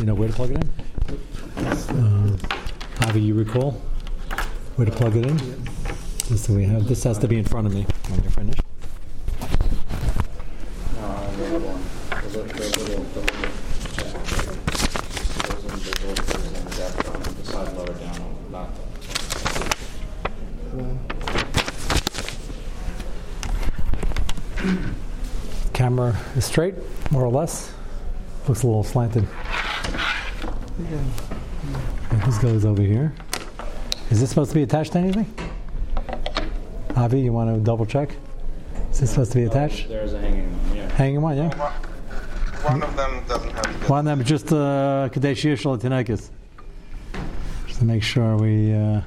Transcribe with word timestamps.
You 0.00 0.06
know 0.06 0.14
where 0.14 0.28
to 0.28 0.34
plug 0.34 0.52
it 0.52 0.56
in? 0.56 0.70
Uh, 1.90 3.12
you 3.14 3.34
recall 3.34 3.72
where 4.76 4.86
to 4.86 4.90
plug 4.90 5.14
it 5.14 5.26
in? 5.26 5.38
So 6.38 6.54
we 6.54 6.64
have, 6.64 6.88
this 6.88 7.04
has 7.04 7.18
to 7.18 7.28
be 7.28 7.36
in 7.36 7.44
front 7.44 7.66
of 7.66 7.74
me 7.74 7.84
when 8.08 8.22
you're. 8.22 8.30
Camera 25.74 26.18
is 26.36 26.46
straight, 26.46 26.74
more 27.10 27.22
or 27.22 27.30
less. 27.30 27.74
Looks 28.48 28.62
a 28.62 28.66
little 28.66 28.82
slanted. 28.82 29.28
And 30.92 32.22
This 32.22 32.38
goes 32.38 32.64
over 32.64 32.82
here. 32.82 33.12
Is 34.10 34.20
this 34.20 34.28
supposed 34.28 34.50
to 34.50 34.56
be 34.56 34.64
attached 34.64 34.92
to 34.92 34.98
anything? 34.98 35.32
Avi, 36.96 37.20
you 37.20 37.32
want 37.32 37.54
to 37.54 37.60
double 37.60 37.86
check? 37.86 38.10
Is 38.90 39.00
this 39.00 39.10
supposed 39.10 39.30
to 39.32 39.38
be 39.38 39.44
attached? 39.44 39.88
There's 39.88 40.12
a 40.14 40.20
hanging 40.20 40.50
one, 40.50 40.76
yeah. 40.76 40.88
Hanging 40.90 41.22
one, 41.22 41.36
yeah? 41.36 41.48
One 42.68 42.82
of 42.82 42.96
them 42.96 43.24
doesn't 43.28 43.50
have 43.52 43.80
the 43.80 43.88
One 43.88 44.00
of 44.08 44.18
them 44.18 44.26
just 44.26 44.52
uh, 44.52 45.08
Kadesh 45.12 45.44
Yishal 45.44 45.80
Tinekis. 45.80 46.30
Just 47.66 47.78
to 47.78 47.84
make 47.84 48.02
sure 48.02 48.36
we. 48.36 48.74
Uh, 48.74 49.02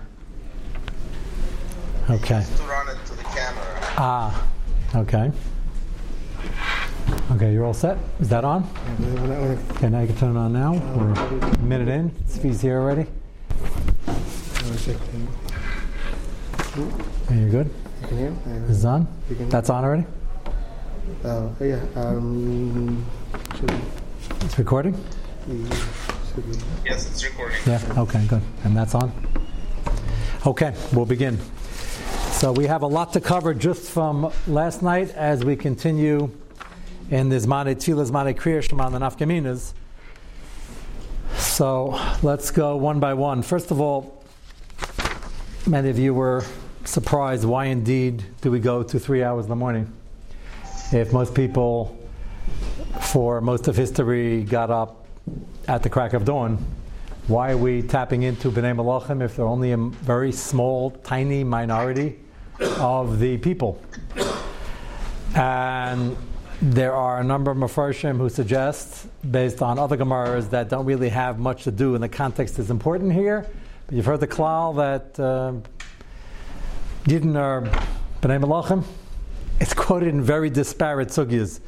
okay. 2.09 2.45
to 2.55 2.63
run 2.63 2.88
it 2.88 3.05
to 3.05 3.13
the 3.13 3.23
camera. 3.23 3.79
Ah, 3.97 4.47
okay. 4.95 5.31
Okay, 7.33 7.51
you're 7.51 7.65
all 7.65 7.73
set? 7.73 7.97
Is 8.19 8.29
that 8.29 8.45
on? 8.45 8.63
Okay, 9.75 9.89
now 9.89 10.01
you 10.01 10.07
can 10.07 10.15
turn 10.17 10.35
it 10.35 10.39
on 10.39 10.53
now. 10.53 10.73
We're 10.95 11.13
a 11.13 11.57
minute 11.59 11.87
in. 11.87 12.11
Svi's 12.27 12.61
here 12.61 12.79
already. 12.79 13.07
Okay, 17.25 17.39
you're 17.39 17.49
good? 17.49 17.69
You 18.02 18.08
can 18.08 18.17
hear? 18.17 18.31
This 18.67 18.77
is 18.77 18.85
on? 18.85 19.08
That's 19.49 19.71
on 19.71 19.83
already? 19.83 20.05
Uh, 21.23 21.49
yeah. 21.59 21.80
Um, 21.95 23.03
It's 24.41 24.59
recording? 24.59 24.93
Yes, 26.86 27.09
it's 27.09 27.23
recording. 27.23 27.58
Yeah, 27.65 27.81
okay, 27.97 28.23
good. 28.27 28.41
And 28.63 28.77
that's 28.77 28.93
on? 28.93 29.11
Okay, 30.45 30.75
we'll 30.93 31.05
begin. 31.08 31.39
So 32.31 32.52
we 32.52 32.67
have 32.67 32.83
a 32.83 32.88
lot 32.88 33.13
to 33.13 33.21
cover 33.21 33.53
just 33.55 33.89
from 33.89 34.31
last 34.47 34.83
night 34.83 35.09
as 35.11 35.43
we 35.43 35.55
continue 35.55 36.30
in 37.09 37.29
this 37.29 37.45
Mane 37.45 37.75
Tfilah, 37.75 38.11
Mane 38.11 38.35
Kriya 38.35 38.61
Shema, 38.61 38.87
and 38.87 38.95
the 38.95 38.99
Nafkaminas. 38.99 39.73
So 41.37 41.99
let's 42.21 42.51
go 42.51 42.75
one 42.75 42.99
by 42.99 43.13
one. 43.13 43.41
First 43.41 43.71
of 43.71 43.79
all, 43.79 44.23
many 45.67 45.89
of 45.89 45.99
you 45.99 46.13
were 46.13 46.43
surprised 46.85 47.45
why 47.45 47.65
indeed 47.65 48.23
do 48.41 48.51
we 48.51 48.59
go 48.59 48.83
to 48.83 48.99
three 48.99 49.23
hours 49.23 49.45
in 49.45 49.49
the 49.49 49.55
morning? 49.55 49.91
If 50.91 51.13
most 51.13 51.33
people, 51.33 51.97
for 52.99 53.41
most 53.41 53.67
of 53.67 53.75
history, 53.75 54.43
got 54.43 54.69
up 54.69 55.05
at 55.67 55.83
the 55.83 55.89
crack 55.89 56.13
of 56.13 56.25
dawn, 56.25 56.63
why 57.27 57.51
are 57.51 57.57
we 57.57 57.81
tapping 57.81 58.23
into 58.23 58.51
B'nai 58.51 58.75
Malachim 58.75 59.23
if 59.23 59.35
they're 59.35 59.45
only 59.45 59.71
a 59.71 59.77
very 59.77 60.31
small, 60.31 60.91
tiny 60.91 61.43
minority 61.43 62.19
of 62.79 63.19
the 63.19 63.37
people? 63.37 63.81
And 65.35 66.17
there 66.61 66.93
are 66.93 67.19
a 67.19 67.23
number 67.23 67.51
of 67.51 67.57
Mefarshim 67.57 68.17
who 68.17 68.29
suggest, 68.29 69.07
based 69.29 69.61
on 69.61 69.79
other 69.79 69.97
Gemaras, 69.97 70.49
that 70.51 70.69
don't 70.69 70.85
really 70.85 71.09
have 71.09 71.39
much 71.39 71.63
to 71.63 71.71
do, 71.71 71.95
and 71.95 72.03
the 72.03 72.09
context 72.09 72.59
is 72.59 72.69
important 72.69 73.13
here. 73.13 73.45
But 73.87 73.95
you've 73.95 74.05
heard 74.05 74.19
the 74.19 74.27
klal 74.27 74.75
that 74.77 75.19
uh, 75.19 75.53
Yidden 77.05 77.35
are 77.35 77.61
B'nai 78.21 78.42
Malachim. 78.42 78.83
It's 79.59 79.73
quoted 79.73 80.09
in 80.09 80.21
very 80.21 80.49
disparate 80.49 81.09
sugyas. 81.09 81.59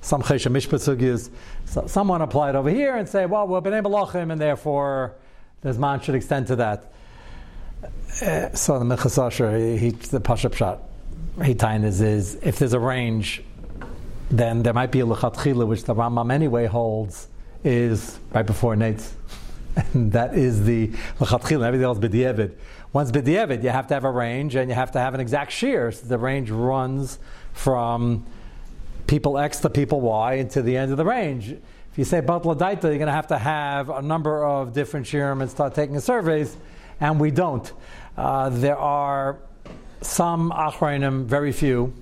Some 0.00 0.22
Choshen 0.22 0.52
Mishpat 0.52 0.96
sugyas. 0.96 1.30
So 1.66 1.86
someone 1.86 2.22
applied 2.22 2.54
over 2.54 2.70
here 2.70 2.96
and 2.96 3.08
say, 3.08 3.26
well, 3.26 3.46
we're 3.46 3.60
B'nai 3.60 3.82
Malachim, 3.82 4.32
and 4.32 4.40
therefore 4.40 5.14
the 5.60 5.70
Zman 5.70 6.02
should 6.02 6.14
extend 6.14 6.46
to 6.46 6.56
that. 6.56 6.92
Uh, 8.22 8.50
so 8.54 8.78
the 8.78 8.84
Minchas 8.84 9.22
Asher, 9.22 9.56
he, 9.56 9.76
he, 9.76 9.90
the 9.90 10.20
Pashup 10.20 10.54
shot, 10.54 10.82
he 11.44 11.54
tying 11.54 11.84
is, 11.84 12.00
is 12.00 12.36
if 12.42 12.58
there's 12.58 12.72
a 12.72 12.80
range, 12.80 13.42
then 14.30 14.62
there 14.62 14.74
might 14.74 14.92
be 14.92 15.00
a 15.00 15.06
lechatchila, 15.06 15.66
which 15.66 15.84
the 15.84 15.94
Rambam 15.94 16.32
anyway 16.32 16.66
holds 16.66 17.28
is 17.64 18.18
right 18.32 18.46
before 18.46 18.74
Nates. 18.74 19.12
And 19.94 20.10
that 20.10 20.34
is 20.34 20.64
the 20.64 20.88
lechatchila. 21.20 21.64
Everything 21.64 21.84
else 21.84 21.98
b'di'evid. 21.98 22.52
Once 22.92 23.12
b'di'evid, 23.12 23.62
you 23.62 23.68
have 23.68 23.86
to 23.86 23.94
have 23.94 24.04
a 24.04 24.10
range 24.10 24.56
and 24.56 24.68
you 24.68 24.74
have 24.74 24.90
to 24.92 24.98
have 24.98 25.14
an 25.14 25.20
exact 25.20 25.52
shear. 25.52 25.92
So 25.92 26.06
the 26.06 26.18
range 26.18 26.50
runs 26.50 27.20
from 27.52 28.26
people 29.06 29.38
X 29.38 29.60
to 29.60 29.70
people 29.70 30.00
Y 30.00 30.34
into 30.34 30.62
the 30.62 30.76
end 30.76 30.90
of 30.90 30.96
the 30.96 31.04
range. 31.04 31.50
If 31.50 31.96
you 31.96 32.04
say 32.04 32.20
Batla 32.20 32.56
Daita, 32.56 32.84
you're 32.84 32.94
going 32.94 33.06
to 33.06 33.12
have 33.12 33.28
to 33.28 33.38
have 33.38 33.88
a 33.88 34.02
number 34.02 34.44
of 34.44 34.72
different 34.72 35.06
shirim 35.06 35.42
and 35.42 35.50
start 35.50 35.74
taking 35.74 35.98
surveys, 36.00 36.56
and 37.00 37.20
we 37.20 37.30
don't. 37.30 37.72
Uh, 38.16 38.48
there 38.50 38.76
are 38.76 39.38
some 40.00 40.50
achrayim, 40.50 41.24
very 41.24 41.52
few, 41.52 41.92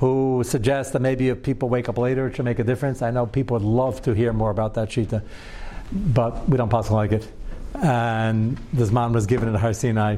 who 0.00 0.42
suggests 0.44 0.92
that 0.94 1.00
maybe 1.00 1.28
if 1.28 1.42
people 1.42 1.68
wake 1.68 1.88
up 1.88 1.98
later, 1.98 2.26
it 2.26 2.36
should 2.36 2.46
make 2.46 2.58
a 2.58 2.64
difference. 2.64 3.02
I 3.02 3.10
know 3.10 3.26
people 3.26 3.58
would 3.58 3.66
love 3.66 4.00
to 4.02 4.14
hear 4.14 4.32
more 4.32 4.50
about 4.50 4.72
that 4.74 4.88
shita, 4.88 5.22
but 5.92 6.48
we 6.48 6.56
don't 6.56 6.70
pass 6.70 6.90
like 6.90 7.12
it. 7.12 7.30
And 7.74 8.58
this 8.72 8.90
man 8.90 9.12
was 9.12 9.26
given 9.26 9.54
at 9.54 9.60
Har 9.60 9.74
Sinai, 9.74 10.16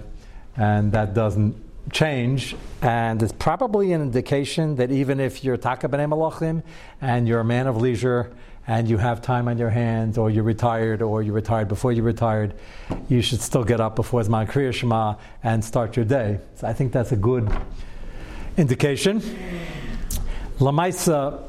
and 0.56 0.92
that 0.92 1.14
doesn't 1.14 1.56
change. 1.90 2.54
And 2.80 3.20
it's 3.24 3.32
probably 3.32 3.92
an 3.92 4.00
indication 4.00 4.76
that 4.76 4.92
even 4.92 5.18
if 5.18 5.42
you're 5.42 5.56
taka 5.56 5.88
b'nei 5.88 6.08
malachim 6.08 6.62
and 7.00 7.26
you're 7.26 7.40
a 7.40 7.44
man 7.44 7.66
of 7.66 7.76
leisure 7.76 8.30
and 8.68 8.88
you 8.88 8.98
have 8.98 9.20
time 9.20 9.48
on 9.48 9.58
your 9.58 9.70
hands, 9.70 10.16
or 10.16 10.30
you're 10.30 10.44
retired, 10.44 11.02
or 11.02 11.22
you're 11.22 11.34
retired 11.34 11.66
before 11.66 11.90
you 11.90 12.04
retired, 12.04 12.54
you 13.08 13.20
should 13.20 13.40
still 13.40 13.64
get 13.64 13.80
up 13.80 13.96
before 13.96 14.22
Zman 14.22 14.46
Kriya 14.48 14.72
Shema 14.72 15.16
and 15.42 15.64
start 15.64 15.96
your 15.96 16.04
day. 16.04 16.38
So 16.54 16.68
I 16.68 16.72
think 16.72 16.92
that's 16.92 17.10
a 17.10 17.16
good 17.16 17.50
indication. 18.56 19.20
Lamaisa, 20.58 21.42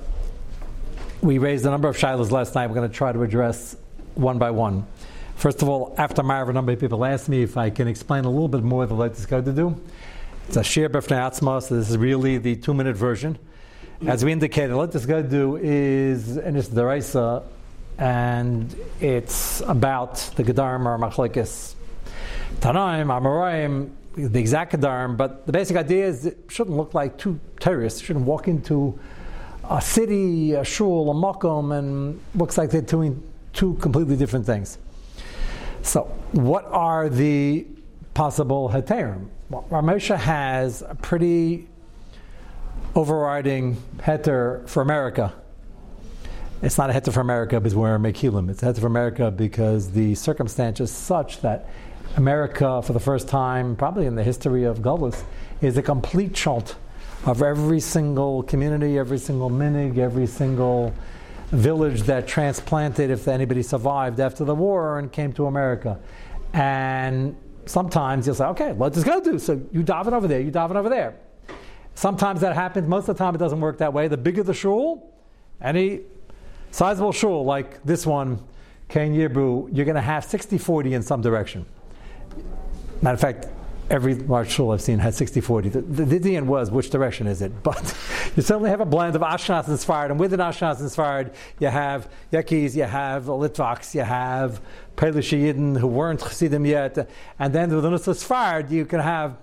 we 1.22 1.38
raised 1.38 1.66
a 1.66 1.69
number 1.69 1.88
of 1.88 1.97
shilas 1.97 2.31
last 2.31 2.56
night. 2.56 2.68
We're 2.68 2.75
going 2.75 2.90
to 2.90 2.96
try 2.96 3.12
to 3.12 3.22
address 3.24 3.75
one 4.16 4.38
by 4.38 4.52
one. 4.52 4.86
First 5.36 5.62
of 5.62 5.69
all, 5.69 5.94
after 5.97 6.22
Mariv, 6.22 6.50
a 6.50 6.53
number 6.53 6.72
of 6.72 6.80
people 6.80 7.03
asked 7.03 7.28
me 7.28 7.44
if 7.44 7.58
I 7.58 7.69
can 7.69 7.88
explain 7.88 8.25
a 8.25 8.30
little 8.30 8.47
bit 8.47 8.63
more 8.63 8.86
than 8.86 8.96
I'd 9.02 9.31
like 9.31 9.46
to 9.46 9.52
do. 9.52 9.80
It's 10.47 10.58
a 10.58 10.63
shir 10.63 10.90
b'fnei 10.90 11.62
so 11.62 11.75
this 11.75 11.90
is 11.90 11.97
really 11.97 12.38
the 12.38 12.56
two-minute 12.56 12.96
version. 12.96 13.38
As 14.06 14.24
we 14.25 14.31
indicated, 14.31 14.75
let 14.75 14.92
this 14.92 15.06
go 15.06 15.22
do 15.22 15.56
is 15.56 16.36
in 16.36 16.58
its 16.58 16.68
deraisa, 16.68 17.44
and 17.97 18.75
it's 19.00 19.62
about 19.62 20.16
the 20.36 20.44
gedarim 20.44 20.86
or 20.86 20.97
machlekes 20.97 21.75
tanaim, 22.59 23.08
amoraim, 23.08 23.92
the 24.16 24.40
exact 24.40 24.74
gedarim. 24.74 25.18
But 25.18 25.46
the 25.46 25.51
basic 25.51 25.78
idea 25.78 26.07
is 26.07 26.25
it 26.25 26.38
shouldn't 26.50 26.78
look 26.78 26.94
like 26.94 27.18
two 27.18 27.40
terrorists. 27.59 28.01
Shouldn't 28.01 28.25
walk 28.25 28.47
into 28.47 29.00
a 29.69 29.81
city, 29.81 30.53
a 30.53 30.63
shul, 30.63 31.09
a 31.09 31.13
makom, 31.13 31.78
and 31.78 32.19
looks 32.35 32.57
like 32.57 32.69
they're 32.69 32.81
doing 32.81 33.22
two 33.53 33.75
completely 33.75 34.16
different 34.16 34.46
things. 34.46 34.78
So, 35.81 36.03
what 36.31 36.66
are 36.66 37.09
the 37.09 37.68
possible 38.13 38.69
heterim? 38.69 39.28
Well, 39.50 39.66
Ramosha 39.69 40.18
has 40.18 40.81
a 40.81 40.95
pretty 40.95 41.68
overriding 42.95 43.78
heter 44.00 44.68
for 44.68 44.81
America. 44.81 45.34
It's 46.62 46.78
not 46.78 46.90
a 46.90 46.94
heter 46.94 47.12
for 47.12 47.19
America 47.19 47.59
because 47.59 47.75
we're 47.75 47.95
a 47.95 48.00
Mekilim. 48.00 48.50
It's 48.50 48.63
a 48.63 48.68
heter 48.68 48.80
for 48.80 48.88
America 48.88 49.30
because 49.31 49.92
the 49.92 50.16
circumstance 50.16 50.80
is 50.80 50.92
such 50.92 51.42
that 51.42 51.68
America, 52.15 52.81
for 52.83 52.94
the 52.94 53.00
first 53.00 53.27
time, 53.27 53.75
probably 53.75 54.06
in 54.06 54.15
the 54.15 54.24
history 54.24 54.63
of 54.65 54.80
Gullus, 54.80 55.24
is 55.62 55.77
a 55.77 55.81
complete 55.81 56.33
chult 56.33 56.75
of 57.25 57.42
every 57.42 57.80
single 57.80 58.44
community, 58.44 59.00
every 59.00 59.18
single 59.18 59.50
minig, 59.50 59.98
every 59.98 60.27
single 60.27 60.94
village 61.51 62.04
that 62.04 62.27
transplanted, 62.27 63.10
if 63.10 63.27
anybody 63.27 63.63
survived 63.63 64.19
after 64.19 64.44
the 64.44 64.54
war 64.54 65.00
and 65.00 65.12
came 65.12 65.33
to 65.33 65.48
America. 65.48 66.00
And 66.54 67.36
sometimes 67.65 68.27
you'll 68.27 68.36
say, 68.36 68.45
okay, 68.45 68.74
let's 68.74 68.95
just 68.95 69.07
go 69.07 69.21
do. 69.21 69.39
So 69.39 69.62
you 69.71 69.83
daven 69.83 70.13
over 70.13 70.27
there, 70.27 70.39
you 70.39 70.51
daven 70.51 70.75
over 70.75 70.89
there. 70.89 71.16
Sometimes 71.95 72.42
that 72.42 72.54
happens. 72.54 72.88
Most 72.88 73.07
of 73.07 73.18
the 73.18 73.24
time, 73.24 73.36
it 73.36 73.38
doesn't 73.39 73.59
work 73.59 73.77
that 73.80 73.94
way. 73.94 74.07
The 74.07 74.18
bigger 74.18 74.44
the 74.44 74.54
shul, 74.54 75.12
any 75.62 76.01
sizable 76.71 77.12
shul 77.12 77.45
like 77.45 77.83
this 77.83 78.06
one, 78.06 78.44
Ken 78.88 79.16
Yibru, 79.16 79.69
you're 79.75 79.86
going 79.86 79.95
to 79.95 80.01
have 80.01 80.25
60 80.25 80.57
40 80.57 80.94
in 80.94 81.01
some 81.01 81.21
direction. 81.21 81.66
Matter 83.01 83.15
of 83.15 83.21
fact, 83.21 83.47
every 83.89 84.15
large 84.15 84.50
shul 84.50 84.71
I've 84.71 84.81
seen 84.81 85.00
has 85.00 85.19
60-40. 85.19 85.71
The, 85.71 85.81
the, 85.81 86.18
the 86.18 86.35
end 86.38 86.47
was 86.47 86.71
which 86.71 86.89
direction 86.89 87.27
is 87.27 87.41
it? 87.41 87.51
But 87.63 87.95
you 88.35 88.41
certainly 88.41 88.69
have 88.69 88.81
a 88.81 88.85
blend 88.85 89.15
of 89.15 89.21
Ashkenaz 89.21 89.68
and 89.68 90.12
and 90.12 90.19
within 90.19 90.39
Ashkenaz 90.39 90.80
and 90.80 90.89
Sfarad, 90.89 91.33
you 91.59 91.68
have 91.68 92.09
Yakis, 92.31 92.75
you 92.75 92.83
have 92.83 93.25
Litvaks, 93.25 93.94
you 93.94 94.01
have 94.01 94.62
Pelushiyidin 94.95 95.77
who 95.80 95.88
weren't 95.88 96.19
Chassidim 96.21 96.65
yet, 96.65 97.09
and 97.39 97.53
then 97.53 97.74
within 97.75 97.91
the 97.91 97.97
Sfarad, 97.97 98.71
you 98.71 98.85
can 98.85 99.00
have 99.00 99.38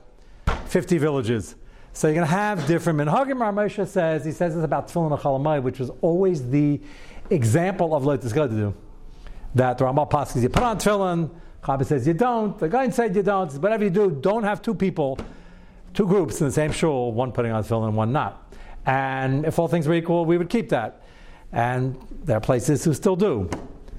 50 0.67 0.99
villages. 0.99 1.55
So 1.93 2.07
you're 2.07 2.15
going 2.15 2.27
to 2.27 2.33
have 2.33 2.67
different 2.67 3.01
minhagim. 3.01 3.35
Ramosha 3.39 3.87
says 3.87 4.25
he 4.25 4.33
says 4.33 4.55
this 4.55 4.65
about 4.65 4.89
tefillin 4.89 5.13
and 5.13 5.21
chalamai, 5.21 5.63
which 5.63 5.79
was 5.79 5.91
always 6.01 6.49
the 6.49 6.81
example 7.31 7.95
of 7.95 8.05
to 8.05 8.49
do. 8.49 8.75
That 9.57 9.79
the 9.79 9.85
Ramah 9.85 10.07
passes 10.07 10.43
you 10.43 10.49
put 10.49 10.63
on 10.63 10.79
tefillin. 10.79 11.31
Chabad 11.63 11.87
says 11.87 12.07
you 12.07 12.15
don't. 12.15 12.59
The 12.59 12.69
Gra 12.69 12.91
said 12.91 13.15
you 13.15 13.23
don't. 13.23 13.53
Whatever 13.55 13.85
you 13.85 13.91
do, 13.91 14.11
don't 14.11 14.45
have 14.45 14.63
two 14.63 14.75
people, 14.75 15.19
two 15.95 16.07
groups 16.07 16.41
in 16.41 16.47
the 16.47 16.53
same 16.53 16.73
shul, 16.73 17.13
one 17.13 17.33
putting 17.33 17.53
on 17.53 17.63
tefillin 17.63 17.89
and 17.89 17.97
one 17.97 18.13
not. 18.13 18.55
And 18.87 19.45
if 19.45 19.59
all 19.59 19.69
things 19.69 19.87
were 19.87 19.95
equal, 19.95 20.25
we 20.25 20.39
would 20.39 20.49
keep 20.49 20.71
that. 20.71 21.03
And 21.53 21.97
there 22.25 22.37
are 22.37 22.41
places 22.41 22.85
who 22.85 22.95
still 22.95 23.17
do. 23.17 23.51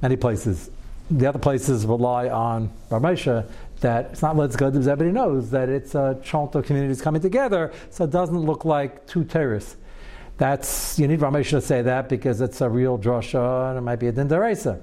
Many 0.01 0.15
places. 0.15 0.71
The 1.11 1.27
other 1.27 1.39
places 1.39 1.85
rely 1.85 2.29
on 2.29 2.71
Ramesha 2.89 3.47
that 3.81 4.11
it's 4.11 4.21
not 4.21 4.37
let's 4.37 4.55
go 4.55 4.67
everybody 4.67 5.11
knows 5.11 5.49
that 5.51 5.67
it's 5.67 5.95
a 5.95 6.19
chant 6.23 6.55
of 6.55 6.65
communities 6.65 7.01
coming 7.01 7.21
together, 7.21 7.73
so 7.89 8.05
it 8.05 8.11
doesn't 8.11 8.37
look 8.37 8.63
like 8.63 9.05
two 9.07 9.23
terrorists. 9.23 9.75
That's 10.37 10.97
you 10.97 11.07
need 11.07 11.19
Ramesh 11.19 11.49
to 11.49 11.61
say 11.61 11.81
that 11.81 12.07
because 12.07 12.41
it's 12.41 12.61
a 12.61 12.69
real 12.69 12.97
drasha 12.97 13.69
and 13.69 13.77
it 13.77 13.81
might 13.81 13.97
be 13.97 14.07
a 14.07 14.13
dindaresa. 14.13 14.81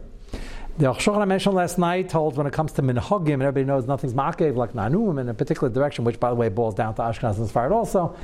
The 0.79 0.87
Achshon 0.87 1.21
I 1.21 1.25
mentioned 1.25 1.57
last 1.57 1.77
night 1.77 2.11
holds 2.13 2.39
when 2.39 2.47
it 2.47 2.53
comes 2.53 2.73
to 2.73 2.83
minhagim, 2.83 3.35
and 3.35 3.43
everybody 3.43 3.65
knows 3.65 3.87
nothing's 3.87 4.15
ma'akev 4.15 4.55
like 4.57 4.75
nanum 4.75 5.21
in 5.21 5.29
a 5.29 5.35
particular 5.35 5.69
direction, 5.73 6.05
which 6.05 6.21
by 6.21 6.31
the 6.31 6.37
way 6.37 6.49
boils 6.49 6.75
down 6.75 6.95
to 6.95 7.03
Ashkenaz 7.03 7.39
and 7.39 7.49
Sfarad 7.49 7.73
also. 7.73 8.17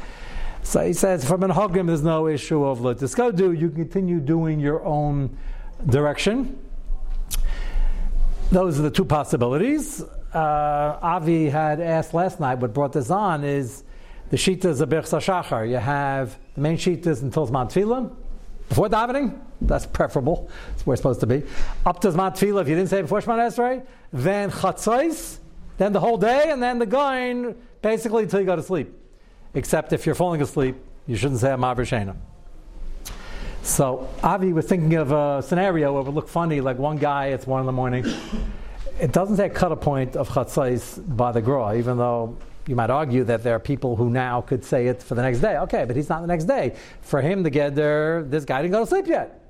So 0.62 0.86
he 0.86 0.92
says 0.92 1.24
for 1.24 1.36
minhagim 1.36 1.88
there's 1.88 2.04
no 2.04 2.28
issue 2.28 2.64
of 2.64 2.80
let 2.80 2.98
this 2.98 3.14
go 3.14 3.32
do. 3.32 3.52
You 3.52 3.70
continue 3.70 4.20
doing 4.20 4.60
your 4.60 4.84
own 4.84 5.36
direction. 5.84 6.58
Those 8.50 8.78
are 8.78 8.82
the 8.82 8.90
two 8.90 9.04
possibilities 9.04 10.02
uh, 10.34 10.98
Avi 11.00 11.48
had 11.48 11.80
asked 11.80 12.12
last 12.12 12.40
night, 12.40 12.58
what 12.58 12.74
brought 12.74 12.92
this 12.92 13.10
on 13.10 13.44
is 13.44 13.84
the 14.30 14.36
shitas 14.36 14.80
of 14.80 14.88
Birch 14.88 15.06
Shachar. 15.06 15.68
You 15.68 15.76
have 15.76 16.36
the 16.54 16.60
main 16.60 16.76
shitas 16.76 17.22
until 17.22 17.46
Zman 17.46 17.70
Tefillah. 17.70 18.14
Before 18.68 18.88
davening, 18.88 19.38
that's 19.60 19.86
preferable. 19.86 20.50
That's 20.70 20.86
where 20.86 20.94
it's 20.94 21.00
supposed 21.00 21.20
to 21.20 21.26
be. 21.26 21.42
Up 21.86 22.00
to 22.00 22.08
Zman 22.10 22.32
if 22.34 22.68
you 22.68 22.74
didn't 22.74 22.88
say 22.88 23.02
before 23.02 23.20
Shemana 23.20 23.48
Esrei, 23.48 23.84
then 24.12 24.50
Chatzais, 24.50 25.38
then 25.78 25.92
the 25.92 26.00
whole 26.00 26.18
day, 26.18 26.50
and 26.50 26.62
then 26.62 26.78
the 26.78 26.86
going 26.86 27.54
basically 27.82 28.24
until 28.24 28.40
you 28.40 28.46
go 28.46 28.56
to 28.56 28.62
sleep. 28.62 28.92
Except 29.54 29.92
if 29.92 30.06
you're 30.06 30.14
falling 30.14 30.42
asleep, 30.42 30.76
you 31.06 31.16
shouldn't 31.16 31.40
say 31.40 31.52
a 31.52 31.56
Shena. 31.56 32.16
So 33.62 34.08
Avi 34.22 34.52
was 34.52 34.66
thinking 34.66 34.94
of 34.94 35.12
a 35.12 35.42
scenario 35.42 35.92
where 35.92 36.02
it 36.02 36.04
would 36.04 36.14
look 36.14 36.28
funny, 36.28 36.60
like 36.60 36.78
one 36.78 36.96
guy, 36.96 37.28
it's 37.28 37.46
one 37.46 37.60
in 37.60 37.66
the 37.66 37.72
morning 37.72 38.04
it 39.00 39.12
doesn't 39.12 39.36
say 39.36 39.48
cut 39.48 39.72
a 39.72 39.76
point 39.76 40.16
of 40.16 40.28
chatzais 40.28 41.02
by 41.16 41.32
the 41.32 41.40
gra, 41.40 41.76
even 41.76 41.98
though 41.98 42.36
you 42.66 42.76
might 42.76 42.90
argue 42.90 43.24
that 43.24 43.42
there 43.42 43.54
are 43.54 43.60
people 43.60 43.96
who 43.96 44.08
now 44.08 44.40
could 44.40 44.64
say 44.64 44.86
it 44.86 45.02
for 45.02 45.14
the 45.14 45.22
next 45.22 45.40
day. 45.40 45.58
Okay, 45.58 45.84
but 45.84 45.96
he's 45.96 46.08
not 46.08 46.20
the 46.20 46.26
next 46.26 46.44
day. 46.44 46.76
For 47.02 47.20
him 47.20 47.44
to 47.44 47.50
get 47.50 47.74
there, 47.74 48.22
this 48.22 48.44
guy 48.44 48.62
didn't 48.62 48.72
go 48.72 48.80
to 48.80 48.86
sleep 48.86 49.06
yet. 49.06 49.43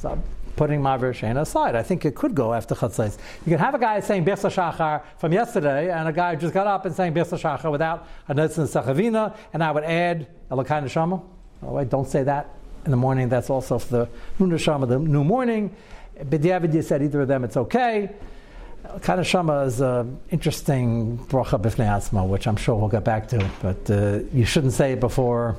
So 0.00 0.18
putting 0.56 0.80
Maver 0.80 1.12
Shena 1.12 1.42
aside, 1.42 1.76
I 1.76 1.82
think 1.82 2.04
it 2.06 2.14
could 2.14 2.34
go 2.34 2.54
after 2.54 2.74
chatzais. 2.74 3.18
You 3.44 3.50
can 3.50 3.58
have 3.58 3.74
a 3.74 3.78
guy 3.78 4.00
saying 4.00 4.24
Birsa 4.24 4.50
Shachar 4.50 5.02
from 5.18 5.32
yesterday, 5.32 5.90
and 5.90 6.08
a 6.08 6.12
guy 6.12 6.34
just 6.36 6.54
got 6.54 6.66
up 6.66 6.86
and 6.86 6.94
saying 6.94 7.12
Birsa 7.12 7.38
Shachar 7.38 7.70
without 7.70 8.08
a 8.28 8.34
Netzin 8.34 8.66
Sachavina, 8.66 9.36
and 9.52 9.62
I 9.62 9.70
would 9.70 9.84
add 9.84 10.26
Elokai 10.50 10.82
Neshama. 10.84 11.22
Oh, 11.62 11.84
don't 11.84 12.08
say 12.08 12.22
that 12.22 12.54
in 12.86 12.90
the 12.90 12.96
morning. 12.96 13.28
That's 13.28 13.50
also 13.50 13.78
for 13.78 14.06
the 14.06 14.08
Nun 14.38 14.88
the 14.88 14.98
new 14.98 15.22
morning. 15.22 15.74
B'diavad, 16.18 16.72
you 16.72 16.82
said 16.82 17.02
either 17.02 17.20
of 17.20 17.28
them, 17.28 17.44
it's 17.44 17.56
okay. 17.56 18.10
Of 18.84 19.26
Shama 19.26 19.64
is 19.64 19.82
an 19.82 20.18
interesting 20.30 21.18
bracha 21.18 21.60
b'fnei 21.60 21.86
atzma, 21.86 22.26
which 22.26 22.46
I'm 22.46 22.56
sure 22.56 22.74
we'll 22.74 22.88
get 22.88 23.04
back 23.04 23.28
to. 23.28 23.50
But 23.60 23.90
uh, 23.90 24.20
you 24.32 24.46
shouldn't 24.46 24.72
say 24.72 24.92
it 24.92 25.00
before 25.00 25.56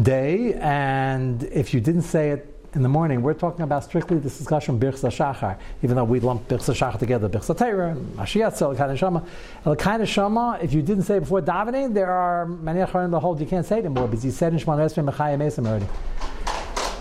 day, 0.00 0.54
and 0.54 1.42
if 1.42 1.74
you 1.74 1.80
didn't 1.80 2.02
say 2.02 2.30
it 2.30 2.57
in 2.74 2.82
the 2.82 2.88
morning, 2.88 3.22
we're 3.22 3.34
talking 3.34 3.62
about 3.62 3.82
strictly 3.84 4.18
this 4.18 4.36
discussion 4.36 4.78
birchsa 4.78 5.10
shachar, 5.10 5.58
even 5.82 5.96
though 5.96 6.04
we 6.04 6.20
lump 6.20 6.48
birchsa 6.48 6.74
shachar 6.74 6.98
together, 6.98 7.28
birchsa 7.28 7.56
teira, 7.56 7.96
mashiyatzel, 8.14 8.76
kind 8.76 8.92
of 8.92 8.98
shama. 8.98 10.06
shama, 10.06 10.58
if 10.60 10.72
you 10.74 10.82
didn't 10.82 11.04
say 11.04 11.18
before 11.18 11.40
davening, 11.40 11.94
there 11.94 12.10
are 12.10 12.46
many 12.46 12.80
acharim 12.80 13.10
the 13.10 13.18
hold 13.20 13.40
you 13.40 13.46
can't 13.46 13.64
say 13.64 13.76
it 13.78 13.86
anymore 13.86 14.06
because 14.06 14.24
you 14.24 14.30
said 14.30 14.52
in 14.52 14.58
Shemana 14.58 14.84
Esrei 14.84 15.10
mechaya 15.10 15.38
mesim 15.38 15.66
already. 15.66 15.86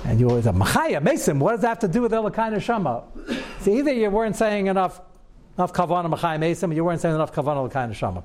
And 0.05 0.19
you 0.19 0.29
always 0.29 0.45
say, 0.45 0.51
mechaya 0.51 1.01
mesim. 1.01 1.39
What 1.39 1.51
does 1.51 1.61
that 1.61 1.67
have 1.67 1.79
to 1.79 1.87
do 1.89 2.01
with 2.01 2.13
elakaina 2.13 2.61
shama? 2.61 3.03
So 3.59 3.71
either 3.71 3.91
you 3.91 4.09
weren't 4.09 4.37
saying 4.37 4.67
enough 4.67 5.01
enough 5.57 5.73
kavana 5.73 6.09
machayim 6.09 6.39
esim, 6.39 6.71
or 6.71 6.75
you 6.75 6.85
weren't 6.85 7.01
saying 7.01 7.15
enough 7.15 7.33
kavana 7.33 7.65
l'kain 7.65 7.91
neshama. 7.91 8.23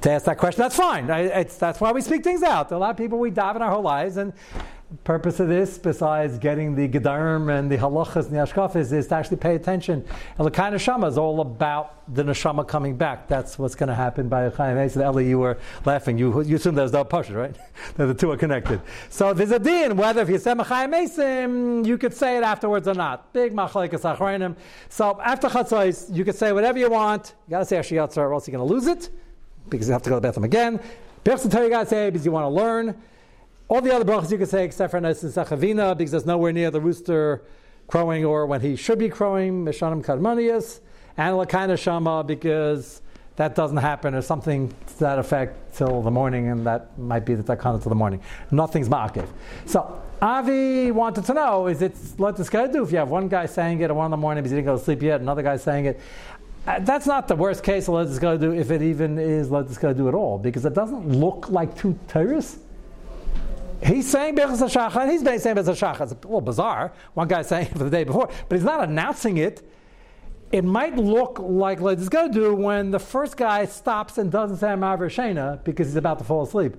To 0.00 0.10
ask 0.10 0.24
that 0.24 0.38
question, 0.38 0.62
that's 0.62 0.76
fine. 0.76 1.06
That's 1.06 1.80
why 1.80 1.92
we 1.92 2.00
speak 2.00 2.24
things 2.24 2.42
out. 2.42 2.72
a 2.72 2.78
lot 2.78 2.90
of 2.90 2.96
people 2.96 3.18
we 3.20 3.30
dive 3.30 3.54
in 3.54 3.62
our 3.62 3.70
whole 3.70 3.82
lives, 3.82 4.16
and 4.16 4.32
purpose 5.04 5.38
of 5.38 5.48
this, 5.48 5.78
besides 5.78 6.38
getting 6.38 6.74
the 6.74 6.88
gedarim 6.88 7.56
and 7.56 7.70
the 7.70 7.76
halachas 7.76 8.26
and 8.26 8.34
the 8.34 8.96
is 8.96 9.06
to 9.06 9.14
actually 9.14 9.36
pay 9.36 9.54
attention. 9.54 10.04
And 10.36 10.46
the 10.46 10.50
kind 10.50 10.74
of 10.74 11.04
is 11.04 11.16
all 11.16 11.40
about 11.40 12.14
the 12.14 12.24
neshama 12.24 12.66
coming 12.66 12.96
back. 12.96 13.28
That's 13.28 13.58
what's 13.58 13.76
going 13.76 13.88
to 13.88 13.94
happen 13.94 14.28
by 14.28 14.48
Chaim 14.48 14.76
Eisa. 14.76 15.02
Eli, 15.02 15.22
you 15.22 15.38
were 15.38 15.58
laughing. 15.84 16.18
You, 16.18 16.42
you 16.42 16.56
assume 16.56 16.74
there's 16.74 16.92
no 16.92 17.04
pasha, 17.04 17.34
right? 17.34 17.56
that 17.96 18.06
the 18.06 18.14
two 18.14 18.32
are 18.32 18.36
connected. 18.36 18.80
So 19.10 19.32
there's 19.32 19.52
a 19.52 19.58
din 19.60 19.96
whether 19.96 20.22
if 20.22 20.28
you 20.28 20.38
say 20.38 20.54
Chaim 20.56 20.92
Esim, 20.92 21.86
you 21.86 21.96
could 21.96 22.14
say 22.14 22.36
it 22.36 22.42
afterwards 22.42 22.88
or 22.88 22.94
not. 22.94 23.32
Big 23.32 23.52
machlekes 23.52 24.00
achreinim. 24.00 24.56
So 24.88 25.20
after 25.22 25.48
chatzos, 25.48 26.14
you 26.14 26.24
could 26.24 26.34
say 26.34 26.52
whatever 26.52 26.78
you 26.78 26.90
want. 26.90 27.34
You 27.46 27.52
got 27.52 27.58
to 27.60 27.64
say 27.64 27.76
ashiyatzer, 27.76 28.18
or 28.18 28.34
else 28.34 28.48
you're 28.48 28.58
going 28.58 28.68
to 28.68 28.74
lose 28.74 28.86
it 28.88 29.08
because 29.68 29.86
you 29.86 29.92
have 29.92 30.02
to 30.02 30.10
go 30.10 30.16
to 30.16 30.20
the 30.20 30.28
bathroom 30.28 30.44
again. 30.44 30.80
Perhaps 31.22 31.44
you 31.44 31.50
got 31.50 31.84
to 31.84 31.86
say 31.86 32.10
because 32.10 32.26
you 32.26 32.32
want 32.32 32.44
to 32.44 32.48
learn. 32.48 33.00
All 33.70 33.80
the 33.80 33.94
other 33.94 34.04
brachas 34.04 34.32
you 34.32 34.36
can 34.36 34.48
say 34.48 34.64
except 34.64 34.90
for 34.90 35.00
Nes 35.00 35.22
Sachavina 35.22 35.96
because 35.96 36.10
there's 36.10 36.26
nowhere 36.26 36.52
near 36.52 36.72
the 36.72 36.80
rooster 36.80 37.44
crowing 37.86 38.24
or 38.24 38.44
when 38.44 38.60
he 38.60 38.74
should 38.74 38.98
be 38.98 39.08
crowing, 39.08 39.64
Mishanim 39.64 40.04
Kadmanias, 40.04 40.80
and 41.16 41.36
Lakaina 41.36 41.78
Shama 41.78 42.24
because 42.24 43.00
that 43.36 43.54
doesn't 43.54 43.76
happen 43.76 44.12
or 44.16 44.22
something 44.22 44.74
to 44.88 44.98
that 44.98 45.20
effect 45.20 45.76
till 45.76 46.02
the 46.02 46.10
morning 46.10 46.48
and 46.48 46.66
that 46.66 46.98
might 46.98 47.24
be 47.24 47.36
the 47.36 47.44
takana 47.44 47.80
till 47.80 47.90
the 47.90 47.94
morning. 47.94 48.20
Nothing's 48.50 48.88
ma'akev. 48.88 49.28
So 49.66 50.02
Avi 50.20 50.90
wanted 50.90 51.24
to 51.26 51.34
know, 51.34 51.68
is 51.68 51.80
it 51.80 51.94
let 52.18 52.36
this 52.36 52.50
guy 52.50 52.66
do 52.66 52.82
if 52.82 52.90
you 52.90 52.98
have 52.98 53.08
one 53.08 53.28
guy 53.28 53.46
saying 53.46 53.82
it 53.82 53.84
at 53.84 53.94
one 53.94 54.06
in 54.06 54.10
the 54.10 54.16
morning 54.16 54.42
because 54.42 54.50
he 54.50 54.56
didn't 54.56 54.66
go 54.66 54.78
to 54.78 54.82
sleep 54.82 55.00
yet, 55.00 55.20
another 55.20 55.42
guy 55.42 55.56
saying 55.56 55.84
it. 55.84 56.00
Uh, 56.66 56.80
that's 56.80 57.06
not 57.06 57.28
the 57.28 57.36
worst 57.36 57.62
case 57.62 57.86
of 57.86 57.94
let 57.94 58.08
this 58.08 58.18
guy 58.18 58.36
do 58.36 58.52
if 58.52 58.72
it 58.72 58.82
even 58.82 59.16
is 59.16 59.48
let 59.48 59.68
this 59.68 59.78
guy 59.78 59.92
do 59.92 60.08
at 60.08 60.14
all 60.14 60.38
because 60.38 60.64
it 60.64 60.74
doesn't 60.74 61.08
look 61.08 61.48
like 61.50 61.78
two 61.78 61.96
terrorists 62.08 62.58
He's 63.82 64.10
saying 64.10 64.36
Birchas 64.36 64.62
HaShachar, 64.62 65.02
and 65.02 65.10
he's 65.10 65.22
saying 65.22 65.56
Birchas 65.56 65.76
HaShachar. 65.76 66.00
It's 66.02 66.12
a 66.12 66.26
little 66.26 66.40
bizarre. 66.40 66.92
One 67.14 67.28
guy's 67.28 67.48
saying 67.48 67.66
it 67.66 67.72
for 67.78 67.84
the 67.84 67.90
day 67.90 68.04
before, 68.04 68.30
but 68.48 68.56
he's 68.56 68.64
not 68.64 68.84
announcing 68.88 69.38
it. 69.38 69.62
It 70.52 70.64
might 70.64 70.96
look 70.96 71.38
like 71.38 71.80
let's 71.80 72.08
go 72.08 72.28
do 72.28 72.54
when 72.54 72.90
the 72.90 72.98
first 72.98 73.36
guy 73.36 73.64
stops 73.66 74.18
and 74.18 74.32
doesn't 74.32 74.56
say 74.56 74.66
Ma'aver 74.68 75.08
Shena 75.08 75.62
because 75.62 75.86
he's 75.86 75.96
about 75.96 76.18
to 76.18 76.24
fall 76.24 76.42
asleep. 76.42 76.76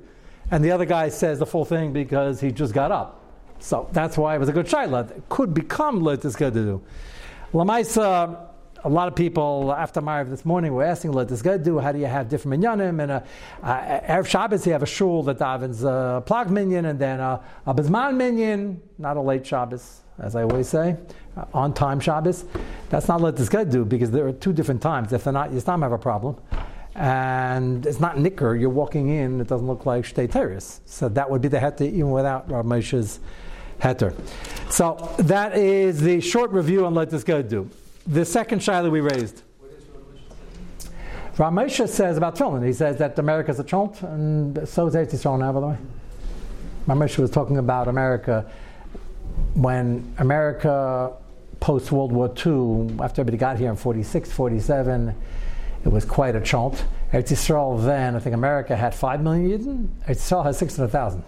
And 0.52 0.64
the 0.64 0.72
other 0.72 0.86
guy 0.86 1.08
says 1.08 1.40
the 1.40 1.46
full 1.46 1.64
thing 1.64 1.94
because 1.94 2.42
he 2.42 2.52
just 2.52 2.74
got 2.74 2.92
up. 2.92 3.22
So 3.60 3.88
that's 3.94 4.18
why 4.18 4.36
it 4.36 4.40
was 4.40 4.50
a 4.50 4.54
good 4.54 4.66
shaila. 4.66 5.12
It 5.12 5.30
could 5.30 5.54
become 5.54 6.02
let's 6.02 6.36
go 6.36 6.50
do. 6.50 6.82
Lamaisa, 7.54 8.51
a 8.84 8.90
lot 8.90 9.08
of 9.08 9.16
people 9.16 9.74
after 9.78 10.02
Mariv 10.02 10.30
this 10.30 10.46
morning 10.46 10.74
were 10.74 10.84
asking, 10.84 11.12
"Let 11.14 11.28
this 11.28 11.42
guy 11.42 11.58
do? 11.58 11.80
How 11.80 11.92
do 11.92 12.00
you 12.00 12.08
have 12.08 12.30
different 12.30 12.62
minyanim?" 12.62 13.02
And 13.02 13.12
uh, 13.12 13.22
uh, 13.62 14.00
Erev 14.02 14.28
Shabbos, 14.28 14.66
you 14.66 14.72
have 14.74 14.84
a 14.84 14.88
shul 14.88 15.24
that 15.24 15.38
davens 15.38 15.84
a 15.84 16.22
plag 16.22 16.50
minyan, 16.50 16.86
and 16.86 17.00
then 17.00 17.20
a, 17.20 17.42
a 17.66 18.12
minyan, 18.12 18.82
not 18.98 19.18
a 19.18 19.22
late 19.22 19.46
Shabbos, 19.46 20.02
as 20.20 20.36
I 20.36 20.44
always 20.44 20.68
say, 20.68 20.98
uh, 21.38 21.46
on 21.54 21.74
time 21.74 22.00
Shabbos. 22.00 22.46
That's 22.90 23.08
not 23.08 23.22
let 23.22 23.36
this 23.36 23.50
guy 23.50 23.64
do 23.64 23.86
because 23.86 24.12
there 24.12 24.28
are 24.28 24.34
two 24.34 24.54
different 24.54 24.82
times. 24.82 25.14
If 25.14 25.24
they're 25.24 25.34
not, 25.34 25.52
you 25.52 25.60
Yistam 25.60 25.84
have 25.84 25.92
a 25.92 25.98
problem. 25.98 26.38
And 26.94 27.86
it's 27.86 28.02
not 28.02 28.20
nicker, 28.20 28.54
you're 28.56 28.70
walking 28.70 29.08
in, 29.08 29.40
it 29.40 29.48
doesn't 29.48 29.66
look 29.66 29.86
like 29.86 30.04
Shtei 30.04 30.30
Teres. 30.30 30.82
So 30.86 31.08
that 31.08 31.30
would 31.30 31.42
be 31.42 31.48
the 31.48 31.58
heter 31.58 31.88
even 31.88 32.12
without 32.12 32.52
Rav 32.52 32.66
Moshe's 32.66 33.22
heter. 33.80 34.14
So 34.70 34.96
that 35.20 35.56
is 35.58 36.02
the 36.02 36.20
short 36.20 36.52
review 36.52 36.86
on 36.86 36.94
let 36.94 37.10
this 37.10 37.24
guy 37.24 37.44
do 37.44 37.70
the 38.08 38.26
second 38.26 38.60
shaila 38.60 38.92
we 38.92 39.02
raised. 39.02 39.44
Ramesha 41.36 41.88
says 41.88 42.18
about 42.18 42.36
tefillin. 42.36 42.66
He 42.66 42.74
says 42.74 42.98
that 42.98 43.18
America 43.18 43.52
is 43.52 43.60
a 43.60 43.64
chont, 43.64 44.02
and 44.02 44.68
so 44.68 44.88
is 44.88 44.96
Eretz 44.96 45.14
Yisrael 45.14 45.40
now, 45.40 45.54
by 45.54 45.60
the 45.60 45.68
way. 45.68 45.78
Ramesha 46.88 47.20
was 47.20 47.32
talking 47.32 47.58
about 47.58 47.88
America 47.88 48.52
when 49.54 50.14
America 50.18 51.14
post 51.60 51.92
World 51.92 52.12
War 52.12 52.28
II, 52.28 53.00
after 53.00 53.22
everybody 53.22 53.38
got 53.38 53.58
here 53.58 53.70
in 53.70 53.76
46, 53.76 54.32
47, 54.32 55.16
It 55.84 55.90
was 55.90 56.06
quite 56.06 56.36
a 56.36 56.42
chant. 56.42 56.84
Eretz 57.12 57.32
Yisrael 57.32 57.84
then, 57.84 58.16
I 58.16 58.20
think 58.20 58.36
America 58.36 58.76
had 58.76 58.94
5 58.94 59.22
million 59.22 59.50
Yidden. 59.50 59.88
Eretz 60.08 60.18
Yisrael 60.18 60.44
has 60.44 60.58
600,000. 60.58 61.24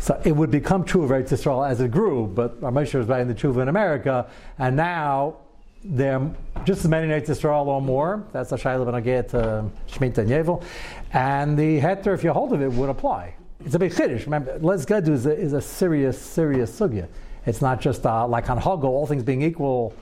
So 0.00 0.18
it 0.24 0.32
would 0.32 0.50
become 0.50 0.84
true 0.84 1.04
of 1.04 1.10
Eretz 1.10 1.28
Yisrael 1.28 1.68
as 1.68 1.80
it 1.82 1.90
grew, 1.90 2.26
but 2.26 2.58
Ramesha 2.62 2.94
was 2.94 3.06
writing 3.06 3.28
the 3.28 3.34
Tshuva 3.34 3.60
in 3.60 3.68
America, 3.68 4.26
and 4.58 4.74
now 4.74 5.36
there 5.84 6.18
are 6.18 6.30
just 6.64 6.84
as 6.84 6.90
many 6.90 7.06
Eretz 7.06 7.26
Yisrael 7.26 7.66
or 7.66 7.82
more. 7.82 8.24
That's 8.32 8.50
a 8.52 8.56
Shaila 8.56 8.86
Benageh 8.86 9.28
to 9.28 9.70
Shemitah 9.88 10.26
and. 10.26 10.64
And 11.12 11.58
the 11.58 11.80
heter, 11.80 12.14
if 12.14 12.24
you 12.24 12.32
hold 12.32 12.54
of 12.54 12.62
it, 12.62 12.72
would 12.72 12.88
apply. 12.88 13.34
It's 13.64 13.74
a 13.74 13.78
big 13.78 13.92
chiddush. 13.92 14.24
Remember, 14.24 14.58
Les 14.60 14.86
Gedu 14.86 15.10
is 15.10 15.26
a, 15.26 15.36
is 15.36 15.52
a 15.52 15.60
serious, 15.60 16.20
serious 16.20 16.78
sugya. 16.78 17.06
It's 17.44 17.60
not 17.60 17.78
just 17.78 18.06
uh, 18.06 18.26
like 18.26 18.48
on 18.48 18.58
Hogel, 18.58 18.84
all 18.84 19.06
things 19.06 19.22
being 19.22 19.42
equal, 19.42 19.94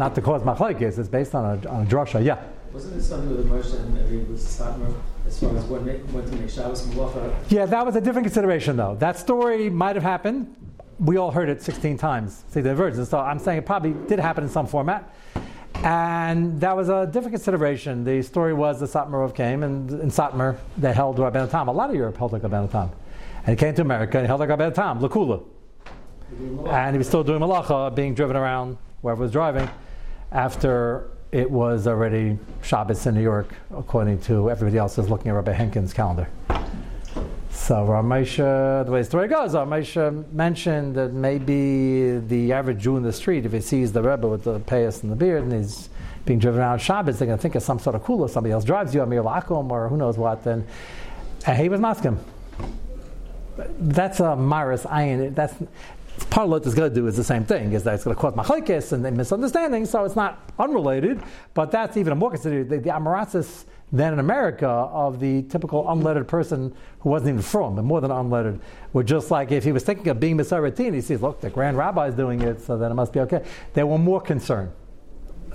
not 0.00 0.16
to 0.16 0.20
cause 0.20 0.42
machlekes. 0.42 0.98
It's 0.98 1.08
based 1.08 1.32
on 1.34 1.44
a, 1.44 1.68
on 1.68 1.82
a 1.82 1.86
drasha. 1.86 2.24
Yeah. 2.24 2.42
Wasn't 2.74 2.96
it 2.96 3.04
something 3.04 3.30
with 3.30 3.48
the 3.48 3.54
Moshe 3.54 3.72
and 3.78 3.96
every 3.98 4.18
was 4.24 4.60
as 5.26 5.38
far 5.38 5.56
as 5.56 5.64
when, 5.66 5.84
when 6.12 6.24
to 6.28 6.36
make 6.36 6.50
Shabbos 6.50 6.82
Malacha? 6.88 7.32
Yeah, 7.48 7.66
that 7.66 7.86
was 7.86 7.94
a 7.94 8.00
different 8.00 8.26
consideration, 8.26 8.76
though. 8.76 8.96
That 8.96 9.16
story 9.16 9.70
might 9.70 9.94
have 9.94 10.02
happened. 10.02 10.56
We 10.98 11.16
all 11.16 11.30
heard 11.30 11.48
it 11.48 11.62
16 11.62 11.96
times. 11.98 12.42
See 12.48 12.62
the 12.62 12.74
virgins. 12.74 13.08
So 13.08 13.20
I'm 13.20 13.38
saying 13.38 13.58
it 13.58 13.66
probably 13.66 13.92
did 14.08 14.18
happen 14.18 14.42
in 14.42 14.50
some 14.50 14.66
format. 14.66 15.14
And 15.84 16.60
that 16.60 16.76
was 16.76 16.88
a 16.88 17.06
different 17.06 17.34
consideration. 17.34 18.02
The 18.02 18.22
story 18.22 18.52
was 18.52 18.80
the 18.80 18.86
Satmar 18.86 19.20
Rav 19.20 19.34
came, 19.34 19.62
and 19.62 19.88
in 19.90 20.10
Satmar, 20.10 20.58
they 20.76 20.92
held 20.92 21.16
Rabbeinu 21.18 21.48
Tam. 21.48 21.68
A 21.68 21.72
lot 21.72 21.90
of 21.90 21.94
Europe 21.94 22.16
held 22.16 22.32
Rabbeinu 22.32 22.72
Tam. 22.72 22.90
And 23.46 23.56
he 23.56 23.64
came 23.64 23.76
to 23.76 23.82
America 23.82 24.18
and 24.18 24.26
held 24.26 24.40
like 24.40 24.48
Rabbeinu 24.48 24.74
Tam, 24.74 24.98
Lakula. 24.98 25.44
And 26.68 26.92
he 26.92 26.98
was 26.98 27.06
still 27.06 27.22
doing 27.22 27.38
malacha, 27.38 27.94
being 27.94 28.14
driven 28.14 28.34
around 28.34 28.78
wherever 29.00 29.22
was 29.22 29.30
driving, 29.30 29.70
after 30.32 31.10
it 31.34 31.50
was 31.50 31.88
already 31.88 32.38
Shabbos 32.62 33.04
in 33.08 33.16
New 33.16 33.20
York, 33.20 33.52
according 33.76 34.20
to 34.20 34.52
everybody 34.52 34.78
else 34.78 34.96
is 34.98 35.10
looking 35.10 35.32
at 35.32 35.34
Rabbi 35.34 35.52
Henkin's 35.52 35.92
calendar. 35.92 36.28
So 37.50 37.74
Ramesha, 37.84 38.86
the 38.86 38.92
way 38.92 39.00
the 39.00 39.04
story 39.04 39.26
goes, 39.26 39.52
Ramesha 39.54 40.32
mentioned 40.32 40.94
that 40.94 41.12
maybe 41.12 42.18
the 42.18 42.52
average 42.52 42.82
Jew 42.82 42.96
in 42.96 43.02
the 43.02 43.12
street, 43.12 43.44
if 43.46 43.52
he 43.52 43.60
sees 43.60 43.90
the 43.90 44.00
Rebbe 44.00 44.28
with 44.28 44.44
the 44.44 44.60
payas 44.60 45.02
and 45.02 45.10
the 45.10 45.16
beard, 45.16 45.42
and 45.42 45.52
he's 45.52 45.88
being 46.24 46.38
driven 46.38 46.60
around 46.60 46.78
Shabbos, 46.78 47.18
they're 47.18 47.26
going 47.26 47.36
to 47.36 47.42
think 47.42 47.56
it's 47.56 47.66
some 47.66 47.80
sort 47.80 47.96
of 47.96 48.04
kula. 48.04 48.30
Somebody 48.30 48.52
else 48.52 48.64
drives 48.64 48.94
you, 48.94 49.02
Amir 49.02 49.24
Lakum, 49.24 49.72
or 49.72 49.88
who 49.88 49.96
knows 49.96 50.16
what. 50.16 50.44
Then 50.44 50.64
and 51.46 51.58
he 51.60 51.68
was 51.68 51.80
masking. 51.80 52.24
That's 53.80 54.20
a 54.20 54.36
maris 54.36 54.84
ayin. 54.84 55.34
That's 55.34 55.54
part 56.30 56.44
of 56.44 56.50
what 56.50 56.64
it's 56.64 56.74
going 56.74 56.90
to 56.90 56.94
do 56.94 57.06
is 57.06 57.16
the 57.16 57.24
same 57.24 57.44
thing, 57.44 57.72
is 57.72 57.82
that 57.84 57.94
it's 57.94 58.04
going 58.04 58.14
to 58.14 58.20
cause 58.20 58.34
machlekes 58.34 58.92
and 58.92 59.16
misunderstandings, 59.16 59.90
so 59.90 60.04
it's 60.04 60.16
not 60.16 60.50
unrelated, 60.58 61.22
but 61.54 61.70
that's 61.70 61.96
even 61.96 62.16
more 62.18 62.30
considered, 62.30 62.68
the, 62.68 62.78
the 62.78 62.90
than 63.92 64.12
in 64.12 64.18
America 64.18 64.66
of 64.66 65.20
the 65.20 65.42
typical 65.42 65.88
unlettered 65.88 66.26
person 66.26 66.74
who 67.00 67.10
wasn't 67.10 67.28
even 67.28 67.42
from, 67.42 67.76
but 67.76 67.82
more 67.82 68.00
than 68.00 68.10
unlettered, 68.10 68.60
were 68.92 69.04
just 69.04 69.30
like 69.30 69.52
if 69.52 69.62
he 69.62 69.70
was 69.70 69.84
thinking 69.84 70.08
of 70.08 70.18
being 70.18 70.36
Misaratin, 70.36 70.94
he 70.94 71.00
sees, 71.00 71.22
look, 71.22 71.40
the 71.40 71.50
grand 71.50 71.76
rabbi 71.78 72.08
is 72.08 72.14
doing 72.14 72.40
it, 72.42 72.60
so 72.60 72.76
then 72.76 72.90
it 72.90 72.94
must 72.94 73.12
be 73.12 73.20
okay. 73.20 73.44
They 73.72 73.84
were 73.84 73.98
more 73.98 74.20
concerned. 74.20 74.72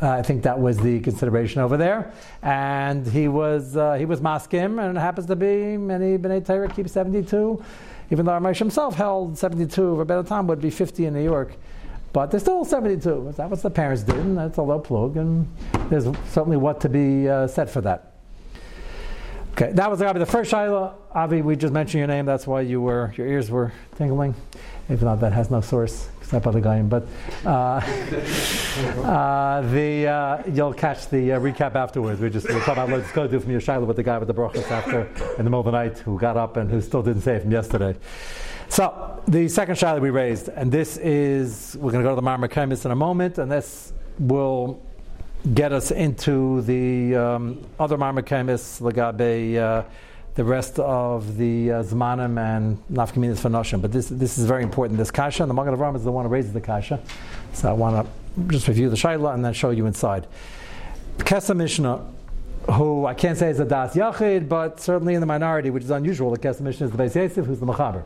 Uh, 0.01 0.11
I 0.11 0.21
think 0.21 0.43
that 0.43 0.57
was 0.57 0.77
the 0.77 1.01
consideration 1.01 1.59
over 1.59 1.75
there, 1.75 2.13
and 2.41 3.05
he 3.05 3.27
was 3.27 3.75
uh, 3.75 3.95
he 3.95 4.05
was 4.05 4.21
maskim, 4.21 4.79
and 4.79 4.97
it 4.97 5.01
happens 5.01 5.27
to 5.27 5.35
be 5.35 5.75
many 5.75 6.17
bnei 6.17 6.45
Torah 6.45 6.69
keep 6.69 6.87
seventy 6.87 7.21
two 7.21 7.61
even 8.11 8.25
though 8.25 8.31
Ramesh 8.33 8.57
himself 8.57 8.95
held 8.95 9.37
72, 9.37 9.95
Rabbi 9.95 10.21
Tam 10.23 10.47
would 10.47 10.61
be 10.61 10.69
50 10.69 11.05
in 11.05 11.13
New 11.13 11.23
York. 11.23 11.53
But 12.11 12.31
they're 12.31 12.39
still 12.39 12.65
72. 12.65 13.33
That 13.37 13.49
was 13.49 13.61
the 13.61 13.69
parents 13.69 14.01
did, 14.01 14.15
and 14.15 14.37
that's 14.37 14.57
a 14.57 14.63
low 14.63 14.79
plug, 14.79 15.15
and 15.17 15.47
there's 15.89 16.05
certainly 16.29 16.57
what 16.57 16.81
to 16.81 16.89
be 16.89 17.29
uh, 17.29 17.47
said 17.47 17.69
for 17.69 17.81
that. 17.81 18.13
Okay, 19.51 19.71
that 19.73 19.89
was 19.89 19.99
the 19.99 20.25
first 20.25 20.51
Shaila. 20.51 20.93
Avi, 21.11 21.41
we 21.41 21.55
just 21.55 21.73
mentioned 21.73 21.99
your 21.99 22.07
name, 22.07 22.25
that's 22.25 22.47
why 22.47 22.61
you 22.61 22.81
were, 22.81 23.13
your 23.17 23.27
ears 23.27 23.51
were 23.51 23.73
tingling, 23.95 24.33
even 24.89 25.05
though 25.05 25.15
that 25.17 25.33
has 25.33 25.51
no 25.51 25.61
source 25.61 26.07
except 26.29 26.45
by 26.45 26.51
the 26.51 26.61
guy. 26.61 26.79
But 26.83 27.07
uh, 27.43 27.49
uh, 29.01 29.61
the, 29.61 30.07
uh, 30.07 30.43
you'll 30.53 30.73
catch 30.73 31.09
the 31.09 31.33
uh, 31.33 31.39
recap 31.39 31.73
afterwards. 31.73 32.21
We 32.21 32.29
just 32.29 32.47
talk 32.47 32.67
about 32.67 32.89
let's 32.89 33.11
go 33.11 33.27
do 33.27 33.39
from 33.39 33.49
your 33.49 33.61
Shaila 33.61 33.87
with 33.87 33.95
the 33.95 34.03
guy 34.03 34.19
with 34.19 34.27
the 34.27 34.33
brachas 34.35 34.69
after 34.69 35.07
in 35.37 35.37
the 35.37 35.43
middle 35.45 35.61
of 35.61 35.65
the 35.65 35.71
night 35.71 35.97
who 35.97 36.19
got 36.19 36.37
up 36.37 36.55
and 36.57 36.69
who 36.69 36.81
still 36.81 37.01
didn't 37.01 37.23
say 37.23 37.37
it 37.37 37.41
from 37.41 37.51
yesterday. 37.51 37.95
So 38.67 39.23
the 39.27 39.47
second 39.47 39.75
Shaila 39.75 40.01
we 40.01 40.11
raised, 40.11 40.49
and 40.49 40.71
this 40.71 40.97
is 40.97 41.75
we're 41.79 41.91
going 41.91 42.03
to 42.03 42.09
go 42.09 42.15
to 42.15 42.21
the 42.21 42.47
Kaimis 42.47 42.85
in 42.85 42.91
a 42.91 42.95
moment, 42.95 43.39
and 43.39 43.51
this 43.51 43.91
will 44.19 44.79
get 45.55 45.71
us 45.71 45.89
into 45.89 46.61
the 46.61 47.15
um, 47.15 47.65
other 47.79 47.97
Marmakamis, 47.97 48.81
Lagabe, 48.81 49.57
uh, 49.57 49.83
the 50.39 50.45
rest 50.45 50.79
of 50.79 51.35
the 51.35 51.69
uh, 51.69 51.83
Zmanim 51.83 52.39
and 52.39 52.81
Nafkaminas 52.89 53.39
for 53.39 53.49
Noshim. 53.49 53.81
But 53.81 53.91
this, 53.91 54.07
this 54.07 54.37
is 54.37 54.45
very 54.45 54.63
important. 54.63 54.97
This 54.97 55.11
Kasha, 55.11 55.43
and 55.43 55.49
the 55.49 55.53
Magen 55.53 55.75
Avram 55.75 55.97
is 55.97 56.05
the 56.05 56.13
one 56.13 56.23
who 56.23 56.31
raises 56.31 56.53
the 56.53 56.61
Kasha. 56.61 56.97
So 57.51 57.67
I 57.67 57.73
want 57.73 58.07
to 58.07 58.43
just 58.47 58.65
review 58.69 58.89
the 58.89 58.95
Shaila 58.95 59.33
and 59.33 59.43
then 59.43 59.51
show 59.51 59.71
you 59.71 59.85
inside. 59.85 60.27
Kesef 61.17 61.57
Mishnah, 61.57 62.05
who 62.71 63.05
I 63.05 63.15
can't 63.15 63.37
say 63.37 63.49
is 63.49 63.59
a 63.59 63.65
Das 63.65 63.95
Yachid, 63.95 64.47
but 64.47 64.79
certainly 64.79 65.13
in 65.13 65.19
the 65.19 65.25
minority, 65.25 65.71
which 65.71 65.83
is 65.83 65.89
unusual. 65.89 66.31
The 66.31 66.39
Kesef 66.39 66.61
Mishnah 66.61 66.85
is 66.85 66.93
the 66.93 66.97
Beis 66.97 67.15
Yosef, 67.15 67.45
who's 67.45 67.59
the 67.59 67.65
Machaber. 67.65 68.05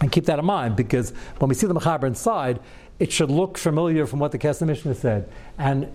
And 0.00 0.10
keep 0.10 0.24
that 0.24 0.40
in 0.40 0.44
mind 0.44 0.74
because 0.74 1.10
when 1.38 1.48
we 1.48 1.54
see 1.54 1.68
the 1.68 1.74
Machaber 1.76 2.08
inside, 2.08 2.58
it 2.98 3.12
should 3.12 3.30
look 3.30 3.58
familiar 3.58 4.06
from 4.06 4.18
what 4.18 4.32
the 4.32 4.40
Kesef 4.40 4.66
Mishnah 4.66 4.96
said. 4.96 5.30
And 5.56 5.86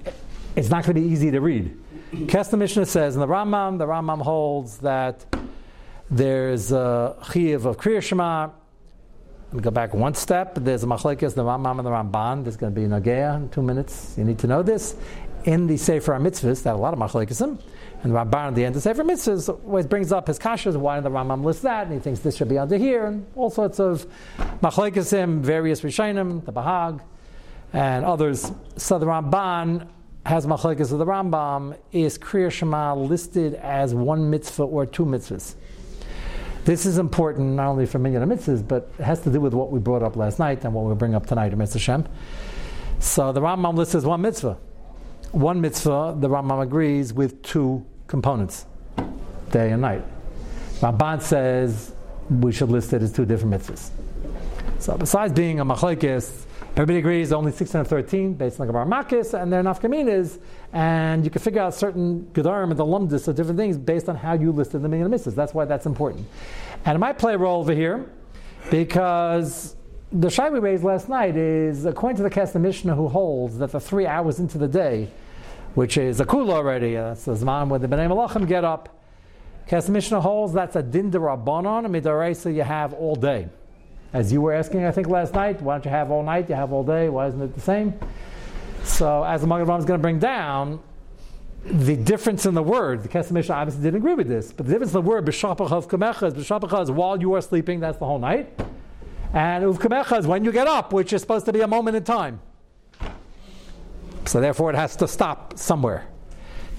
it's 0.56 0.70
not 0.70 0.86
going 0.86 0.96
to 0.96 1.02
be 1.02 1.08
easy 1.08 1.32
to 1.32 1.42
read. 1.42 1.78
Kesef 2.12 2.58
Mishnah 2.58 2.88
says 2.88 3.16
in 3.16 3.22
the 3.22 3.28
Rambam, 3.28 3.78
the 3.78 3.86
Rambam 3.86 4.22
holds 4.22 4.80
that 4.80 5.26
there's 6.10 6.72
a 6.72 7.16
chiyuv 7.22 7.66
of 7.66 7.78
Kriya 7.78 8.02
Shema. 8.02 8.50
We 9.52 9.62
go 9.62 9.70
back 9.70 9.94
one 9.94 10.16
step. 10.16 10.56
There's 10.56 10.84
a 10.84 10.88
machlekes, 10.88 11.36
the 11.36 11.44
Rambam 11.44 11.78
and 11.78 11.86
the 11.86 11.92
Ramban. 11.92 12.44
There's 12.44 12.58
going 12.58 12.74
to 12.74 12.80
be 12.82 12.88
Nagea 12.88 13.36
in 13.36 13.50
two 13.50 13.62
minutes. 13.62 14.16
You 14.18 14.24
need 14.24 14.40
to 14.40 14.48
know 14.48 14.64
this. 14.64 14.96
In 15.46 15.68
the 15.68 15.78
Sefer 15.78 16.14
HaMitzvahs, 16.14 16.64
that 16.64 16.74
a 16.74 16.78
lot 16.78 16.94
of 16.94 17.00
machlekesim, 17.00 17.62
and 18.04 18.12
the 18.12 18.18
Ramban 18.18 18.48
at 18.48 18.56
the 18.56 18.66
end 18.66 18.76
of 18.76 18.82
Sefer 18.82 19.04
Mitzvahs 19.04 19.48
always 19.50 19.86
brings 19.86 20.12
up 20.12 20.28
his 20.28 20.38
kashas. 20.38 20.76
Why 20.76 20.96
did 20.96 21.06
the 21.06 21.12
Rambam 21.12 21.44
list 21.44 21.62
that? 21.62 21.86
And 21.86 21.94
he 21.94 22.00
thinks 22.00 22.20
this 22.20 22.36
should 22.36 22.50
be 22.50 22.58
under 22.58 22.78
here, 22.78 23.06
and 23.06 23.26
all 23.36 23.50
sorts 23.50 23.80
of 23.80 24.06
machlekesim, 24.62 25.42
various 25.42 25.82
Rishonim, 25.82 26.44
the 26.44 26.52
Bahag, 26.52 27.02
and 27.72 28.04
others. 28.04 28.52
So 28.78 29.00
the 29.00 29.06
Ramban 29.06 29.88
has 30.26 30.46
machlekes 30.46 30.92
of 30.92 31.00
the 31.00 31.06
Rambam, 31.06 31.78
is 31.92 32.18
Kriya 32.18 32.52
Shema 32.52 32.94
listed 32.94 33.56
as 33.56 33.94
one 33.94 34.30
mitzvah 34.30 34.64
or 34.64 34.86
two 34.86 35.06
mitzvahs? 35.06 35.56
This 36.66 36.86
is 36.86 36.98
important 36.98 37.56
not 37.56 37.70
only 37.70 37.86
for 37.86 38.00
minyan 38.00 38.28
mitzvahs, 38.30 38.68
but 38.68 38.92
it 39.00 39.04
has 39.04 39.22
to 39.22 39.32
do 39.32 39.40
with 39.40 39.54
what 39.54 39.72
we 39.72 39.80
brought 39.80 40.04
up 40.04 40.16
last 40.16 40.40
night 40.40 40.64
and 40.66 40.74
what 40.74 40.86
we 40.86 40.94
bring 40.94 41.16
up 41.16 41.26
tonight, 41.26 41.58
Mitzvah 41.58 41.80
Shem. 41.80 42.08
So 43.00 43.32
the 43.32 43.42
Rambam 43.42 43.76
lists 43.76 43.96
as 43.96 44.06
one 44.06 44.22
mitzvah. 44.22 44.58
One 45.32 45.62
mitzvah, 45.62 46.16
the 46.20 46.28
Rambam 46.30 46.62
agrees 46.62 47.14
with 47.14 47.42
two 47.42 47.86
components, 48.08 48.66
day 49.52 49.72
and 49.72 49.82
night. 49.82 50.04
Ramban 50.80 51.22
says 51.22 51.94
we 52.30 52.52
should 52.52 52.70
list 52.70 52.94
it 52.94 53.02
as 53.02 53.12
two 53.12 53.26
different 53.26 53.54
mitzvahs. 53.54 53.90
So 54.80 54.98
besides 54.98 55.34
being 55.34 55.60
a 55.60 55.66
machlekes, 55.66 56.46
Everybody 56.76 57.00
agrees 57.00 57.34
only 57.34 57.52
613 57.52 58.36
based 58.36 58.60
on 58.60 58.68
the 58.68 58.72
Gemara 58.72 58.86
Makis, 58.86 59.34
and 59.34 59.52
they're 59.52 59.64
nafkaminas, 59.64 60.40
and 60.72 61.26
you 61.26 61.30
can 61.30 61.42
figure 61.42 61.62
out 61.62 61.74
certain 61.74 62.30
gedarim 62.32 62.70
and 62.70 62.80
the 62.80 62.86
lumdis 62.86 63.28
of 63.28 63.36
different 63.36 63.58
things 63.58 63.78
based 63.78 64.08
on 64.08 64.16
how 64.16 64.34
you 64.34 64.52
listed 64.52 64.82
the 64.82 64.88
million 64.88 65.10
misses. 65.10 65.36
That's 65.36 65.54
why 65.54 65.66
that's 65.66 65.86
important. 65.86 66.26
And 66.86 66.96
it 66.96 67.00
might 67.00 67.18
play 67.18 67.34
a 67.34 67.38
role 67.38 67.60
over 67.60 67.74
here 67.74 68.10
because 68.72 69.76
the 70.12 70.30
shy 70.30 70.50
we 70.50 70.60
raised 70.60 70.84
last 70.84 71.10
night 71.10 71.36
is 71.36 71.86
according 71.86 72.18
to 72.18 72.24
the 72.24 72.30
Kesef 72.30 72.60
Mishnah 72.62 72.96
who 72.96 73.10
holds 73.10 73.58
that 73.58 73.72
the 73.72 73.80
three 73.80 74.08
hours 74.08 74.40
into 74.40 74.58
the 74.58 74.68
day, 74.68 75.10
which 75.76 75.98
is 75.98 76.22
a 76.22 76.26
kula 76.26 76.54
already, 76.54 76.96
uh, 76.96 77.10
that's 77.10 77.26
the 77.26 77.34
zman 77.34 77.68
where 77.68 77.80
the 77.80 77.88
Bnei 77.88 78.08
Malachim 78.08 78.48
get 78.48 78.64
up. 78.64 79.02
Kesef 79.68 79.90
Mishnah 79.90 80.22
holds 80.22 80.54
that's 80.54 80.76
a 80.76 80.82
din 80.82 81.12
derabanan, 81.12 81.86
and 81.86 81.94
midaresa 81.94 82.54
you 82.54 82.64
have 82.64 82.94
all 82.94 83.16
day. 83.16 83.50
As 84.12 84.32
you 84.32 84.42
were 84.42 84.54
asking, 84.54 84.86
I 84.86 84.92
think, 84.92 85.08
last 85.08 85.34
night, 85.34 85.62
why 85.62 85.76
don't 85.76 85.86
you 85.86 85.92
have 85.92 86.10
all 86.10 86.24
night? 86.24 86.50
You 86.50 86.56
have 86.56 86.74
all 86.74 86.84
day. 86.84 87.10
Why 87.10 87.28
isn't 87.28 87.42
it 87.42 87.54
the 87.54 87.62
same? 87.62 87.94
So, 88.84 89.24
as 89.24 89.42
the 89.42 89.48
Magen 89.48 89.70
is 89.78 89.86
going 89.86 90.00
to 90.00 90.02
bring 90.02 90.20
down, 90.20 90.80
the 91.64 91.96
difference 91.96 92.46
in 92.46 92.54
the 92.54 92.64
word, 92.64 93.04
the 93.04 93.34
Mishnah 93.34 93.54
obviously 93.54 93.84
didn't 93.84 93.98
agree 93.98 94.16
with 94.16 94.28
this, 94.28 94.52
but 94.52 94.66
the 94.66 94.72
difference 94.72 94.94
in 94.94 95.04
the 95.04 95.10
word, 95.10 95.26
b'shapachav 95.26 95.88
kamecha, 95.88 96.28
is 96.28 96.34
b'shapachav 96.34 96.84
is 96.84 96.92
while 96.92 97.20
you 97.20 97.34
are 97.34 97.42
sleeping, 97.42 97.80
that's 97.80 97.98
the 97.98 98.06
whole 98.06 98.20
night. 98.20 98.50
And 99.34 99.64
uvkamecha 99.64 100.20
is 100.20 100.26
when 100.28 100.44
you 100.44 100.52
get 100.52 100.68
up, 100.68 100.94
which 100.94 101.14
is 101.14 101.22
supposed 101.22 101.46
to 101.46 101.54
be 101.54 101.62
a 101.62 101.68
moment 101.68 101.98
in 101.98 102.04
time. 102.04 102.40
So 104.26 104.40
therefore 104.40 104.72
it 104.72 104.76
has 104.76 104.96
to 104.98 105.08
stop 105.08 105.58
somewhere. 105.58 106.08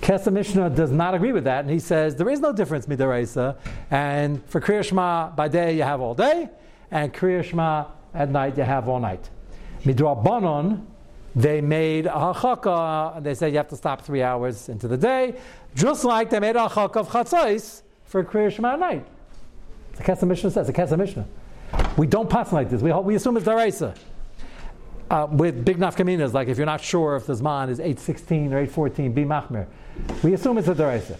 Kesef 0.01 0.33
Mishnah 0.33 0.71
does 0.71 0.91
not 0.91 1.15
agree 1.15 1.33
with 1.33 1.45
that, 1.45 1.61
and 1.61 1.71
he 1.71 1.79
says 1.79 2.17
there 2.17 2.31
is 2.31 2.41
no 2.41 2.53
difference 2.53 2.87
midaraisa, 2.87 3.59
and 3.91 4.43
for 4.47 4.61
Kriya 4.61 4.83
Shema 4.83 5.31
by 5.31 5.47
day 5.47 5.77
you 5.77 5.83
have 5.83 6.01
all 6.01 6.15
day, 6.15 6.49
and 6.91 7.13
Kriya 7.13 7.45
Shema 7.45 7.87
at 8.15 8.31
night 8.31 8.57
you 8.57 8.65
have 8.65 8.89
all 8.89 9.01
night. 9.01 9.29
Midrabanon, 9.85 10.85
they 11.35 11.61
made 11.61 12.07
a 12.07 12.11
hachaka, 12.11 13.17
and 13.17 13.25
they 13.27 13.35
said 13.35 13.53
you 13.53 13.59
have 13.59 13.69
to 13.69 13.77
stop 13.77 14.03
three 14.03 14.23
hours 14.23 14.69
into 14.69 14.89
the 14.89 14.97
day, 14.97 15.37
just 15.75 16.05
like 16.05 16.31
they 16.31 16.41
made 16.41 16.57
a 16.57 16.69
hachaka 16.69 16.97
of 16.97 17.09
chatzos 17.09 17.83
for 18.05 18.25
Kriya 18.25 18.51
Shema 18.53 18.75
at 18.75 18.81
night. 18.81 19.07
The 19.97 20.03
Kesef 20.03 20.27
Mishnah 20.27 20.51
says, 20.51 20.67
the 20.67 20.73
Kesef 20.73 20.99
Mishnah. 20.99 21.27
We 21.97 22.07
don't 22.07 22.29
pass 22.29 22.53
like 22.53 22.69
this. 22.71 22.83
We, 22.83 22.93
we 22.93 23.15
assume 23.15 23.37
it's 23.37 23.47
daraisa. 23.47 23.97
Uh, 25.11 25.27
with 25.31 25.65
big 25.65 25.79
nafkaminas, 25.79 26.33
like 26.33 26.49
if 26.49 26.57
you're 26.57 26.67
not 26.67 26.81
sure 26.81 27.17
if 27.17 27.27
the 27.27 27.35
Zman 27.35 27.69
is 27.69 27.81
816 27.81 28.53
or 28.53 28.59
814, 28.59 29.13
be 29.13 29.25
machmir. 29.25 29.67
We 30.23 30.35
assume 30.35 30.59
it's 30.59 30.69
a 30.69 30.75
daraisa. 30.75 31.17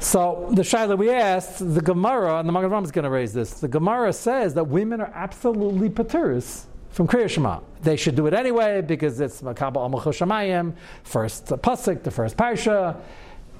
So 0.00 0.48
the 0.52 0.62
shaila 0.62 0.96
we 0.96 1.10
asked, 1.10 1.58
the 1.74 1.82
Gemara, 1.82 2.38
and 2.38 2.48
the 2.48 2.52
Magen 2.52 2.70
Avraham 2.70 2.84
is 2.84 2.90
going 2.90 3.04
to 3.04 3.10
raise 3.10 3.34
this. 3.34 3.60
The 3.60 3.68
Gemara 3.68 4.14
says 4.14 4.54
that 4.54 4.64
women 4.64 5.02
are 5.02 5.12
absolutely 5.14 5.90
paturis 5.90 6.64
from 6.88 7.06
Kriya 7.06 7.28
Shema. 7.28 7.60
They 7.82 7.96
should 7.96 8.16
do 8.16 8.26
it 8.26 8.32
anyway 8.32 8.80
because 8.80 9.20
it's 9.20 9.42
Makabal 9.42 9.90
Amachos 9.90 10.16
Shemayim, 10.18 10.74
first 11.02 11.44
pasuk, 11.46 12.02
the 12.02 12.10
first 12.10 12.38
parsha. 12.38 12.98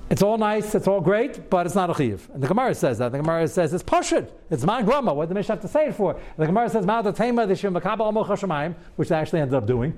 It's 0.09 0.23
all 0.23 0.39
nice, 0.39 0.75
it's 0.75 0.89
all 0.89 1.03
great, 1.03 1.51
but 1.51 1.67
it's 1.67 1.75
not 1.75 1.91
a 1.91 1.95
chiv. 1.95 2.29
And 2.33 2.43
the 2.43 2.49
Gemara 2.49 2.75
says 2.75 2.97
that. 2.99 3.13
The 3.13 3.19
Gemara 3.19 3.47
says 3.47 3.75
it's 3.75 3.85
pashut. 3.85 4.31
It's 4.51 4.65
man 4.65 4.87
grama. 4.87 5.13
What 5.13 5.29
the 5.29 5.35
Mishnah 5.35 5.57
have 5.57 5.63
to 5.63 5.69
say 5.69 5.89
it 5.89 5.95
for? 5.95 6.13
And 6.15 6.37
the 6.39 6.47
Gemara 6.47 6.71
says 6.71 6.87
ma'at 6.87 7.15
tema 7.15 7.47
they 7.47 7.55
should 7.55 7.71
Amachos 7.71 8.41
Shemayim, 8.41 8.75
which 8.97 9.11
they 9.11 9.15
actually 9.15 9.41
ended 9.41 9.55
up 9.55 9.67
doing. 9.67 9.95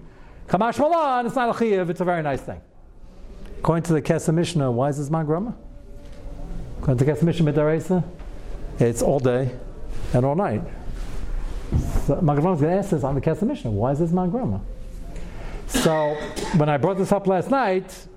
Kamash 0.48 0.80
Malan, 0.80 1.24
it's 1.24 1.36
not 1.36 1.54
a 1.54 1.58
chiv. 1.58 1.88
It's 1.88 2.00
a 2.00 2.04
very 2.04 2.22
nice 2.22 2.40
thing. 2.40 2.60
According 3.60 3.84
to 3.84 3.92
the 3.92 4.02
Kesef 4.02 4.34
Mishnah, 4.34 4.72
why 4.72 4.88
is 4.88 4.98
this 4.98 5.08
man 5.08 5.24
grama? 5.24 5.56
According 6.82 6.98
to 6.98 7.04
the 7.04 7.12
Kesef 7.12 7.22
Mishnah 7.22 7.52
Midaresa, 7.52 8.02
it's 8.80 9.02
all 9.02 9.20
day 9.20 9.56
and 10.12 10.26
all 10.26 10.34
night. 10.34 10.62
So 12.06 12.20
Magen 12.20 12.44
is 12.44 12.60
going 12.60 12.72
to 12.72 12.78
ask 12.78 12.90
this 12.90 13.04
on 13.04 13.14
the 13.14 13.20
Kesef 13.20 13.42
Mishnah. 13.42 13.70
Why 13.70 13.92
is 13.92 14.00
this 14.00 14.10
man 14.10 14.30
grama? 14.30 14.60
So 15.68 16.14
when 16.56 16.68
I 16.68 16.78
brought 16.78 16.98
this 16.98 17.12
up 17.12 17.28
last 17.28 17.50
night, 17.50 18.08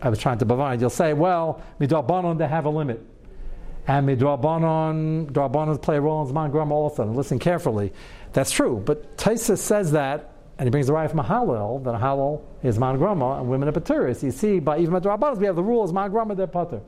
I 0.00 0.08
was 0.08 0.18
trying 0.18 0.38
to 0.38 0.46
provide. 0.46 0.80
You'll 0.80 0.88
say, 0.88 1.12
well, 1.12 1.62
midrabanon 1.78 2.38
they 2.38 2.48
have 2.48 2.64
a 2.64 2.70
limit, 2.70 3.04
and 3.86 4.08
midrabanon 4.08 5.30
drabanon 5.30 5.82
play 5.82 5.98
a 5.98 6.00
role 6.00 6.26
in 6.26 6.32
man 6.32 6.50
grama 6.50 6.74
also. 6.74 7.02
And 7.02 7.14
listen 7.14 7.38
carefully. 7.38 7.92
That's 8.32 8.50
true, 8.50 8.82
but 8.82 9.18
Taisa 9.18 9.58
says 9.58 9.92
that, 9.92 10.32
and 10.58 10.66
he 10.66 10.70
brings 10.70 10.86
the 10.86 10.94
right 10.94 11.10
from 11.10 11.20
Mahalil 11.20 11.84
that 11.84 12.00
Hallel 12.00 12.40
is 12.62 12.78
man 12.78 12.96
grama 12.96 13.40
and 13.40 13.50
women 13.50 13.68
are 13.68 13.72
paturis. 13.72 14.22
You 14.22 14.30
see, 14.30 14.58
by 14.58 14.78
even 14.78 14.94
drabanon 14.94 15.36
we 15.36 15.44
have 15.44 15.56
the 15.56 15.62
rule 15.62 15.84
is 15.84 15.92
grama 15.92 16.34
they're 16.34 16.46
patur. 16.46 16.80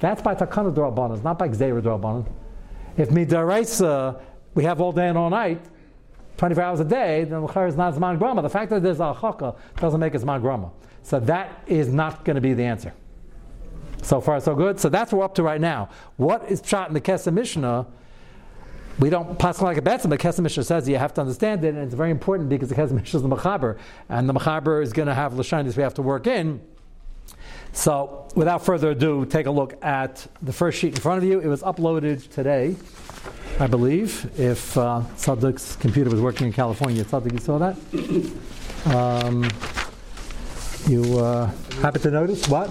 That's 0.00 0.22
by 0.22 0.34
takana 0.34 0.74
drabanon, 0.74 1.22
not 1.22 1.38
by 1.38 1.48
gzeira 1.48 1.80
drabanon. 1.80 2.26
If 2.96 3.10
midaraisa 3.10 4.20
we 4.54 4.64
have 4.64 4.80
all 4.80 4.92
day 4.92 5.08
and 5.08 5.18
all 5.18 5.30
night, 5.30 5.60
24 6.36 6.64
hours 6.64 6.80
a 6.80 6.84
day, 6.84 7.24
then 7.24 7.42
the 7.42 7.64
is 7.64 7.76
not 7.76 7.94
Zman 7.94 8.18
Grama. 8.18 8.42
The 8.42 8.50
fact 8.50 8.70
that 8.70 8.82
there's 8.82 9.00
a 9.00 9.16
Chaka 9.20 9.54
doesn't 9.76 10.00
make 10.00 10.14
it 10.14 10.22
Zman 10.22 10.40
Grama. 10.40 10.70
So 11.02 11.20
that 11.20 11.62
is 11.66 11.92
not 11.92 12.24
going 12.24 12.34
to 12.34 12.40
be 12.40 12.54
the 12.54 12.64
answer. 12.64 12.92
So 14.02 14.20
far, 14.20 14.40
so 14.40 14.54
good. 14.54 14.80
So 14.80 14.88
that's 14.88 15.12
what 15.12 15.18
we're 15.18 15.24
up 15.24 15.34
to 15.36 15.42
right 15.42 15.60
now. 15.60 15.90
What 16.16 16.50
is 16.50 16.62
shot 16.64 16.88
in 16.88 16.94
the 16.94 17.00
Kesef 17.00 17.32
Mishnah? 17.32 17.86
We 18.98 19.10
don't 19.10 19.38
pass 19.38 19.60
like 19.60 19.76
a 19.76 19.82
betzim. 19.82 20.10
The 20.10 20.18
Kesef 20.18 20.40
Mishnah 20.40 20.64
says 20.64 20.88
you 20.88 20.96
have 20.96 21.14
to 21.14 21.20
understand 21.20 21.64
it, 21.64 21.74
and 21.74 21.78
it's 21.78 21.94
very 21.94 22.10
important 22.10 22.48
because 22.48 22.68
the 22.68 22.74
Kesef 22.74 22.92
Mishnah 22.92 23.18
is 23.18 23.22
the 23.22 23.28
Machaber, 23.28 23.78
and 24.08 24.28
the 24.28 24.34
Machaber 24.34 24.82
is 24.82 24.92
going 24.92 25.08
to 25.08 25.14
have 25.14 25.32
Lashanis 25.34 25.76
we 25.76 25.82
have 25.82 25.94
to 25.94 26.02
work 26.02 26.26
in. 26.26 26.60
So, 27.72 28.28
without 28.36 28.64
further 28.64 28.90
ado, 28.90 29.26
take 29.26 29.46
a 29.46 29.50
look 29.50 29.84
at 29.84 30.26
the 30.42 30.52
first 30.52 30.78
sheet 30.78 30.94
in 30.94 31.00
front 31.00 31.22
of 31.22 31.28
you. 31.28 31.40
It 31.40 31.48
was 31.48 31.62
uploaded 31.62 32.30
today. 32.30 32.76
I 33.58 33.66
believe, 33.66 34.30
if 34.38 34.76
uh, 34.76 35.02
computer 35.80 36.10
was 36.10 36.20
working 36.20 36.46
in 36.46 36.52
California. 36.52 37.04
Sadik, 37.04 37.32
you 37.32 37.38
saw 37.38 37.58
that? 37.58 37.76
Um, 38.86 39.44
you 40.88 41.18
uh, 41.18 41.50
happen 41.80 42.00
to 42.02 42.10
notice 42.10 42.46
what? 42.48 42.68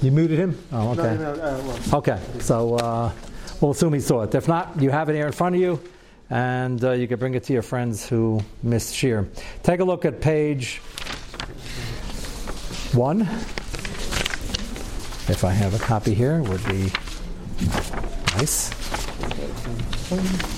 You 0.00 0.10
muted 0.10 0.38
him? 0.38 0.58
Oh, 0.72 0.92
okay. 0.92 1.16
No, 1.16 1.34
no, 1.34 1.42
uh, 1.42 1.96
Okay, 1.98 2.20
so 2.40 2.76
uh, 2.76 3.12
we'll 3.60 3.72
assume 3.72 3.92
he 3.92 4.00
saw 4.00 4.22
it. 4.22 4.34
If 4.34 4.48
not, 4.48 4.80
you 4.80 4.90
have 4.90 5.08
it 5.08 5.14
here 5.14 5.26
in 5.26 5.32
front 5.32 5.54
of 5.54 5.60
you, 5.60 5.80
and 6.30 6.82
uh, 6.82 6.92
you 6.92 7.06
can 7.06 7.18
bring 7.18 7.34
it 7.34 7.44
to 7.44 7.52
your 7.52 7.62
friends 7.62 8.08
who 8.08 8.40
missed 8.62 8.94
shear. 8.94 9.28
Take 9.62 9.80
a 9.80 9.84
look 9.84 10.04
at 10.04 10.20
page 10.20 10.78
one. 12.94 13.28
If 15.28 15.44
I 15.44 15.50
have 15.50 15.74
a 15.74 15.78
copy 15.78 16.14
here, 16.14 16.42
would 16.42 16.64
be 16.64 16.90
nice. 18.36 18.70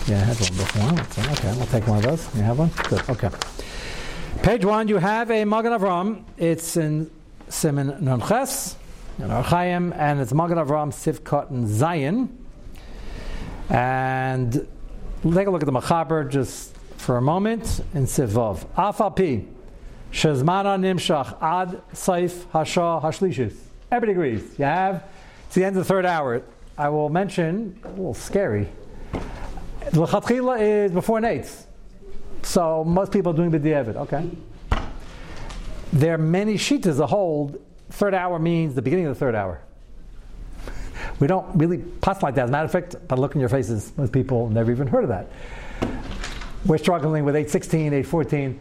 Yeah, 0.09 0.17
I 0.17 0.25
had 0.25 0.41
one 0.41 0.57
before. 0.57 0.93
Okay, 1.33 1.49
I'll 1.49 1.67
take 1.67 1.87
one 1.87 1.99
of 1.99 2.05
those. 2.05 2.35
You 2.35 2.43
have 2.43 2.59
one? 2.59 2.71
Good. 2.89 3.09
Okay. 3.11 3.31
Page 4.43 4.65
one, 4.65 4.89
you 4.89 4.97
have 4.97 5.31
a 5.31 5.45
Magen 5.45 5.73
Avram. 5.73 6.25
It's 6.39 6.77
in 6.77 7.11
Simon 7.49 7.93
Nunches, 8.01 8.75
in 9.19 9.29
Orach 9.29 9.45
Chaim, 9.45 9.93
and 9.93 10.21
it's 10.21 10.33
Magen 10.33 10.59
Avram 10.59 10.93
Sivkot 10.93 11.51
and 11.51 11.69
Zion. 11.69 12.31
And 13.69 14.53
take 15.23 15.47
a 15.47 15.51
look 15.51 15.63
at 15.63 15.67
the 15.67 15.73
Machaber 15.73 16.29
just 16.29 16.75
for 16.97 17.17
a 17.19 17.23
moment 17.23 17.83
in 17.95 18.07
Sivov. 18.07 18.67
Afapi, 18.77 19.47
Shezmana 20.11 20.79
Nimshach 20.81 21.37
Ad 21.43 21.83
Saif 21.93 22.51
Hasha 22.51 23.01
Hashlishis. 23.03 23.55
Everybody 23.95 24.11
agrees. 24.11 24.59
You 24.59 24.65
have, 24.65 25.05
it's 25.47 25.55
the 25.55 25.63
end 25.63 25.77
of 25.77 25.87
the 25.87 25.89
third 25.89 26.05
hour. 26.05 26.43
I 26.77 26.89
will 26.89 27.09
mention, 27.09 27.79
a 27.85 27.91
little 27.91 28.13
scary, 28.13 28.69
the 29.13 30.05
Lechatchila 30.05 30.61
is 30.61 30.91
before 30.91 31.21
Nates. 31.21 31.67
So 32.43 32.83
most 32.83 33.13
people 33.13 33.33
are 33.33 33.37
doing 33.37 33.53
Diavad. 33.53 33.95
Okay. 33.95 34.29
There 35.93 36.13
are 36.13 36.19
many 36.19 36.55
shitas 36.55 36.97
that 36.97 37.07
hold 37.07 37.65
third 37.91 38.15
hour 38.15 38.41
means 38.41 38.75
the 38.75 38.83
beginning 38.83 39.07
of 39.07 39.15
the 39.15 39.21
third 39.21 39.37
hour. 39.37 39.61
We 41.21 41.29
don't 41.29 41.47
really 41.57 41.79
pass 41.79 42.21
like 42.21 42.35
that. 42.35 42.45
As 42.45 42.51
a 42.51 42.53
matter 42.53 42.65
of 42.65 42.73
fact, 42.73 42.97
by 43.07 43.15
looking 43.15 43.41
your 43.41 43.49
faces, 43.49 43.93
most 43.97 44.13
people 44.13 44.51
never 44.51 44.73
even 44.73 44.89
heard 44.89 45.05
of 45.05 45.11
that. 45.11 45.29
We're 46.67 46.79
struggling 46.79 47.25
with 47.25 47.37
816, 47.37 47.93
814. 47.93 48.61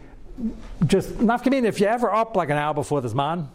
Just, 0.86 1.08
nafkamin, 1.14 1.64
if 1.64 1.80
you're 1.80 1.90
ever 1.90 2.14
up 2.14 2.36
like 2.36 2.50
an 2.50 2.56
hour 2.56 2.72
before 2.72 3.00
this 3.00 3.14
man, 3.14 3.48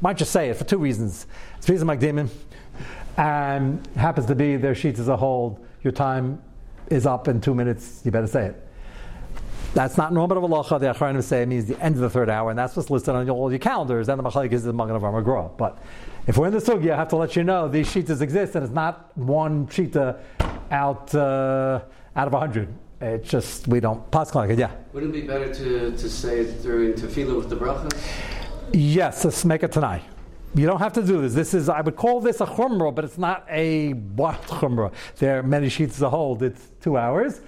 might 0.00 0.16
just 0.16 0.32
say 0.32 0.50
it 0.50 0.56
for 0.56 0.64
two 0.64 0.78
reasons. 0.78 1.26
It's 1.58 1.68
reason 1.68 1.86
like 1.86 2.00
demon, 2.00 2.30
and 3.16 3.86
happens 3.96 4.26
to 4.26 4.34
be 4.34 4.56
their 4.56 4.74
sheets 4.74 4.98
as 5.00 5.08
a 5.08 5.16
hold, 5.16 5.64
your 5.82 5.92
time 5.92 6.42
is 6.88 7.06
up 7.06 7.28
in 7.28 7.40
two 7.40 7.54
minutes, 7.54 8.02
you 8.04 8.10
better 8.10 8.26
say 8.26 8.46
it. 8.46 8.60
That's 9.74 9.96
not 9.96 10.12
normal 10.12 10.44
of 10.44 10.50
halacha. 10.50 10.78
The 10.78 10.86
Acharnim 10.86 11.22
say 11.22 11.44
means 11.46 11.66
the 11.66 11.78
end 11.80 11.96
of 11.96 12.00
the 12.00 12.10
third 12.10 12.30
hour, 12.30 12.50
and 12.50 12.58
that's 12.58 12.76
what's 12.76 12.90
listed 12.90 13.14
on 13.14 13.28
all 13.28 13.50
your 13.50 13.58
calendars. 13.58 14.08
And 14.08 14.20
the 14.20 14.22
Machalik 14.22 14.52
is 14.52 14.62
the 14.62 14.72
Magen 14.72 14.94
Avraham 14.94 15.18
Agra. 15.18 15.50
But 15.56 15.78
if 16.28 16.38
we're 16.38 16.46
in 16.46 16.52
the 16.52 16.60
sugya, 16.60 16.92
I 16.92 16.96
have 16.96 17.08
to 17.08 17.16
let 17.16 17.34
you 17.34 17.42
know 17.42 17.68
these 17.68 17.88
sheetas 17.88 18.20
exist, 18.20 18.54
and 18.54 18.64
it's 18.64 18.72
not 18.72 19.16
one 19.16 19.68
sheeta 19.68 20.20
out 20.70 21.12
uh, 21.12 21.80
out 22.14 22.28
of 22.28 22.34
a 22.34 22.38
hundred. 22.38 22.72
It's 23.00 23.28
just 23.28 23.66
we 23.66 23.80
don't 23.80 24.08
pass 24.12 24.32
like 24.36 24.50
it. 24.50 24.60
Yeah. 24.60 24.70
Wouldn't 24.92 25.14
it 25.14 25.22
be 25.22 25.26
better 25.26 25.52
to, 25.52 25.90
to 25.90 26.08
say 26.08 26.40
it 26.40 26.62
during 26.62 26.92
tefillah 26.92 27.36
with 27.36 27.50
the 27.50 27.56
bracha? 27.56 27.90
Yes, 28.74 29.24
let's 29.24 29.44
make 29.44 29.62
it 29.62 29.70
tonight. 29.70 30.02
You 30.56 30.66
don't 30.66 30.80
have 30.80 30.94
to 30.94 31.02
do 31.02 31.20
this. 31.20 31.32
This 31.32 31.54
is 31.54 31.68
I 31.68 31.80
would 31.80 31.94
call 31.94 32.20
this 32.20 32.40
a 32.40 32.46
chumrah, 32.46 32.92
but 32.92 33.04
it's 33.04 33.18
not 33.18 33.46
a 33.48 33.92
what 33.92 34.42
chumrah. 34.42 34.92
There 35.18 35.38
are 35.38 35.42
many 35.44 35.68
sheets 35.68 35.98
to 36.00 36.08
hold. 36.08 36.42
It's 36.42 36.60
two 36.80 36.96
hours, 36.96 37.40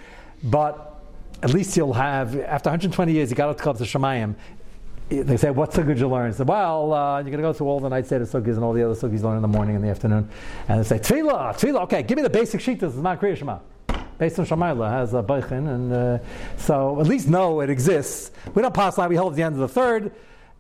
but 0.45 1.01
at 1.43 1.53
least 1.53 1.77
you'll 1.77 1.95
have 1.95 2.39
after 2.39 2.71
120 2.71 3.13
years. 3.13 3.31
You 3.31 3.37
got 3.37 3.57
to 3.57 3.61
come 3.61 3.77
to 3.77 3.83
Shemayim. 3.83 4.37
They 5.09 5.37
say, 5.37 5.51
"What's 5.51 5.75
so 5.75 5.83
good 5.83 5.99
you 5.99 6.09
learn?" 6.09 6.33
So, 6.33 6.45
well, 6.45 6.93
uh, 6.93 7.17
you're 7.17 7.25
going 7.25 7.39
to 7.39 7.43
go 7.43 7.53
through 7.53 7.69
all 7.69 7.81
the 7.81 7.89
night 7.89 8.07
seder 8.07 8.25
sukkahs 8.25 8.55
and 8.55 8.63
all 8.63 8.73
the 8.73 8.85
other 8.85 8.95
sukkahs 8.95 9.19
you 9.19 9.25
learn 9.25 9.37
in 9.37 9.43
the 9.43 9.49
morning 9.49 9.75
and 9.75 9.85
the 9.85 9.89
afternoon, 9.89 10.29
and 10.69 10.85
they 10.85 10.85
say, 10.85 10.99
"Tefillah, 11.01 11.59
tefillah." 11.59 11.83
Okay, 11.83 12.05
give 12.05 12.17
me 12.17 12.23
the 12.23 12.31
basic 12.31 12.61
sheet. 12.61 12.79
This 12.79 12.95
is 12.95 13.01
not 13.01 13.21
Kriya 13.21 13.37
Shema. 13.37 13.59
Based 14.19 14.39
on 14.39 14.47
Shamayla 14.47 14.89
has 14.91 15.13
a 15.13 15.23
beichin, 15.25 15.69
and 15.69 15.93
uh, 15.93 16.19
so 16.57 17.01
at 17.01 17.07
least 17.07 17.29
know 17.29 17.61
it 17.61 17.71
exists. 17.71 18.31
We 18.55 18.63
don't 18.63 18.73
pass 18.73 18.97
like 18.97 19.09
we 19.09 19.17
hold 19.17 19.33
at 19.33 19.37
the 19.37 19.43
end 19.43 19.55
of 19.55 19.61
the 19.61 19.69
third. 19.69 20.13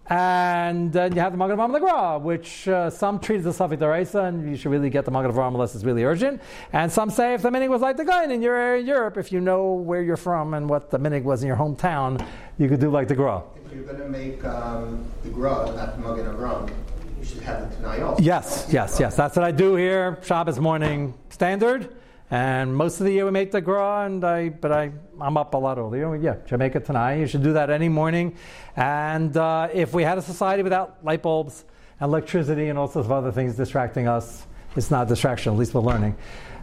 And 0.08 0.92
then 0.92 1.14
you 1.14 1.20
have 1.20 1.32
the 1.32 1.38
Magen 1.38 1.56
Avraham 1.56 1.76
Lagra, 1.76 2.20
which 2.20 2.68
uh, 2.68 2.90
some 2.90 3.18
treat 3.18 3.38
as 3.38 3.46
a 3.46 3.48
Safik 3.48 3.78
Daraisa, 3.78 4.28
and 4.28 4.48
you 4.48 4.56
should 4.56 4.70
really 4.70 4.88
get 4.88 5.04
the 5.04 5.10
Magen 5.10 5.32
Avraham 5.32 5.48
unless 5.48 5.74
it's 5.74 5.82
really 5.82 6.04
urgent. 6.04 6.40
And 6.72 6.92
some 6.92 7.10
say 7.10 7.34
if 7.34 7.42
the 7.42 7.50
minig 7.50 7.68
was 7.68 7.80
like 7.80 7.96
the 7.96 8.04
Gra 8.04 8.28
in 8.28 8.40
your 8.40 8.54
area 8.54 8.80
in 8.80 8.86
Europe, 8.86 9.16
if 9.16 9.32
you 9.32 9.40
know 9.40 9.72
where 9.72 10.02
you're 10.02 10.16
from 10.16 10.54
and 10.54 10.68
what 10.68 10.90
the 10.90 10.98
minig 10.98 11.24
was 11.24 11.42
in 11.42 11.48
your 11.48 11.56
hometown, 11.56 12.24
you 12.58 12.68
could 12.68 12.78
do 12.78 12.88
like 12.90 13.08
the 13.08 13.16
Gra. 13.16 13.42
If 13.66 13.72
you're 13.72 13.84
going 13.84 13.98
to 13.98 14.08
make 14.08 14.44
um, 14.44 15.04
the 15.24 15.30
grub 15.30 15.76
at 15.76 15.98
Magen 15.98 16.26
Avram, 16.26 16.70
you 17.18 17.24
should 17.24 17.42
have 17.42 17.68
the 17.68 17.76
Tanai 17.76 18.02
also. 18.02 18.22
Yes, 18.22 18.68
yes, 18.70 18.98
yes. 19.00 19.16
That's 19.16 19.34
what 19.34 19.44
I 19.44 19.50
do 19.50 19.74
here, 19.74 20.18
Shabbos 20.22 20.60
morning 20.60 21.14
standard. 21.30 21.96
And 22.30 22.74
most 22.74 22.98
of 22.98 23.06
the 23.06 23.12
year 23.12 23.24
we 23.24 23.30
make 23.30 23.52
the 23.52 23.60
gra, 23.60 24.04
and 24.04 24.24
I, 24.24 24.48
but 24.48 24.72
I, 24.72 24.90
I'm 25.20 25.36
up 25.36 25.54
a 25.54 25.56
lot 25.56 25.78
earlier. 25.78 26.16
Yeah, 26.16 26.34
it 26.74 26.84
tonight. 26.84 27.20
You 27.20 27.26
should 27.28 27.44
do 27.44 27.52
that 27.52 27.70
any 27.70 27.88
morning. 27.88 28.36
And 28.74 29.36
uh, 29.36 29.68
if 29.72 29.94
we 29.94 30.02
had 30.02 30.18
a 30.18 30.22
society 30.22 30.64
without 30.64 31.04
light 31.04 31.22
bulbs 31.22 31.64
and 32.00 32.08
electricity 32.08 32.68
and 32.68 32.78
all 32.78 32.88
sorts 32.88 33.06
of 33.06 33.12
other 33.12 33.30
things 33.30 33.54
distracting 33.54 34.08
us, 34.08 34.44
it's 34.74 34.90
not 34.90 35.06
a 35.06 35.08
distraction. 35.08 35.52
At 35.52 35.58
least 35.58 35.72
we're 35.72 35.82
learning. 35.82 36.16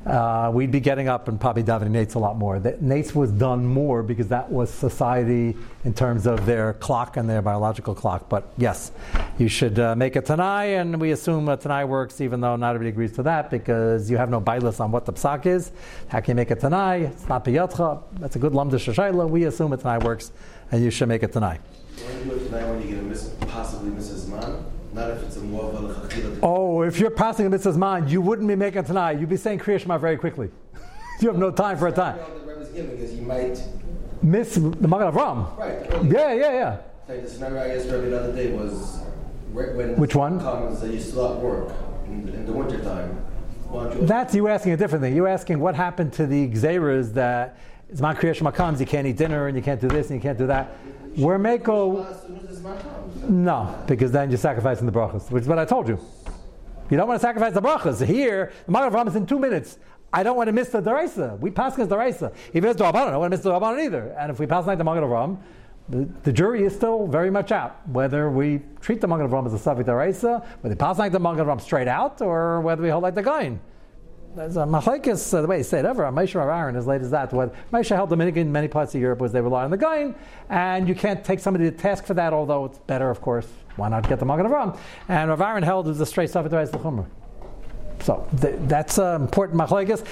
Uh, 0.06 0.52
we'd 0.54 0.72
be 0.72 0.82
getting 0.82 1.08
up 1.08 1.30
and 1.30 1.39
probably 1.39 1.63
davening 1.63 1.92
Nates 1.92 2.16
a 2.16 2.20
lot 2.20 2.38
more. 2.38 2.60
The, 2.60 2.74
Nates 2.74 3.16
was 3.16 3.32
done 3.32 3.66
more 3.66 4.04
because 4.04 4.28
that 4.28 4.52
was 4.52 4.70
society 4.70 5.56
in 5.86 5.94
terms 5.94 6.28
of 6.28 6.46
their 6.46 6.74
clock 6.74 7.16
and 7.16 7.30
their 7.30 7.42
biological 7.42 7.96
clock. 7.96 8.28
But 8.28 8.52
yes, 8.58 8.92
you 9.38 9.48
should 9.48 9.80
uh, 9.80 9.96
make 9.96 10.18
a 10.18 10.22
Tanai, 10.22 10.76
and 10.76 11.00
we 11.00 11.12
assume 11.12 11.48
a 11.48 11.56
Tanai 11.56 11.86
works, 11.86 12.20
even 12.20 12.42
though 12.42 12.58
not 12.58 12.76
everybody 12.76 12.89
agrees 12.89 13.13
to 13.13 13.24
that 13.24 13.50
because 13.50 14.12
you 14.12 14.18
have 14.18 14.30
no 14.30 14.42
bailus 14.42 14.82
on 14.82 14.92
what 14.92 15.06
the 15.06 15.13
psak 15.13 15.46
is. 15.46 15.72
How 16.10 16.20
can 16.20 16.32
you 16.32 16.36
make 16.36 16.52
a 16.52 16.56
Tanai? 16.56 17.04
It's 17.06 17.30
not 17.30 17.46
piyatcha. 17.46 18.04
That's 18.20 18.36
a 18.36 18.39
good 18.39 18.52
lamda 18.52 18.74
shashayla. 18.74 19.30
We 19.30 19.46
assume 19.46 19.72
a 19.72 19.78
Tanai 19.78 20.04
works, 20.04 20.34
and 20.72 20.84
you 20.84 20.92
should 20.92 21.08
make 21.08 21.24
a 21.24 21.28
Tanai. 21.28 21.60
When 21.96 22.20
you 22.20 22.24
do 22.26 22.32
it 22.36 22.46
tonight, 22.50 22.68
when 22.68 22.82
you're 22.82 22.92
going 22.92 23.04
to 23.04 23.10
miss, 23.10 23.30
possibly 23.48 23.92
miss 23.92 24.10
his 24.10 24.28
not 24.94 25.10
if 25.12 25.24
it's 25.24 25.38
a 25.38 25.42
more 25.42 25.74
Oh, 26.42 26.82
if 26.84 27.00
you're 27.00 27.10
passing 27.10 27.46
a 27.46 27.50
mitzvah's 27.50 27.78
mind, 27.78 28.12
you 28.12 28.22
wouldn't 28.22 28.48
be 28.48 28.56
making 28.56 28.84
tonight. 28.84 29.20
You'd 29.20 29.30
be 29.30 29.38
saying 29.38 29.60
Kriya 29.60 29.80
Shema 29.80 29.98
very 29.98 30.18
quickly. 30.18 30.50
you 31.20 31.28
have 31.28 31.38
no 31.38 31.52
time 31.52 31.78
for 31.78 31.88
a 31.88 31.92
time. 31.92 32.18
The 32.18 32.54
Rebbe's 32.54 32.70
giving 32.70 32.96
because 32.96 33.14
you 33.14 33.22
might 33.24 33.62
miss 34.22 34.56
the 34.56 34.88
Magen 34.88 35.12
Avram. 35.12 35.58
Right. 35.58 36.12
Yeah, 36.12 36.34
yeah, 36.34 36.52
yeah. 36.52 36.78
The 37.08 37.30
scenario 37.30 37.64
I 37.64 37.68
guess 37.68 37.86
Rebbe 37.86 38.10
the 38.10 38.20
other 38.20 38.34
day 38.34 38.52
was 38.52 39.00
when 39.52 39.98
which 39.98 40.16
one 40.16 40.40
comes 40.40 40.82
that 40.82 40.92
you 40.92 41.00
still 41.00 41.34
at 41.34 41.40
work 41.40 41.74
in, 42.06 42.30
in 42.30 42.46
the 42.46 42.54
wintertime. 42.54 43.24
You 43.72 44.06
That's 44.06 44.36
you 44.36 44.48
asking 44.48 44.74
a 44.74 44.78
different 44.78 45.04
thing. 45.04 45.16
You're 45.16 45.28
asking 45.28 45.60
what 45.60 45.74
happened 45.76 46.14
to 46.14 46.28
the 46.28 46.50
Xeras 46.50 47.14
that 47.14 47.58
Zman 47.94 48.16
Kriya 48.16 48.36
Shema 48.36 48.52
comes, 48.52 48.80
you 48.80 48.86
can't 48.86 49.06
eat 49.08 49.18
dinner 49.18 49.48
and 49.48 49.58
you 49.58 49.64
can't 49.64 49.82
do 49.82 49.88
this 49.88 50.10
and 50.10 50.18
you 50.18 50.22
can't 50.22 50.38
do 50.38 50.48
that. 50.48 50.76
Where 51.15 51.38
Mako. 51.38 52.06
No, 53.30 53.84
because 53.88 54.12
then 54.12 54.30
you're 54.30 54.38
sacrificing 54.38 54.86
the 54.86 54.91
brachas, 54.91 55.30
which 55.32 55.43
is 55.43 55.47
what 55.47 55.60
I 55.60 55.65
told 55.65 55.88
you. 55.88 55.99
You 56.89 56.97
don't 56.97 57.08
want 57.08 57.19
to 57.19 57.26
sacrifice 57.26 57.54
the 57.54 57.62
brachas. 57.62 58.06
Here, 58.06 58.52
the 58.65 58.71
Magen 58.71 58.91
Avraham 58.91 59.08
is 59.08 59.15
in 59.15 59.26
two 59.26 59.39
minutes. 59.39 59.78
I 60.12 60.21
don't 60.21 60.38
want 60.38 60.47
to 60.47 60.52
miss 60.52 60.69
the 60.69 60.82
deraisa. 60.82 61.39
We 61.39 61.49
pass 61.49 61.73
against 61.73 61.91
deraisa. 61.91 62.34
If 62.54 62.63
it's 62.63 62.80
Darabanan, 62.80 63.08
I 63.08 63.12
don't 63.12 63.19
want 63.19 63.32
to 63.32 63.38
miss 63.38 63.43
the 63.43 63.52
Darabanan 63.52 63.84
either. 63.84 64.15
And 64.19 64.32
if 64.32 64.39
we 64.39 64.45
pass 64.45 64.67
like 64.67 64.78
the 64.78 64.84
Magen 64.84 65.04
Avraham, 65.04 65.39
the, 65.89 66.08
the, 66.23 66.32
jury 66.32 66.63
is 66.63 66.73
still 66.76 67.08
very 67.08 67.30
much 67.30 67.52
out 67.52 67.88
whether 67.89 68.30
we 68.30 68.62
treat 68.80 69.02
the 69.02 69.08
Magen 69.08 69.28
Avraham 69.28 69.45
as 69.47 69.54
a 69.54 69.58
Savik 69.58 69.86
deraisa, 69.86 70.45
whether 70.62 70.76
we 70.76 70.76
pass 70.76 70.99
like 70.99 71.12
the 71.12 71.19
Magen 71.19 71.45
Avraham 71.45 71.60
straight 71.60 71.88
out, 71.88 72.21
or 72.21 72.62
whether 72.62 72.82
we 72.82 72.89
hold 72.89 73.04
like 73.04 73.15
the 73.15 73.23
Gain. 73.23 73.60
There's 74.36 74.58
a 74.58 74.62
machlekes, 74.62 75.32
uh, 75.32 75.41
the 75.41 75.48
way 75.48 75.58
he 75.58 75.63
said 75.63 75.86
ever, 75.86 76.04
Moshe 76.06 76.34
Rav 76.34 76.50
Aaron, 76.50 76.76
as 76.76 76.88
late 76.88 77.02
as 77.02 77.12
that. 77.12 77.32
What 77.32 77.54
Moshe 77.72 77.96
held 77.96 78.10
Dominican 78.10 78.48
in 78.48 78.52
many 78.52 78.67
parts 78.67 78.96
of 78.96 79.02
Europe 79.02 79.19
was 79.19 79.32
they 79.32 79.41
rely 79.41 79.63
on 79.63 79.69
the 79.69 79.78
Gain, 79.78 80.15
and 80.50 80.88
you 80.88 80.96
can't 80.96 81.24
take 81.24 81.39
somebody 81.39 81.69
to 81.69 81.72
task 81.72 82.06
for 82.06 82.15
that, 82.15 82.34
although 82.34 82.65
it's 82.65 82.80
better, 82.80 83.12
of 83.12 83.22
course. 83.22 83.48
Why 83.76 83.89
not 83.89 84.10
get 84.10 84.19
the 84.19 84.26
Magen 84.26 84.48
Avram? 84.48 84.76
And 85.08 85.30
Rav 85.30 85.39
Aaron 85.39 85.62
held 85.62 85.86
it 85.86 85.89
was 85.89 86.02
a 86.02 86.06
straight 86.08 86.32
stuff 86.32 86.50
the 86.50 86.50
Chumrah. 86.50 87.06
So 88.02 88.28
th- 88.41 88.56
that's 88.62 88.98
uh, 88.98 89.19
important 89.22 89.60
machlekes. 89.60 90.04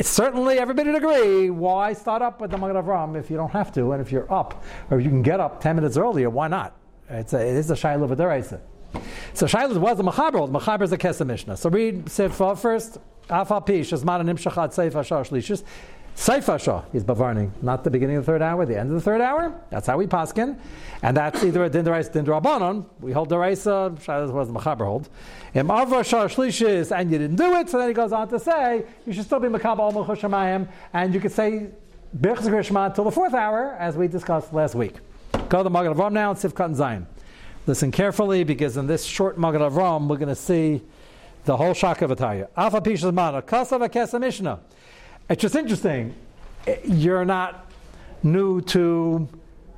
Certainly, 0.00 0.58
everybody 0.60 0.90
would 0.90 1.02
agree. 1.02 1.50
Why 1.50 1.94
start 1.94 2.22
up 2.22 2.40
with 2.40 2.52
the 2.52 2.58
Magen 2.58 2.76
Avram 2.76 3.18
if 3.18 3.28
you 3.28 3.36
don't 3.36 3.50
have 3.50 3.72
to, 3.72 3.90
and 3.90 4.00
if 4.00 4.12
you're 4.12 4.32
up, 4.32 4.62
or 4.88 4.98
if 4.98 5.04
you 5.04 5.10
can 5.10 5.22
get 5.22 5.40
up 5.40 5.60
ten 5.60 5.74
minutes 5.74 5.96
earlier, 5.96 6.30
why 6.30 6.46
not? 6.46 6.76
It's 7.08 7.32
a, 7.32 7.40
it 7.40 7.56
is 7.56 7.72
a 7.72 7.74
shayla 7.74 8.04
of 8.04 8.12
a 8.12 8.42
So 9.34 9.46
shayla 9.46 9.76
was 9.78 9.96
the 9.96 10.04
mechaber. 10.04 10.46
The 10.52 10.60
mechaber 10.60 10.82
is 10.82 10.92
a 10.92 10.98
kesem 10.98 11.26
mishnah. 11.26 11.56
So 11.56 11.70
read 11.70 12.04
Sifah 12.06 12.56
first. 12.56 12.98
Afal 13.28 13.64
Pish, 13.64 13.90
Shazman 13.90 14.20
and 14.20 14.28
Nimshachat 14.28 14.74
Seif 14.74 14.94
Ashar 14.94 15.24
Shlishis. 15.24 15.62
Seif 16.16 16.54
Ashar 16.54 16.84
is 16.92 17.02
Bavarning, 17.02 17.50
not 17.60 17.82
the 17.82 17.90
beginning 17.90 18.16
of 18.16 18.24
the 18.24 18.32
third 18.32 18.42
hour, 18.42 18.64
the 18.64 18.78
end 18.78 18.90
of 18.90 18.94
the 18.94 19.00
third 19.00 19.20
hour. 19.20 19.52
That's 19.70 19.86
how 19.86 19.96
we 19.96 20.06
paskin. 20.06 20.56
And 21.02 21.16
that's 21.16 21.42
either 21.42 21.64
a 21.64 21.70
Dindarais 21.70 22.10
Dindrabanon. 22.12 22.84
We 23.00 23.10
hold 23.10 23.30
Daraisa, 23.30 23.66
uh, 23.66 23.90
Shaz 23.90 24.30
was 24.30 24.46
the 24.46 24.54
Machaber 24.54 24.84
hold. 24.84 25.08
Im 25.54 25.68
Avra 25.68 26.00
Ashar 26.00 26.28
Shlishis, 26.28 26.96
and 26.96 27.10
you 27.10 27.18
didn't 27.18 27.36
do 27.36 27.54
it, 27.54 27.68
so 27.68 27.78
then 27.78 27.88
he 27.88 27.94
goes 27.94 28.12
on 28.12 28.28
to 28.28 28.38
say, 28.38 28.84
you 29.06 29.12
should 29.12 29.24
still 29.24 29.40
be 29.40 29.48
Makabal 29.48 29.92
Mechushamayim, 29.92 30.68
and 30.92 31.12
you 31.12 31.20
could 31.20 31.32
say 31.32 31.70
Birchz 32.16 32.42
Grishma 32.42 32.86
until 32.86 33.04
the 33.04 33.10
fourth 33.10 33.34
hour, 33.34 33.72
as 33.80 33.96
we 33.96 34.06
discussed 34.06 34.52
last 34.52 34.76
week. 34.76 34.94
Go 35.48 35.58
to 35.58 35.64
the 35.64 35.70
Magen 35.70 35.92
Avram 35.94 36.12
now 36.12 36.30
and 36.30 36.38
Sivkat 36.38 36.66
and 36.66 36.76
Zion. 36.76 37.06
Listen 37.66 37.90
carefully 37.90 38.44
because 38.44 38.76
in 38.76 38.86
this 38.86 39.04
short 39.04 39.36
Magen 39.36 39.62
Avram, 39.62 40.06
we're 40.06 40.16
going 40.16 40.28
to 40.28 40.36
see 40.36 40.80
the 41.44 41.56
whole 41.56 41.74
Shakavataya. 41.74 42.48
Alpha 42.56 42.80
Pishas 42.80 43.12
Mana, 43.12 43.42
Kasava 43.42 43.88
Kesef 43.88 44.20
Mishnah. 44.20 44.60
It's 45.28 45.42
just 45.42 45.54
interesting. 45.54 46.14
You're 46.84 47.24
not 47.24 47.70
new 48.22 48.60
to 48.62 49.28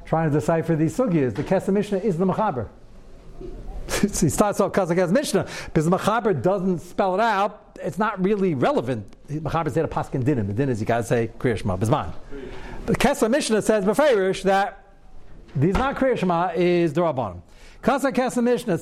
trying 0.04 0.30
to 0.30 0.34
decipher 0.34 0.76
these 0.76 0.96
sugyas. 0.96 1.34
The 1.34 1.42
Kesef 1.42 1.72
Mishnah 1.72 1.98
is 1.98 2.16
the 2.16 2.26
Machaber. 2.26 2.68
he 3.88 4.08
starts 4.28 4.60
off 4.60 4.72
Kazakaz 4.72 5.10
Mishnah 5.10 5.46
because 5.66 5.84
the 5.84 5.96
Machaber 5.96 6.40
doesn't 6.40 6.78
spell 6.78 7.14
it 7.14 7.20
out. 7.20 7.78
It's 7.82 7.98
not 7.98 8.22
really 8.22 8.54
relevant. 8.54 9.12
The 9.26 9.40
Machaber 9.40 9.72
said 9.72 9.84
a 9.84 9.88
paskin 9.88 10.22
dinim. 10.22 10.46
The 10.46 10.52
din 10.52 10.68
is 10.68 10.80
you 10.80 10.86
got 10.86 10.98
to 10.98 11.04
say 11.04 11.30
Kriyashma 11.38 11.78
Bizman. 11.78 12.12
The 12.86 12.94
Kesef 12.94 13.30
Mishnah 13.30 13.62
says 13.62 13.84
beferish 13.84 14.44
that 14.44 14.84
these 15.56 15.74
not 15.74 15.96
Kriyashma 15.96 16.54
is 16.56 16.92
the 16.92 17.00
Rabbanim. 17.00 17.42
Kasa 17.82 18.12
Kesef 18.12 18.42
Mishnah, 18.42 18.78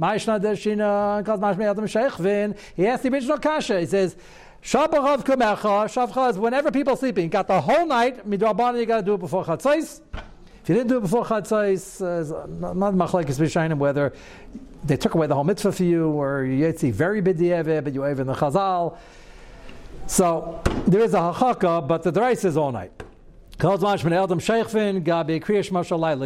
Sar 0.00 0.38
Paragav, 0.38 0.48
Yesh 0.48 1.94
Shalit, 1.94 2.58
he 2.74 2.86
asked 2.86 3.02
the 3.02 3.08
original 3.10 3.38
kasha. 3.38 3.80
He 3.80 3.86
says, 3.86 4.16
Shabbachav 4.62 5.24
kumecha, 5.24 5.86
shavcha 5.88 6.30
is 6.30 6.38
whenever 6.38 6.70
people 6.70 6.94
sleeping. 6.96 7.28
Got 7.30 7.46
the 7.48 7.60
whole 7.60 7.86
night, 7.86 8.28
midrabana, 8.28 8.78
you 8.78 8.86
got 8.86 8.98
to 8.98 9.02
do 9.02 9.14
it 9.14 9.20
before 9.20 9.44
chatzais. 9.44 10.00
If 10.62 10.68
you 10.68 10.74
didn't 10.74 10.88
do 10.88 10.98
it 10.98 11.00
before 11.00 11.24
chatzais, 11.24 12.02
uh, 12.02 12.46
not 12.46 12.94
machlekes 12.94 13.38
b'shainim 13.38 13.78
whether 13.78 14.12
they 14.84 14.98
took 14.98 15.14
away 15.14 15.26
the 15.26 15.34
whole 15.34 15.44
mitzvah 15.44 15.72
for 15.72 15.84
you, 15.84 16.08
or 16.08 16.44
you 16.44 16.66
yetzi 16.66 16.92
very 16.92 17.22
b'di'eveh, 17.22 17.82
but 17.82 17.94
you 17.94 18.06
even 18.06 18.26
the 18.26 18.34
chazal. 18.34 18.98
So 20.06 20.60
there 20.86 21.00
is 21.00 21.14
a 21.14 21.18
hachaka, 21.18 21.88
but 21.88 22.02
the 22.02 22.12
drais 22.12 22.44
is 22.44 22.58
all 22.58 22.72
night. 22.72 22.92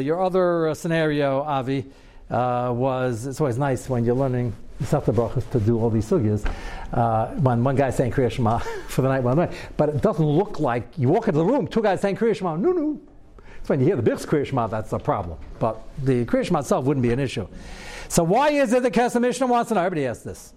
Your 0.04 0.22
other 0.22 0.74
scenario, 0.74 1.42
Avi, 1.42 1.84
uh, 2.30 2.72
was 2.74 3.26
it's 3.26 3.40
always 3.40 3.58
nice 3.58 3.88
when 3.88 4.04
you're 4.04 4.14
learning 4.14 4.54
Masechta 4.82 5.14
Brachas 5.14 5.48
to 5.50 5.60
do 5.60 5.78
all 5.78 5.90
these 5.90 6.08
sugyas. 6.08 6.50
Uh, 6.92 7.28
when 7.40 7.62
one 7.62 7.76
guy's 7.76 7.96
saying 7.96 8.12
Kriya 8.12 8.30
Shema 8.30 8.58
for 8.88 9.02
the 9.02 9.08
night, 9.08 9.22
one 9.22 9.36
night, 9.36 9.52
but 9.76 9.88
it 9.88 10.02
doesn't 10.02 10.24
look 10.24 10.60
like 10.60 10.88
you 10.96 11.08
walk 11.08 11.28
into 11.28 11.38
the 11.38 11.44
room, 11.44 11.66
two 11.66 11.82
guys 11.82 12.00
saying 12.00 12.16
Kriya 12.16 12.36
Shema, 12.36 12.56
no, 12.56 12.72
no. 12.72 13.00
So 13.62 13.68
when 13.68 13.80
you 13.80 13.86
hear 13.86 13.96
the 13.96 14.02
Bich's 14.02 14.26
Kriya 14.26 14.44
Shema, 14.44 14.66
that's 14.66 14.92
a 14.92 14.98
problem. 14.98 15.38
But 15.58 15.82
the 16.02 16.24
Kriya 16.24 16.44
Shema 16.44 16.60
itself 16.60 16.84
wouldn't 16.84 17.02
be 17.02 17.12
an 17.12 17.20
issue. 17.20 17.46
So 18.08 18.22
why 18.22 18.50
is 18.50 18.72
it 18.72 18.82
the 18.82 18.90
Kesef 18.90 19.20
Mishnah 19.20 19.46
wants 19.46 19.68
to 19.68 19.74
know? 19.74 19.80
Everybody 19.80 20.06
asks 20.06 20.24
this. 20.24 20.54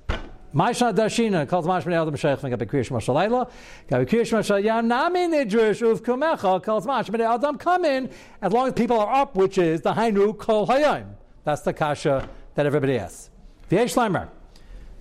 Maishna 0.54 0.94
Dashina 0.94 1.48
calls 1.48 1.66
Mashman 1.66 1.94
Eldam 1.94 2.18
Sheikh 2.18 2.40
Gabi 2.40 2.66
Kriya 2.66 2.86
Shema 2.86 3.00
Shalayla. 3.00 3.50
Gabi 3.90 4.08
Kriya 4.08 4.26
Shema 4.26 4.42
Shalayla. 4.42 4.84
Nami 4.84 5.20
Nidrish 5.28 5.82
Uv 5.82 6.00
Kumecha 6.00 6.64
calls 6.64 6.86
Mashman 6.86 7.20
Eldam 7.20 7.60
come 7.60 7.86
in 7.86 8.10
as 8.42 8.52
long 8.52 8.68
as 8.68 8.74
people 8.74 9.00
are 9.00 9.14
up, 9.14 9.36
which 9.36 9.58
is 9.58 9.82
the 9.82 9.94
Hainu 9.94 10.38
Kol 10.38 10.68
Hayim. 10.68 11.06
That's 11.48 11.62
the 11.62 11.72
kasha 11.72 12.28
that 12.56 12.66
everybody 12.66 13.00
asks. 13.00 13.30
V'yesh 13.72 13.96
Lamer. 13.96 14.28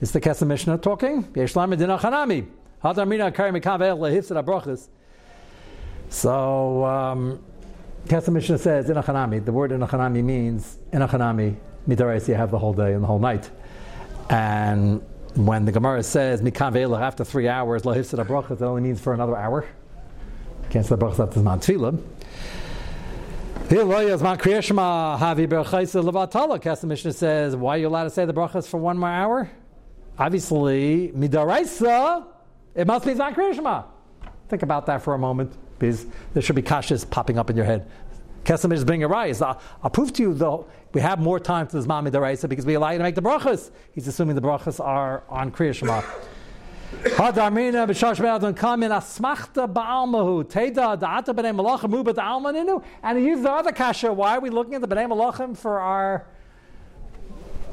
Is 0.00 0.12
the 0.12 0.20
Kesef 0.20 0.46
Mishnah 0.46 0.78
talking? 0.78 1.24
V'yesh 1.24 1.56
Lamer 1.56 1.74
dina 1.74 1.98
chanami. 1.98 2.46
Hadar 2.84 3.08
mina 3.08 3.32
kari 3.32 3.50
mikavel 3.50 3.98
lehifzid 3.98 4.40
abrachas. 4.40 4.86
So, 6.08 6.84
um, 6.84 7.44
Kesef 8.06 8.32
Mishnah 8.32 8.58
says 8.58 8.86
inachanami. 8.86 9.44
The 9.44 9.50
word 9.50 9.72
inachanami 9.72 10.22
means 10.22 10.78
inachanami. 10.92 11.56
Midarais, 11.88 12.28
you 12.28 12.34
have 12.34 12.52
the 12.52 12.60
whole 12.60 12.72
day 12.72 12.92
and 12.92 13.02
the 13.02 13.08
whole 13.08 13.18
night. 13.18 13.50
And 14.30 15.02
when 15.34 15.64
the 15.64 15.72
Gemara 15.72 16.04
says 16.04 16.42
mikavel 16.42 16.96
after 16.96 17.24
three 17.24 17.48
hours 17.48 17.82
lehifzid 17.82 18.24
abrachas, 18.24 18.52
it 18.52 18.62
only 18.62 18.82
means 18.82 19.00
for 19.00 19.12
another 19.12 19.36
hour. 19.36 19.66
Can't 20.70 20.86
say 20.86 20.94
brachas 20.94 21.18
after 21.18 21.40
tefillah. 21.40 22.00
The 23.68 23.84
Mishnah 26.86 27.12
says, 27.12 27.56
why 27.56 27.74
are 27.74 27.78
you 27.78 27.88
allowed 27.88 28.04
to 28.04 28.10
say 28.10 28.24
the 28.24 28.32
brachas 28.32 28.68
for 28.68 28.78
one 28.78 28.96
more 28.96 29.08
hour? 29.08 29.50
Obviously, 30.16 31.08
midaraisa, 31.08 32.24
it 32.76 32.86
must 32.86 33.04
be 33.04 33.14
Zakrishma. 33.14 33.86
Think 34.48 34.62
about 34.62 34.86
that 34.86 35.02
for 35.02 35.14
a 35.14 35.18
moment, 35.18 35.52
because 35.80 36.06
there 36.32 36.42
should 36.42 36.54
be 36.54 36.62
kashas 36.62 37.10
popping 37.10 37.38
up 37.38 37.50
in 37.50 37.56
your 37.56 37.64
head. 37.64 37.90
Kesem 38.44 38.72
is 38.72 38.84
being 38.84 39.02
a 39.02 39.08
rise. 39.08 39.42
I'll, 39.42 39.60
I'll, 39.82 39.90
prove 39.90 40.12
to 40.12 40.22
you, 40.22 40.32
though, 40.32 40.68
we 40.92 41.00
have 41.00 41.18
more 41.18 41.40
time 41.40 41.66
to 41.66 41.76
this 41.76 41.86
Mami 41.86 42.12
Daraisa 42.12 42.48
because 42.48 42.64
we 42.64 42.74
allow 42.74 42.90
you 42.90 42.98
to 42.98 43.02
make 43.02 43.16
the 43.16 43.22
brachas. 43.22 43.72
He's 43.92 44.06
assuming 44.06 44.36
the 44.36 44.42
brachas 44.42 44.78
are 44.78 45.24
on 45.28 45.50
Kriya 45.50 45.74
And 46.92 47.38
he 53.18 53.24
used 53.24 53.42
the 53.42 53.50
other 53.50 53.72
kasha. 53.72 54.12
Why 54.12 54.36
are 54.36 54.40
we 54.40 54.50
looking 54.50 54.74
at 54.74 54.80
the 54.80 54.88
b'nei 54.88 55.08
malachim 55.08 55.56
for 55.56 55.80
our 55.80 56.26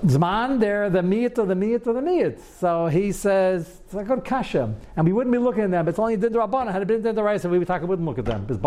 zman? 0.06 0.60
They're 0.60 0.90
the 0.90 1.02
miyat 1.02 1.38
of 1.38 1.48
the 1.48 1.54
miyat 1.54 1.86
of 1.88 1.96
the 1.96 2.02
miyat. 2.02 2.40
So 2.60 2.88
he 2.88 3.12
says 3.12 3.82
it's 3.86 3.94
a 3.94 4.04
good 4.04 4.24
kasha, 4.24 4.74
and 4.96 5.06
we 5.06 5.14
wouldn't 5.14 5.32
be 5.32 5.40
looking 5.40 5.64
at 5.64 5.72
them. 5.72 5.88
It's 5.88 6.00
only 6.00 6.18
did 6.18 6.34
the. 6.34 6.72
Had 6.72 6.82
it 6.82 7.04
been 7.04 7.16
rice, 7.16 7.44
we 7.44 7.60
would 7.60 7.68
talk. 7.68 7.82
Wouldn't 7.82 8.08
look 8.08 8.20
at 8.20 8.26
them. 8.26 8.46
It's. 8.50 8.60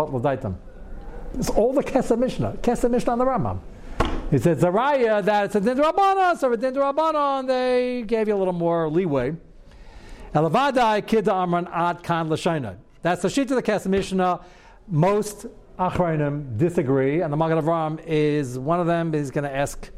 It's 1.33 1.49
all 1.49 1.73
the 1.73 1.83
kesef 1.83 2.17
mishnah, 2.17 2.57
kesef 2.61 2.89
mishnah 2.89 3.11
on 3.11 3.19
the 3.19 3.25
Rambam. 3.25 3.59
He 4.31 4.37
said 4.37 4.59
Zaraya 4.59 5.23
that 5.23 5.45
it's 5.45 5.55
a 5.55 5.61
din 5.61 5.77
rabbanon, 5.77 6.37
so 6.37 6.51
a 6.51 6.57
din 6.57 6.73
rabbanon 6.73 7.47
they 7.47 8.03
gave 8.03 8.27
you 8.27 8.35
a 8.35 8.37
little 8.39 8.53
more 8.53 8.89
leeway. 8.89 9.35
Elavadai 10.33 11.01
kidda 11.03 11.33
amran 11.33 11.67
ad 11.71 12.03
kan 12.03 12.29
l'shayna. 12.29 12.75
That's 13.01 13.21
the 13.21 13.29
sheet 13.29 13.49
of 13.49 13.55
the 13.55 13.63
Kesef 13.63 13.87
Mishnah. 13.87 14.41
Most 14.89 15.45
Achronim 15.79 16.57
disagree, 16.57 17.21
and 17.21 17.31
the 17.31 17.37
Magen 17.37 17.59
Avram 17.59 18.01
is 18.05 18.59
one 18.59 18.79
of 18.79 18.87
them. 18.87 19.15
Is 19.15 19.31
going 19.31 19.45
to 19.45 19.55
ask 19.55 19.89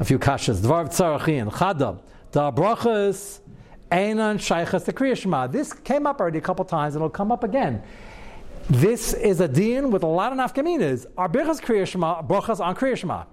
a 0.00 0.04
few 0.04 0.18
kashas. 0.18 0.56
Dvar 0.56 0.88
tzarachin 0.88 1.52
chada 1.52 2.00
da 2.32 2.50
brachas 2.50 3.40
einan 3.92 4.38
shaychas 4.38 4.84
the 4.84 4.92
kriyashma. 4.92 5.52
This 5.52 5.72
came 5.72 6.06
up 6.06 6.20
already 6.20 6.38
a 6.38 6.42
couple 6.42 6.64
times, 6.64 6.96
and 6.96 7.02
it'll 7.02 7.10
come 7.10 7.30
up 7.30 7.44
again. 7.44 7.82
This 8.68 9.12
is 9.12 9.40
a 9.40 9.48
din 9.48 9.90
with 9.90 10.02
a 10.02 10.08
lot 10.08 10.32
of 10.32 10.38
nafkaminas. 10.38 11.06
Are 11.16 11.28
brachas 11.28 11.60
kriyashma 11.60 12.26
brachas 12.26 12.58
on 12.58 12.74
kriyashma? 12.74 13.26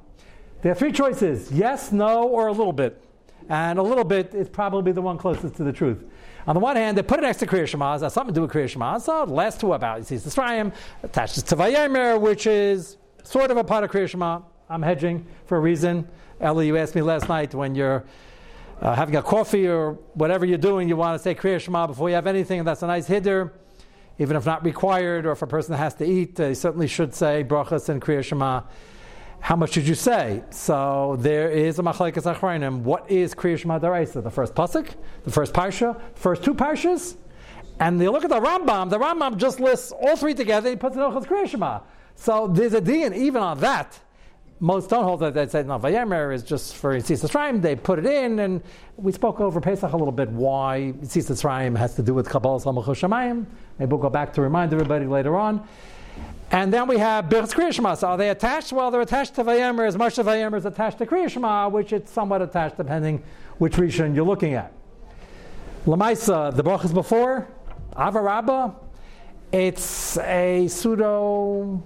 There 0.61 0.71
are 0.71 0.75
three 0.75 0.91
choices: 0.91 1.51
yes, 1.51 1.91
no, 1.91 2.27
or 2.27 2.47
a 2.47 2.51
little 2.51 2.73
bit. 2.73 3.01
And 3.49 3.79
a 3.79 3.83
little 3.83 4.03
bit 4.03 4.35
is 4.35 4.49
probably 4.49 4.91
the 4.91 5.01
one 5.01 5.17
closest 5.17 5.55
to 5.55 5.63
the 5.63 5.71
truth. 5.71 6.03
On 6.47 6.53
the 6.53 6.61
one 6.61 6.77
hand, 6.77 6.97
they 6.97 7.03
put 7.03 7.19
it 7.19 7.23
next 7.23 7.39
to 7.39 7.45
Kriya 7.45 7.67
Shema, 7.67 7.99
has 7.99 8.13
something 8.13 8.33
to 8.33 8.39
do 8.39 8.41
with 8.41 8.51
Kriya 8.51 8.69
Shema. 8.69 8.97
So 8.99 9.25
the 9.25 9.33
last 9.33 9.59
two 9.59 9.73
about 9.73 9.99
Yitzis 9.99 10.25
Yisrael 10.25 10.73
attaches 11.03 11.43
to 11.43 11.57
Vayemer, 11.57 12.19
which 12.19 12.47
is 12.47 12.95
sort 13.23 13.51
of 13.51 13.57
a 13.57 13.63
part 13.65 13.83
of 13.83 13.91
Kriya 13.91 14.07
Shema. 14.07 14.41
I'm 14.69 14.81
hedging 14.81 15.27
for 15.45 15.57
a 15.57 15.59
reason. 15.59 16.07
Ellie, 16.39 16.67
you 16.67 16.77
asked 16.77 16.95
me 16.95 17.01
last 17.01 17.27
night 17.27 17.53
when 17.53 17.75
you're 17.75 18.05
uh, 18.81 18.95
having 18.95 19.17
a 19.17 19.21
coffee 19.21 19.67
or 19.67 19.93
whatever 20.13 20.45
you're 20.45 20.57
doing, 20.57 20.87
you 20.87 20.95
want 20.95 21.17
to 21.17 21.21
say 21.21 21.35
Kriya 21.35 21.59
Shema 21.59 21.85
before 21.85 22.07
you 22.07 22.15
have 22.15 22.27
anything, 22.27 22.59
and 22.59 22.67
that's 22.67 22.83
a 22.83 22.87
nice 22.87 23.09
hiddur. 23.09 23.51
Even 24.17 24.37
if 24.37 24.45
not 24.45 24.63
required, 24.63 25.25
or 25.25 25.33
if 25.33 25.41
a 25.41 25.47
person 25.47 25.75
has 25.75 25.95
to 25.95 26.05
eat, 26.05 26.35
they 26.35 26.53
certainly 26.53 26.87
should 26.87 27.13
say 27.13 27.43
brachas 27.43 27.89
and 27.89 28.01
Kriya 28.01 28.23
Shema 28.23 28.61
how 29.39 29.55
much 29.55 29.73
should 29.73 29.87
you 29.87 29.95
say? 29.95 30.43
So 30.49 31.17
there 31.19 31.49
is 31.49 31.79
a 31.79 31.83
machlekes 31.83 32.23
achrayim. 32.31 32.81
What 32.81 33.09
is 33.09 33.33
Kriya 33.33 33.57
Shema 33.57 33.79
Daraisa? 33.79 34.23
The 34.23 34.31
first 34.31 34.53
pasuk, 34.55 34.89
the 35.23 35.31
first 35.31 35.53
parsha, 35.53 35.99
first 36.15 36.43
two 36.43 36.53
parshas, 36.53 37.15
and 37.79 38.01
you 38.01 38.11
look 38.11 38.23
at 38.23 38.29
the 38.29 38.39
Rambam. 38.39 38.89
The 38.89 38.99
Rambam 38.99 39.37
just 39.37 39.59
lists 39.59 39.91
all 39.91 40.15
three 40.17 40.33
together. 40.33 40.69
He 40.69 40.75
puts 40.75 40.95
it 40.95 40.99
Ochos 40.99 41.25
Kriya 41.25 41.47
Shema. 41.47 41.79
So 42.15 42.47
there's 42.47 42.73
a 42.73 42.81
din 42.81 43.13
even 43.13 43.41
on 43.41 43.59
that. 43.59 43.99
Most 44.59 44.89
don't 44.89 45.03
hold 45.03 45.19
that. 45.19 45.35
They 45.35 45.45
say 45.47 45.61
no. 45.61 45.77
Vayemer 45.77 46.33
is 46.33 46.41
just 46.41 46.75
for 46.75 46.97
Yitzis 46.97 47.29
Rayim. 47.29 47.61
They 47.61 47.75
put 47.75 47.99
it 47.99 48.07
in, 48.07 48.39
and 48.39 48.63
we 48.95 49.11
spoke 49.11 49.39
over 49.39 49.61
Pesach 49.61 49.93
a 49.93 49.97
little 49.97 50.11
bit 50.11 50.29
why 50.29 50.95
Yitzis 50.99 51.43
Rayim 51.43 51.77
has 51.77 51.93
to 51.95 52.01
do 52.01 52.15
with 52.15 52.27
Kabbalah 52.27 52.59
Salmachos 52.59 52.95
Shemayim. 52.95 53.45
Maybe 53.77 53.89
we'll 53.89 54.01
go 54.01 54.09
back 54.09 54.33
to 54.33 54.41
remind 54.41 54.73
everybody 54.73 55.05
later 55.05 55.37
on. 55.37 55.67
And 56.49 56.73
then 56.73 56.87
we 56.87 56.97
have 56.97 57.29
Birch's 57.29 57.53
Kriya 57.53 57.73
Shema. 57.73 57.95
So 57.95 58.07
are 58.07 58.17
they 58.17 58.29
attached? 58.29 58.71
Well, 58.71 58.89
they're 58.89 59.01
attached 59.01 59.35
to 59.35 59.43
Vayemer 59.43 59.85
as 59.85 59.97
much 59.97 60.17
as 60.17 60.25
Vayemer 60.25 60.57
is 60.57 60.65
attached 60.65 60.97
to 60.99 61.05
Kriya 61.05 61.29
Shema, 61.29 61.67
which 61.67 61.91
it's 61.91 62.11
somewhat 62.11 62.41
attached 62.41 62.77
depending 62.77 63.21
which 63.57 63.73
Rishon 63.73 64.15
you're 64.15 64.25
looking 64.25 64.53
at. 64.53 64.71
Lamaisa, 65.85 66.55
the 66.55 66.63
brachas 66.63 66.93
before, 66.93 67.47
Avarabba, 67.93 68.75
it's 69.51 70.17
a 70.17 70.67
pseudo 70.67 71.81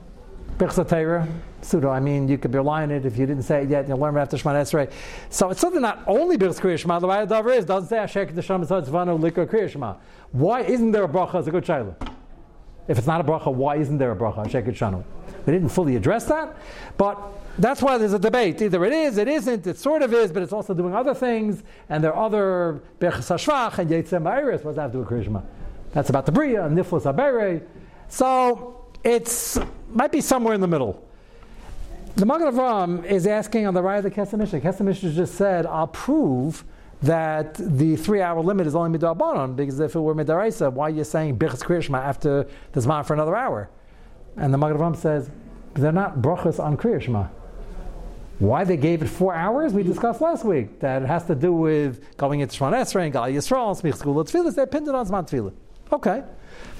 Birchsatera. 0.57 1.27
Pseudo, 1.61 1.89
I 1.89 1.99
mean, 1.99 2.27
you 2.27 2.37
could 2.37 2.53
rely 2.53 2.83
on 2.83 2.91
it 2.91 3.05
if 3.05 3.17
you 3.17 3.25
didn't 3.25 3.43
say 3.43 3.63
it 3.63 3.69
yet, 3.69 3.87
you'll 3.87 3.99
learn 3.99 4.17
after 4.17 4.37
Shema 4.37 4.53
Esrei. 4.53 4.91
So 5.29 5.49
it's 5.49 5.61
something 5.61 5.81
not 5.81 6.03
only 6.07 6.37
Birch's 6.37 6.59
Kriya 6.59 6.77
Shema, 6.77 6.99
the 6.99 7.07
way 7.07 7.25
the 7.25 7.47
is, 7.49 7.65
doesn't 7.65 7.89
say 7.89 7.97
Ashek 7.97 8.35
the 8.35 8.41
Shema 8.41 8.65
Tzvano 8.65 9.19
Likra 9.19 9.47
Kriya 9.47 9.69
Shema. 9.69 9.95
Why 10.31 10.61
isn't 10.61 10.91
there 10.91 11.03
a 11.03 11.07
bracha 11.07 11.35
as 11.35 11.47
a 11.47 11.51
good 11.51 11.63
child? 11.63 11.95
If 12.91 12.97
it's 12.97 13.07
not 13.07 13.21
a 13.21 13.23
bracha, 13.23 13.53
why 13.53 13.77
isn't 13.77 13.97
there 13.99 14.11
a 14.11 14.15
bracha? 14.17 14.45
Sheket 14.47 14.75
Shanu. 14.75 15.01
We 15.45 15.53
didn't 15.53 15.69
fully 15.69 15.95
address 15.95 16.25
that, 16.25 16.57
but 16.97 17.17
that's 17.57 17.81
why 17.81 17.97
there's 17.97 18.11
a 18.11 18.19
debate. 18.19 18.61
Either 18.61 18.83
it 18.83 18.91
is, 18.91 19.17
it 19.17 19.29
isn't, 19.29 19.65
it 19.65 19.77
sort 19.77 20.01
of 20.01 20.13
is, 20.13 20.29
but 20.29 20.43
it's 20.43 20.51
also 20.51 20.73
doing 20.73 20.93
other 20.93 21.13
things, 21.13 21.63
and 21.87 22.03
there 22.03 22.13
are 22.13 22.25
other 22.25 22.83
Berchas 22.99 23.31
HaShvach 23.31 23.77
and 23.77 23.89
Yetzem 23.89 24.27
Iris. 24.27 24.65
What 24.65 24.71
does 24.71 24.75
that 24.75 24.81
have 24.81 24.91
to 24.91 25.05
do 25.05 25.31
with? 25.31 25.43
That's 25.93 26.09
about 26.09 26.25
the 26.25 26.33
Bria, 26.33 26.65
and 26.65 26.77
Niflos 26.77 27.03
Abere. 27.03 27.63
So 28.09 28.85
it's 29.05 29.57
might 29.93 30.11
be 30.11 30.19
somewhere 30.19 30.53
in 30.53 30.59
the 30.59 30.67
middle. 30.67 31.01
The 32.15 32.25
Magen 32.25 32.53
Avram 32.53 33.05
is 33.05 33.25
asking 33.25 33.67
on 33.67 33.73
the 33.73 33.81
right 33.81 33.97
of 33.97 34.03
the 34.03 34.11
Kesef 34.11 34.37
Mishnah. 34.37 34.59
Kesef 34.59 34.81
Mishnah 34.81 35.13
just 35.13 35.35
said, 35.35 35.65
I'll 35.65 35.87
prove 35.87 36.65
that 37.01 37.55
the 37.55 37.95
three 37.95 38.21
hour 38.21 38.41
limit 38.41 38.67
is 38.67 38.75
only 38.75 38.97
midabanon, 38.97 39.55
because 39.55 39.79
if 39.79 39.95
it 39.95 39.99
were 39.99 40.13
midaraisa, 40.13 40.71
why 40.71 40.87
are 40.87 40.89
you 40.91 41.03
saying 41.03 41.37
bichas 41.37 41.63
kriyashma 41.63 41.97
after 41.97 42.47
the 42.73 42.79
zman 42.79 43.05
for 43.05 43.13
another 43.13 43.35
hour? 43.35 43.69
And 44.37 44.53
the 44.53 44.57
Magen 44.57 44.77
Avram 44.77 44.95
says, 44.95 45.29
they're 45.73 45.91
not 45.91 46.19
brachas 46.19 46.63
on 46.63 46.77
kriyashma. 46.77 47.29
Why 48.39 48.63
they 48.63 48.77
gave 48.77 49.01
it 49.01 49.07
four 49.07 49.33
hours, 49.33 49.73
we 49.73 49.83
discussed 49.83 50.21
last 50.21 50.43
week. 50.45 50.79
That 50.79 51.03
it 51.03 51.07
has 51.07 51.25
to 51.25 51.35
do 51.35 51.53
with 51.53 52.17
going 52.17 52.39
into 52.39 52.57
Shemon 52.57 52.73
Esrei 52.73 53.03
and 53.03 53.13
Gal 53.13 53.23
Yisrael, 53.23 53.79
Smich 53.79 53.97
Skula 53.97 54.23
Tfilis, 54.23 54.55
they 54.55 54.65
pinned 54.65 54.87
it 54.87 54.95
on 54.95 55.07
Zman. 55.07 55.53
Okay. 55.91 56.23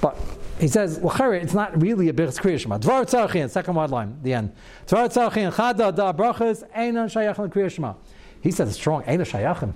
But 0.02 0.18
he 0.60 0.68
says, 0.68 1.00
it's 1.04 1.54
not 1.54 1.82
really 1.82 2.10
a 2.10 2.14
Birchas 2.14 2.40
Kriyashma. 2.40 2.80
Dvar 2.80 3.06
Tzarchin, 3.06 3.50
second 3.50 3.76
wide 3.76 3.92
line, 3.92 4.18
the 4.24 4.34
end. 4.34 4.56
Dvar 4.88 5.08
Tzarchin, 5.08 5.52
Chada 5.54 5.96
da 5.96 6.14
brachas, 6.14 6.68
Einan 6.76 7.12
Shayach 7.12 7.36
Kriyashma. 7.52 7.96
He 8.42 8.52
says 8.52 8.74
strong, 8.74 9.04
Einan 9.04 9.22
Shayachim 9.22 9.74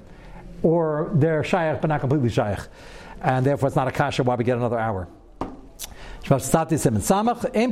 or 0.66 1.12
they're 1.14 1.44
shaykh 1.44 1.80
but 1.80 1.88
not 1.88 2.00
completely 2.00 2.30
shaykh. 2.30 2.60
And 3.22 3.46
therefore 3.46 3.68
it's 3.68 3.76
not 3.76 3.88
a 3.88 3.92
kasha 3.92 4.24
why 4.24 4.34
we 4.34 4.44
get 4.44 4.58
another 4.58 4.80
hour. 4.80 5.08
Im 6.28 6.40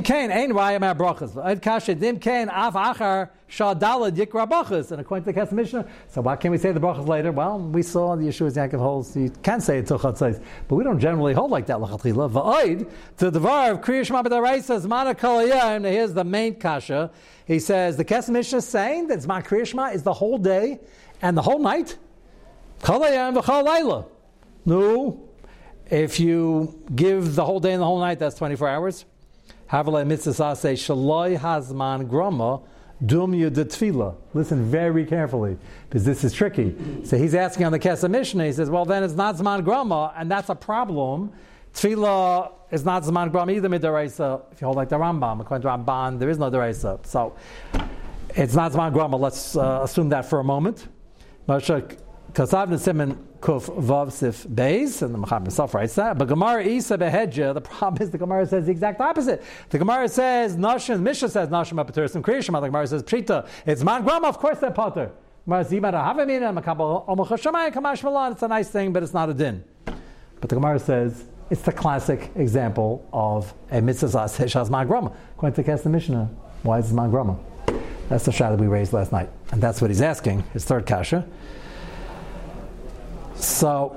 kain 0.04 0.30
ein 0.30 0.52
raya 0.52 0.96
brachas. 0.96 1.44
Ed 1.44 1.60
kasha 1.60 1.96
dim 1.96 2.20
kain 2.20 2.48
af 2.48 2.74
achar 2.74 3.30
shadala 3.50 4.12
yikra 4.12 4.48
brachas. 4.48 4.92
And 4.92 5.00
according 5.00 5.24
to 5.24 5.32
the 5.32 5.40
Kesef 5.40 5.50
Mishnah, 5.50 5.88
so 6.06 6.20
why 6.20 6.36
can't 6.36 6.52
we 6.52 6.58
say 6.58 6.70
the 6.70 6.78
brachas 6.78 7.08
later? 7.08 7.32
Well, 7.32 7.58
we 7.58 7.82
saw 7.82 8.14
the 8.14 8.26
Yeshuos 8.28 8.54
Yaakov 8.54 8.78
holds 8.78 9.16
you 9.16 9.32
can 9.42 9.60
say 9.60 9.78
it 9.78 9.88
till 9.88 9.98
chatzais, 9.98 10.40
but 10.68 10.76
we 10.76 10.84
don't 10.84 11.00
generally 11.00 11.34
hold 11.34 11.50
like 11.50 11.66
that 11.66 11.78
lachatchila. 11.78 12.30
Va'oid 12.30 12.88
to 13.16 13.28
the 13.28 13.40
var 13.40 13.72
of 13.72 13.80
kriyish 13.80 14.12
mabedaraisa 14.12 14.62
says 14.62 14.86
mana 14.86 15.16
And 15.20 15.84
Here's 15.84 16.14
the 16.14 16.22
main 16.22 16.54
kasha. 16.54 17.10
He 17.46 17.58
says 17.58 17.96
the 17.96 18.04
Kesef 18.04 18.28
Mishnah 18.28 18.58
is 18.58 18.68
saying 18.68 19.08
that 19.08 19.18
Zman 19.18 19.44
Kriyishma 19.44 19.92
is 19.92 20.04
the 20.04 20.12
whole 20.12 20.38
day 20.38 20.78
and 21.22 21.36
the 21.36 21.42
whole 21.42 21.58
night. 21.58 21.98
No. 24.66 25.28
If 25.90 26.18
you 26.18 26.82
give 26.94 27.34
the 27.34 27.44
whole 27.44 27.60
day 27.60 27.72
and 27.72 27.80
the 27.80 27.86
whole 27.86 28.00
night, 28.00 28.18
that's 28.18 28.36
24 28.36 28.68
hours. 28.68 29.04
Havalei 29.70 30.06
mitzvah 30.06 30.56
say 30.56 30.74
shaloi 30.74 31.38
hazman 31.38 32.08
grama 32.08 32.60
dum 33.04 33.32
tefillah. 33.32 34.16
Listen 34.32 34.64
very 34.64 35.04
carefully, 35.04 35.56
because 35.88 36.04
this 36.04 36.24
is 36.24 36.32
tricky. 36.32 36.74
So 37.04 37.16
he's 37.18 37.34
asking 37.34 37.66
on 37.66 37.72
the 37.72 37.78
Kesef 37.78 38.10
Mishnah, 38.10 38.46
he 38.46 38.52
says, 38.52 38.70
well, 38.70 38.84
then 38.84 39.02
it's 39.02 39.14
not 39.14 39.36
zman 39.36 39.64
grama, 39.64 40.12
and 40.16 40.30
that's 40.30 40.48
a 40.48 40.54
problem. 40.54 41.32
Tefillah 41.74 42.52
is 42.70 42.84
not 42.84 43.02
zman 43.02 43.30
grama 43.30 43.52
either 43.52 43.68
midaraisa. 43.68 44.42
If 44.52 44.60
you 44.60 44.66
hold 44.66 44.76
like 44.76 44.88
the 44.88 44.96
Rambam, 44.96 45.40
according 45.40 45.62
to 45.62 45.68
Ramban, 45.68 46.18
there 46.18 46.30
is 46.30 46.38
no 46.38 46.50
deraisa. 46.50 47.04
So 47.06 47.34
it's 48.34 48.54
not 48.54 48.72
zman 48.72 48.92
grama. 48.92 49.16
Let's 49.16 49.56
uh, 49.56 49.80
assume 49.82 50.08
that 50.10 50.24
for 50.26 50.40
a 50.40 50.44
moment. 50.44 50.88
Moshe 51.48 51.98
Kasav 52.34 52.68
Nesimen 52.68 53.16
Kuf 53.38 53.72
Vav 53.80 54.10
Sif 54.10 54.44
Beis, 54.48 55.02
and 55.02 55.14
the 55.14 55.18
Machab 55.18 55.42
himself 55.42 55.72
writes 55.72 55.94
that. 55.94 56.18
But 56.18 56.26
Gemara 56.26 56.64
Isa 56.64 56.98
Behedja, 56.98 57.54
the 57.54 57.60
problem 57.60 58.02
is 58.02 58.10
the 58.10 58.18
Gemara 58.18 58.44
says 58.44 58.66
the 58.66 58.72
exact 58.72 59.00
opposite. 59.00 59.40
The 59.70 59.78
Gemara 59.78 60.08
says 60.08 60.56
Nashim, 60.56 61.00
Misha 61.00 61.28
says 61.28 61.48
Nashim 61.48 61.74
Apatur 61.74 62.10
Kriyashim. 62.22 62.60
The 62.60 62.66
Gemara 62.66 62.88
says 62.88 63.04
Prita. 63.04 63.46
It's 63.64 63.84
Man 63.84 64.02
Grama, 64.02 64.26
of 64.26 64.38
course 64.38 64.58
they're 64.58 64.72
Potter. 64.72 65.12
It's 65.46 65.70
a 65.70 65.80
nice 68.48 68.70
thing, 68.70 68.92
but 68.92 69.02
it's 69.02 69.12
not 69.12 69.28
a 69.28 69.34
din. 69.34 69.62
But 69.84 70.48
the 70.48 70.56
Gemara 70.56 70.78
says 70.80 71.24
it's 71.50 71.60
the 71.60 71.72
classic 71.72 72.30
example 72.34 73.06
of 73.12 73.52
a 73.70 73.80
mitzvah 73.80 74.08
shas 74.08 74.88
grama. 74.88 75.12
According 75.36 75.64
to 75.64 75.82
the 75.82 75.90
Mishnah, 75.90 76.30
why 76.62 76.78
is 76.78 76.90
it 76.90 76.96
grama? 76.96 77.38
That's 78.08 78.24
the 78.24 78.32
shot 78.32 78.50
that 78.50 78.58
we 78.58 78.66
raised 78.66 78.92
last 78.92 79.12
night, 79.12 79.30
and 79.52 79.62
that's 79.62 79.80
what 79.80 79.90
he's 79.90 80.02
asking. 80.02 80.42
His 80.52 80.64
third 80.64 80.86
kasha. 80.86 81.24
So, 83.44 83.94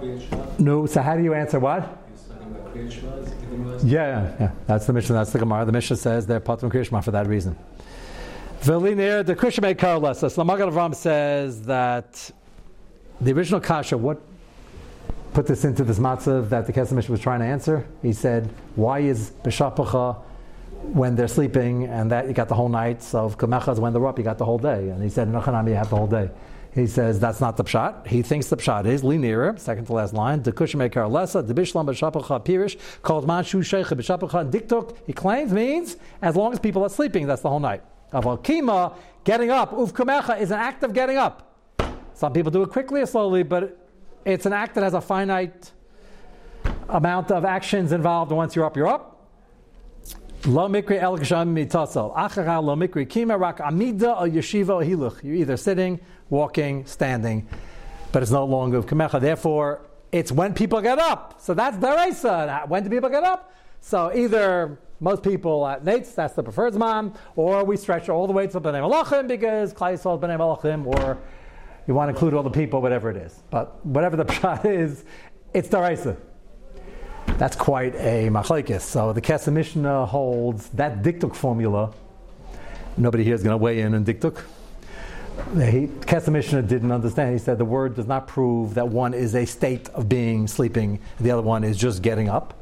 no. 0.59 0.85
So, 0.85 1.01
how 1.01 1.15
do 1.15 1.23
you 1.23 1.33
answer 1.33 1.59
what? 1.59 1.97
Yeah, 3.83 4.35
yeah. 4.39 4.51
That's 4.65 4.85
the 4.85 4.93
Mishnah. 4.93 5.15
That's 5.15 5.31
the 5.31 5.39
Gemara. 5.39 5.65
The 5.65 5.71
Mishnah 5.71 5.95
says 5.95 6.27
they're 6.27 6.39
patron 6.39 6.69
kriyishma 6.69 7.03
for 7.03 7.11
that 7.11 7.27
reason. 7.27 7.57
Velinir, 8.61 9.25
the 9.25 9.35
Krishna 9.35 9.61
made 9.61 9.77
Karalesa. 9.77 10.29
So, 10.29 10.43
Magen 10.43 10.69
Avram 10.69 10.93
says 10.93 11.63
that 11.63 12.29
the 13.21 13.31
original 13.31 13.61
kasha, 13.61 13.97
what 13.97 14.21
put 15.33 15.47
this 15.47 15.63
into 15.63 15.83
this 15.83 15.99
matzav 15.99 16.49
that 16.49 16.65
the 16.65 16.73
Kesef 16.73 16.91
Mishnah 16.91 17.11
was 17.11 17.21
trying 17.21 17.39
to 17.39 17.45
answer? 17.45 17.87
He 18.01 18.11
said, 18.11 18.49
"Why 18.75 18.99
is 18.99 19.31
beshapacha 19.43 20.17
when 20.93 21.15
they're 21.15 21.27
sleeping, 21.27 21.85
and 21.85 22.11
that 22.11 22.27
you 22.27 22.33
got 22.33 22.49
the 22.49 22.55
whole 22.55 22.69
night? 22.69 23.01
So, 23.01 23.27
if 23.27 23.41
when 23.41 23.93
they're 23.93 24.07
up, 24.07 24.17
you 24.17 24.25
got 24.25 24.37
the 24.37 24.45
whole 24.45 24.59
day." 24.59 24.89
And 24.89 25.01
he 25.01 25.09
said, 25.09 25.29
"Nachanami, 25.29 25.69
you 25.69 25.75
have 25.75 25.89
the 25.89 25.95
whole 25.95 26.07
day." 26.07 26.29
He 26.77 26.85
says 26.85 27.19
that's 27.19 27.41
not 27.41 27.57
the 27.57 27.63
pshat. 27.63 28.05
He 28.05 28.21
thinks 28.21 28.49
the 28.49 28.55
pshat 28.55 28.85
is 28.85 29.03
linear, 29.03 29.57
second 29.57 29.85
to 29.87 29.93
last 29.93 30.13
line. 30.13 30.43
The 30.43 30.51
lesa, 30.51 31.41
the 31.41 31.53
bishlam 31.55 31.87
b'shapacha 31.87 32.45
pirish, 32.45 32.77
called 33.01 33.27
manshu 33.27 33.65
sheikh 33.65 33.87
b'shapacha 33.87 34.51
diktok. 34.51 34.95
He 35.07 35.11
claims 35.11 35.51
means 35.51 35.97
as 36.21 36.35
long 36.35 36.53
as 36.53 36.59
people 36.59 36.83
are 36.83 36.89
sleeping, 36.89 37.25
that's 37.25 37.41
the 37.41 37.49
whole 37.49 37.59
night. 37.59 37.81
Aval 38.13 38.43
kima, 38.43 38.95
getting 39.23 39.49
up, 39.49 39.71
uvkumecha, 39.71 40.39
is 40.39 40.51
an 40.51 40.59
act 40.59 40.83
of 40.83 40.93
getting 40.93 41.17
up. 41.17 41.51
Some 42.13 42.31
people 42.31 42.51
do 42.51 42.61
it 42.61 42.69
quickly 42.69 43.01
or 43.01 43.07
slowly, 43.07 43.41
but 43.41 43.75
it's 44.23 44.45
an 44.45 44.53
act 44.53 44.75
that 44.75 44.83
has 44.83 44.93
a 44.93 45.01
finite 45.01 45.71
amount 46.89 47.31
of 47.31 47.43
actions 47.43 47.91
involved. 47.91 48.31
Once 48.31 48.55
you're 48.55 48.65
up, 48.65 48.77
you're 48.77 48.87
up. 48.87 49.15
Lo 50.45 50.69
mikri 50.69 51.01
el 51.01 51.17
gsham 51.17 51.53
mitasal. 51.53 52.15
Achara 52.15 52.63
lo 52.63 52.75
mikri 52.75 53.07
kima 53.07 53.39
rak 53.39 53.61
amida 53.61 54.13
or 54.13 54.27
yeshiva 54.27 54.85
hiluch. 54.87 55.23
You're 55.23 55.35
either 55.35 55.57
sitting, 55.57 55.99
walking, 56.29 56.85
standing, 56.85 57.47
but 58.11 58.21
it's 58.21 58.31
no 58.31 58.45
longer 58.45 58.81
kamecha. 58.81 59.19
Therefore, 59.19 59.81
it's 60.11 60.31
when 60.31 60.53
people 60.53 60.81
get 60.81 60.99
up. 60.99 61.41
So 61.41 61.53
that's 61.53 61.77
deraisa. 61.77 62.67
When 62.67 62.83
do 62.83 62.89
people 62.89 63.09
get 63.09 63.23
up? 63.23 63.53
So 63.81 64.11
either 64.13 64.79
most 64.99 65.23
people 65.23 65.65
at 65.67 65.83
Nates, 65.83 66.15
that's 66.15 66.33
the 66.33 66.43
preferred 66.43 66.75
man, 66.75 67.13
or 67.35 67.63
we 67.63 67.77
stretch 67.77 68.09
all 68.09 68.27
the 68.27 68.33
way 68.33 68.47
to 68.47 68.59
B'nai 68.59 68.81
Malachim 68.81 69.27
because 69.27 69.73
Klai 69.73 69.93
Yisrael 69.93 70.17
is 70.17 70.23
B'nai 70.23 70.37
Malachim, 70.37 70.85
or 70.85 71.17
you 71.87 71.93
want 71.93 72.07
to 72.07 72.13
include 72.13 72.33
all 72.33 72.43
the 72.43 72.49
people, 72.49 72.81
whatever 72.81 73.09
it 73.09 73.17
is. 73.17 73.43
But 73.49 73.85
whatever 73.85 74.17
the 74.17 74.25
pshat 74.33 74.65
is, 74.65 75.05
it's 75.53 75.69
deraisa. 75.69 76.17
That's 77.37 77.55
quite 77.55 77.93
a 77.95 78.29
machlekes. 78.29 78.81
So 78.81 79.13
the 79.13 79.21
Kesef 79.21 79.53
Mishnah 79.53 80.07
holds 80.07 80.69
that 80.69 81.03
diktuk 81.03 81.35
formula. 81.35 81.93
Nobody 82.97 83.23
here 83.23 83.35
is 83.35 83.43
going 83.43 83.53
to 83.53 83.57
weigh 83.57 83.81
in 83.81 83.93
on 83.93 84.03
diktuk. 84.03 84.43
He, 85.55 85.87
Kesef 85.87 86.31
Mishnah 86.31 86.61
didn't 86.63 86.91
understand. 86.91 87.31
He 87.33 87.39
said 87.39 87.57
the 87.57 87.65
word 87.65 87.95
does 87.95 88.07
not 88.07 88.27
prove 88.27 88.73
that 88.73 88.87
one 88.87 89.13
is 89.13 89.35
a 89.35 89.45
state 89.45 89.89
of 89.89 90.09
being 90.09 90.47
sleeping, 90.47 90.99
the 91.19 91.31
other 91.31 91.41
one 91.41 91.63
is 91.63 91.77
just 91.77 92.01
getting 92.01 92.27
up. 92.27 92.53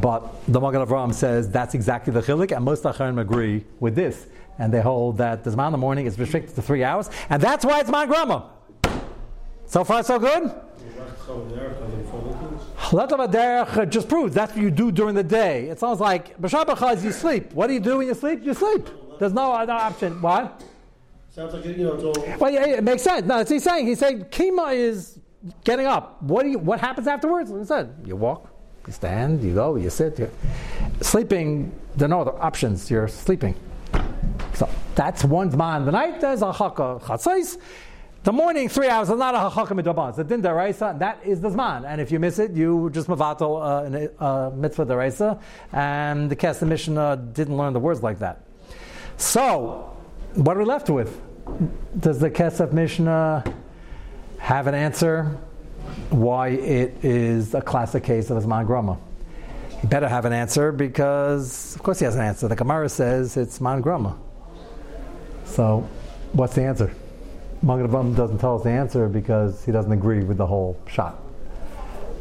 But 0.00 0.22
the 0.46 0.60
Magen 0.60 0.80
Avraham 0.80 1.12
says 1.12 1.50
that's 1.50 1.74
exactly 1.74 2.12
the 2.12 2.20
chilik, 2.20 2.54
and 2.54 2.64
most 2.64 2.84
Acharim 2.84 3.20
agree 3.20 3.64
with 3.80 3.94
this. 3.94 4.26
And 4.58 4.72
they 4.72 4.80
hold 4.80 5.18
that 5.18 5.44
the 5.44 5.50
Zman 5.50 5.66
in 5.66 5.72
the 5.72 5.78
morning 5.78 6.06
is 6.06 6.18
restricted 6.18 6.54
to 6.54 6.62
three 6.62 6.84
hours, 6.84 7.10
and 7.28 7.42
that's 7.42 7.64
why 7.64 7.80
it's 7.80 7.90
zman 7.90 8.06
grama. 8.06 8.50
So 9.66 9.84
far, 9.84 10.02
so 10.02 10.18
good? 10.18 10.52
Just 13.90 14.08
proves 14.08 14.34
that's 14.34 14.52
what 14.52 14.62
you 14.62 14.70
do 14.70 14.92
during 14.92 15.14
the 15.14 15.22
day. 15.22 15.68
It 15.68 15.78
sounds 15.78 16.00
like 16.00 16.38
B'Shabbat 16.40 17.02
you 17.02 17.12
sleep. 17.12 17.52
What 17.52 17.68
do 17.68 17.74
you 17.74 17.80
do 17.80 17.98
when 17.98 18.06
you 18.06 18.14
sleep? 18.14 18.44
You 18.44 18.54
sleep. 18.54 18.88
There's 19.18 19.32
no 19.32 19.52
other 19.52 19.72
option. 19.72 20.20
What? 20.20 20.62
Sounds 21.34 21.54
like, 21.54 21.64
you 21.64 21.76
know, 21.78 21.94
it's 21.94 22.04
all. 22.04 22.36
Well, 22.38 22.50
yeah, 22.50 22.66
it 22.66 22.84
makes 22.84 23.02
sense. 23.02 23.26
No, 23.26 23.38
it's 23.38 23.50
he's 23.50 23.64
saying. 23.64 23.86
He's 23.86 23.98
saying 23.98 24.24
Kima 24.26 24.74
is 24.74 25.18
getting 25.64 25.86
up. 25.86 26.22
What 26.22 26.42
do 26.42 26.50
you, 26.50 26.58
What 26.58 26.78
happens 26.78 27.06
afterwards? 27.06 27.50
He 27.50 27.64
said, 27.64 27.94
you 28.04 28.16
walk, 28.16 28.50
you 28.86 28.92
stand, 28.92 29.42
you 29.42 29.54
go, 29.54 29.76
you 29.76 29.88
sit. 29.88 30.18
You, 30.18 30.30
sleeping, 31.00 31.72
there 31.96 32.04
are 32.04 32.10
no 32.10 32.20
other 32.20 32.38
options. 32.42 32.90
You're 32.90 33.08
sleeping. 33.08 33.54
So 34.52 34.68
that's 34.94 35.24
one's 35.24 35.56
man. 35.56 35.86
The 35.86 35.92
night 35.92 36.20
there's 36.20 36.42
a 36.42 36.52
chaka 36.52 37.00
chatzais. 37.02 37.56
The 38.24 38.32
morning, 38.32 38.68
three 38.68 38.88
hours, 38.88 39.08
is 39.08 39.18
not 39.18 39.34
a 39.34 39.38
hachakam 39.38 39.82
midaban. 39.82 40.10
It's 40.10 40.18
a 40.18 40.24
din 40.24 40.42
deraisa. 40.42 40.98
That 40.98 41.18
is 41.24 41.40
the 41.40 41.48
zman. 41.48 41.86
And 41.86 41.98
if 41.98 42.12
you 42.12 42.20
miss 42.20 42.38
it, 42.38 42.52
you 42.52 42.90
just 42.92 43.08
mavato 43.08 44.12
uh, 44.20 44.22
uh, 44.22 44.50
mitzvah 44.50 44.84
deraisa. 44.84 45.40
And 45.72 46.30
the 46.30 46.36
Kesef 46.36 46.68
Mishnah 46.68 47.16
didn't 47.32 47.56
learn 47.56 47.72
the 47.72 47.80
words 47.80 48.02
like 48.02 48.18
that. 48.18 48.42
So, 49.16 49.91
what 50.34 50.56
are 50.56 50.60
we 50.60 50.64
left 50.64 50.88
with? 50.88 51.20
Does 51.98 52.18
the 52.18 52.30
Kesef 52.30 52.72
Mishnah 52.72 53.44
have 54.38 54.66
an 54.66 54.74
answer 54.74 55.36
why 56.10 56.48
it 56.48 57.04
is 57.04 57.54
a 57.54 57.60
classic 57.60 58.04
case 58.04 58.30
of 58.30 58.38
a 58.38 58.46
zman 58.46 58.66
grama? 58.66 58.98
He 59.80 59.86
better 59.88 60.08
have 60.08 60.24
an 60.24 60.32
answer 60.32 60.72
because, 60.72 61.74
of 61.74 61.82
course, 61.82 61.98
he 61.98 62.04
has 62.04 62.14
an 62.14 62.22
answer. 62.22 62.48
The 62.48 62.56
Gemara 62.56 62.88
says 62.88 63.36
it's 63.36 63.60
man 63.60 63.80
grama. 63.80 64.16
So, 65.44 65.88
what's 66.32 66.54
the 66.54 66.62
answer? 66.62 66.94
Magen 67.62 67.86
Avraham 67.86 68.16
doesn't 68.16 68.38
tell 68.38 68.56
us 68.56 68.62
the 68.62 68.70
answer 68.70 69.08
because 69.08 69.64
he 69.64 69.72
doesn't 69.72 69.92
agree 69.92 70.24
with 70.24 70.36
the 70.36 70.46
whole 70.46 70.78
shot. 70.88 71.20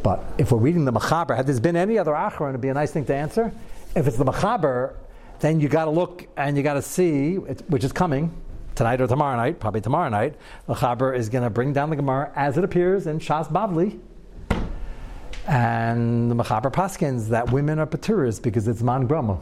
But 0.03 0.23
if 0.37 0.51
we're 0.51 0.57
reading 0.57 0.85
the 0.85 0.91
Machaber, 0.91 1.35
had 1.35 1.47
there 1.47 1.59
been 1.59 1.75
any 1.75 1.97
other 1.97 2.11
Acharon, 2.11 2.49
it'd 2.49 2.61
be 2.61 2.69
a 2.69 2.73
nice 2.73 2.91
thing 2.91 3.05
to 3.05 3.15
answer. 3.15 3.51
If 3.95 4.07
it's 4.07 4.17
the 4.17 4.25
Machaber, 4.25 4.93
then 5.41 5.59
you 5.59 5.67
got 5.67 5.85
to 5.85 5.91
look 5.91 6.27
and 6.37 6.55
you 6.55 6.63
got 6.63 6.75
to 6.75 6.81
see, 6.81 7.35
which 7.35 7.83
is 7.83 7.91
coming 7.91 8.33
tonight 8.75 9.01
or 9.01 9.07
tomorrow 9.07 9.35
night, 9.35 9.59
probably 9.59 9.81
tomorrow 9.81 10.09
night. 10.09 10.35
The 10.67 10.75
Machaber 10.75 11.15
is 11.15 11.27
going 11.29 11.43
to 11.43 11.49
bring 11.49 11.73
down 11.73 11.89
the 11.89 11.95
Gemara 11.97 12.31
as 12.35 12.57
it 12.57 12.63
appears 12.63 13.07
in 13.07 13.19
Shas 13.19 13.51
Bavli. 13.51 13.99
And 15.47 16.31
the 16.31 16.35
Machaber 16.35 16.71
Paskins 16.71 17.27
that 17.29 17.51
women 17.51 17.79
are 17.79 17.87
Paturas 17.87 18.41
because 18.41 18.67
it's 18.67 18.81
Man 18.81 19.07
Grama. 19.07 19.39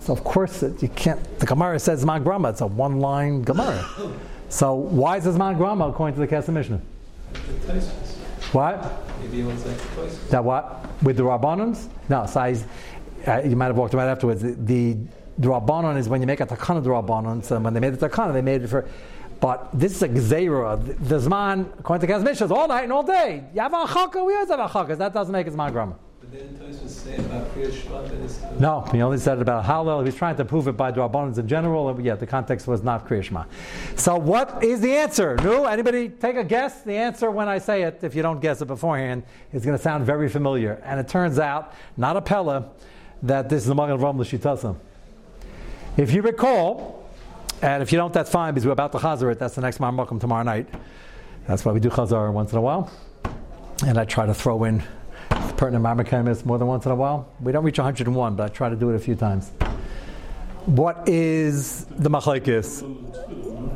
So 0.00 0.12
of 0.12 0.24
course 0.24 0.62
it, 0.62 0.82
you 0.82 0.88
can't. 0.88 1.38
The 1.38 1.46
Gemara 1.46 1.78
says 1.78 2.04
Man 2.04 2.24
Grama. 2.24 2.50
It's 2.50 2.60
a 2.60 2.66
one-line 2.66 3.42
Gemara. 3.42 3.86
So 4.48 4.74
why 4.74 5.18
is 5.18 5.24
this 5.24 5.36
man 5.36 5.56
grama 5.56 5.88
according 5.88 6.14
to 6.14 6.20
the 6.20 6.26
Kesef 6.26 6.48
Mishnah? 6.48 6.80
What? 8.52 8.92
Maybe 9.20 9.38
you 9.38 9.46
want 9.46 9.62
to 9.62 9.76
say. 9.76 10.30
That 10.30 10.42
what? 10.42 10.86
With 11.02 11.16
the 11.16 11.22
Rabbanans? 11.22 11.88
No, 12.08 12.24
size. 12.24 12.64
Uh, 13.26 13.42
you 13.44 13.56
might 13.56 13.66
have 13.66 13.76
walked 13.76 13.92
right 13.92 14.08
afterwards. 14.08 14.40
The, 14.40 14.52
the, 14.52 14.96
the 15.38 15.48
Rabbanon 15.48 15.96
is 15.96 16.08
when 16.08 16.20
you 16.20 16.26
make 16.26 16.40
a 16.40 16.46
takana 16.46 16.82
the 16.82 16.90
Rabbanon. 16.90 17.44
So 17.44 17.58
when 17.60 17.72
they 17.72 17.80
made 17.80 17.94
the 17.94 18.08
takana, 18.08 18.32
they 18.32 18.42
made 18.42 18.62
it 18.62 18.68
for. 18.68 18.88
But 19.40 19.68
this 19.72 19.92
is 19.92 20.02
a 20.02 20.08
gzeira. 20.08 20.84
The, 21.08 21.16
Zman, 21.16 21.66
according 21.78 22.08
to 22.08 22.18
Mishnah, 22.18 22.46
is 22.46 22.50
all 22.50 22.66
night 22.66 22.82
and 22.82 22.92
all 22.92 23.04
day. 23.04 23.44
You 23.54 23.60
have 23.60 23.72
a 23.72 23.86
chaka, 23.86 24.24
we 24.24 24.34
always 24.34 24.48
have 24.48 24.58
a 24.58 24.68
chaka. 24.68 24.96
That 24.96 25.14
doesn't 25.14 25.32
make 25.32 25.46
it 25.46 25.52
Zman 25.54 25.70
grama. 25.70 25.94
But 26.18 26.32
didn't 26.32 26.58
Tosfos 26.58 26.88
say 26.88 27.14
about 27.18 27.54
Kriya 27.54 28.24
it's 28.24 28.38
the- 28.38 28.58
No, 28.58 28.80
he 28.90 29.00
only 29.00 29.18
said 29.18 29.38
it 29.38 29.42
about 29.42 29.64
Hallel. 29.64 30.00
He 30.00 30.06
was 30.06 30.16
trying 30.16 30.34
to 30.36 30.44
prove 30.44 30.66
it 30.66 30.76
by 30.76 30.90
Drabanans 30.90 31.38
in 31.38 31.46
general. 31.46 32.00
Yeah, 32.00 32.16
the 32.16 32.26
context 32.26 32.66
was 32.66 32.82
not 32.82 33.06
Kriya 33.08 33.22
Shema. 33.22 33.44
So, 33.94 34.16
what 34.18 34.64
is 34.64 34.80
the 34.80 34.92
answer? 34.92 35.36
No, 35.44 35.66
anybody 35.66 36.08
take 36.08 36.34
a 36.34 36.42
guess? 36.42 36.82
The 36.82 36.94
answer, 36.94 37.30
when 37.30 37.48
I 37.48 37.58
say 37.58 37.82
it, 37.82 38.00
if 38.02 38.16
you 38.16 38.22
don't 38.22 38.40
guess 38.40 38.60
it 38.60 38.66
beforehand, 38.66 39.22
is 39.52 39.64
going 39.64 39.76
to 39.76 39.82
sound 39.82 40.04
very 40.04 40.28
familiar. 40.28 40.82
And 40.84 40.98
it 40.98 41.06
turns 41.06 41.38
out, 41.38 41.74
not 41.96 42.16
a 42.16 42.20
Pella, 42.20 42.70
that 43.22 43.48
this 43.48 43.62
is 43.62 43.68
the 43.68 43.74
Magen 43.76 43.96
L'Shitasim. 43.96 44.76
If 45.98 46.12
you 46.12 46.22
recall, 46.22 47.10
and 47.60 47.82
if 47.82 47.90
you 47.90 47.98
don't, 47.98 48.12
that's 48.12 48.30
fine 48.30 48.54
because 48.54 48.64
we're 48.64 48.72
about 48.72 48.92
to 48.92 48.98
chazar 48.98 49.32
it. 49.32 49.40
That's 49.40 49.56
the 49.56 49.60
next 49.62 49.78
Marmakum 49.78 50.20
tomorrow 50.20 50.44
night. 50.44 50.68
That's 51.48 51.64
why 51.64 51.72
we 51.72 51.80
do 51.80 51.90
chazar 51.90 52.32
once 52.32 52.52
in 52.52 52.58
a 52.58 52.60
while. 52.60 52.88
And 53.84 53.98
I 53.98 54.04
try 54.04 54.24
to 54.24 54.32
throw 54.32 54.62
in 54.62 54.80
pertinent 55.56 55.84
Marmakim 55.84 56.44
more 56.44 56.56
than 56.56 56.68
once 56.68 56.86
in 56.86 56.92
a 56.92 56.94
while. 56.94 57.28
We 57.40 57.50
don't 57.50 57.64
reach 57.64 57.78
101, 57.78 58.36
but 58.36 58.44
I 58.44 58.48
try 58.54 58.68
to 58.68 58.76
do 58.76 58.90
it 58.90 58.94
a 58.94 59.00
few 59.00 59.16
times. 59.16 59.50
What 60.66 61.08
is 61.08 61.86
the 61.86 62.10
machlekes? 62.10 62.82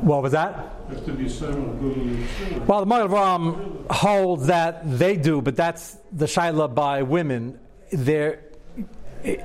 What 0.03 0.23
was 0.23 0.31
that? 0.31 0.77
Well, 2.69 2.81
the 2.81 2.87
Magen 2.87 3.85
holds 3.91 4.47
that 4.47 4.83
they 4.97 5.17
do, 5.17 5.43
but 5.43 5.57
that's 5.57 5.97
the 6.13 6.27
shaila 6.27 6.73
by 6.73 7.03
women. 7.03 7.59
They're, 7.91 8.45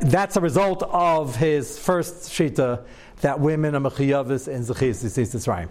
that's 0.02 0.36
a 0.36 0.42
result 0.42 0.84
of 0.84 1.36
his 1.36 1.78
first 1.78 2.30
shita 2.30 2.84
that 3.22 3.40
women 3.40 3.76
are 3.76 3.80
mechiyavis 3.82 4.48
and 4.48 4.66
zechis 4.66 5.04
Yisrael. 5.04 5.70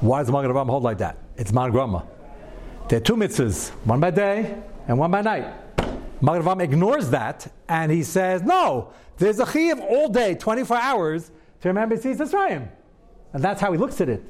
Why 0.00 0.20
does 0.20 0.30
Magen 0.30 0.50
Avraham 0.50 0.66
hold 0.66 0.82
like 0.82 0.98
that? 0.98 1.18
It's 1.36 1.52
man 1.52 1.70
grama. 1.70 2.06
There 2.88 2.98
are 2.98 3.02
two 3.02 3.16
mitzvahs, 3.16 3.70
one 3.84 4.00
by 4.00 4.10
day 4.10 4.56
and 4.88 4.98
one 4.98 5.10
by 5.10 5.22
night. 5.22 5.46
Magen 6.20 6.42
Avraham 6.42 6.62
ignores 6.62 7.10
that 7.10 7.52
and 7.68 7.90
he 7.90 8.02
says, 8.02 8.42
no, 8.42 8.92
there's 9.18 9.38
a 9.38 9.44
chiyav 9.44 9.80
all 9.80 10.08
day, 10.08 10.34
24 10.34 10.76
hours, 10.76 11.30
to 11.60 11.68
remember 11.68 11.96
Yisrael 11.96 12.18
Yisrael. 12.18 12.68
And 13.32 13.42
that's 13.42 13.60
how 13.60 13.72
he 13.72 13.78
looks 13.78 14.00
at 14.00 14.08
it. 14.08 14.22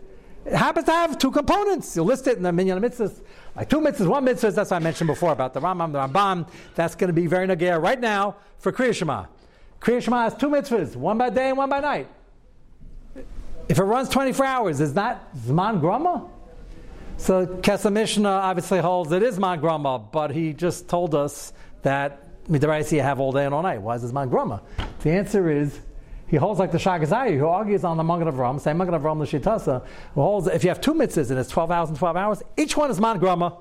It 0.44 0.54
happens 0.54 0.86
to 0.86 0.92
have 0.92 1.18
two 1.18 1.30
components. 1.30 1.96
You 1.96 2.04
list 2.04 2.26
it 2.28 2.36
in 2.36 2.42
the 2.42 2.52
Minyan 2.52 2.80
Mitzvahs. 2.80 3.20
Like 3.56 3.70
two 3.70 3.80
mitzvahs, 3.80 4.06
one 4.06 4.24
mitzvah, 4.24 4.50
that's 4.50 4.70
what 4.70 4.76
I 4.76 4.80
mentioned 4.80 5.08
before 5.08 5.32
about 5.32 5.54
the 5.54 5.60
Rambam, 5.60 5.92
the 5.92 5.98
Rambam. 5.98 6.48
That's 6.74 6.94
going 6.94 7.08
to 7.08 7.14
be 7.14 7.26
very 7.26 7.46
nagir 7.46 7.80
right 7.82 7.98
now 7.98 8.36
for 8.58 8.70
Kriya 8.70 8.94
Shema. 8.94 9.26
Kriya 9.80 10.02
Shema 10.02 10.24
has 10.24 10.34
two 10.34 10.48
mitzvahs, 10.48 10.94
one 10.94 11.16
by 11.16 11.30
day 11.30 11.48
and 11.48 11.58
one 11.58 11.70
by 11.70 11.80
night. 11.80 12.08
If 13.68 13.78
it 13.78 13.84
runs 13.84 14.10
24 14.10 14.46
hours, 14.46 14.80
is 14.80 14.94
that 14.94 15.34
Zman 15.34 15.80
Grama? 15.80 16.28
So 17.16 17.46
Kesef 17.46 17.92
Mishnah 17.92 18.28
obviously 18.28 18.78
holds 18.78 19.10
it 19.10 19.22
is 19.22 19.38
Man 19.38 19.58
Grama, 19.60 19.98
but 19.98 20.30
he 20.30 20.52
just 20.52 20.88
told 20.88 21.14
us 21.14 21.52
that 21.82 22.44
Midaraisi 22.46 23.02
have 23.02 23.20
all 23.20 23.32
day 23.32 23.46
and 23.46 23.54
all 23.54 23.62
night. 23.62 23.80
Why 23.80 23.96
is 23.96 24.02
this 24.02 24.12
Man 24.12 24.28
Grama? 24.28 24.62
The 25.00 25.10
answer 25.10 25.50
is 25.50 25.80
he 26.28 26.36
holds 26.36 26.58
like 26.58 26.72
the 26.72 26.78
Shagazai, 26.78 27.38
who 27.38 27.46
argues 27.46 27.84
on 27.84 27.96
the 27.96 28.02
Magen 28.02 28.28
Avram, 28.28 28.60
same 28.60 28.78
Magen 28.78 28.94
Avram 28.94 29.20
L'Shitasa, 29.20 29.84
who 30.14 30.20
holds 30.20 30.48
if 30.48 30.64
you 30.64 30.70
have 30.70 30.80
two 30.80 30.92
mitzvahs 30.92 31.30
and 31.30 31.38
it's 31.38 31.48
12 31.48 31.70
hours 31.70 31.88
and 31.88 31.98
12 31.98 32.16
hours, 32.16 32.42
each 32.56 32.76
one 32.76 32.90
is 32.90 33.00
Man 33.00 33.18
Grama, 33.18 33.58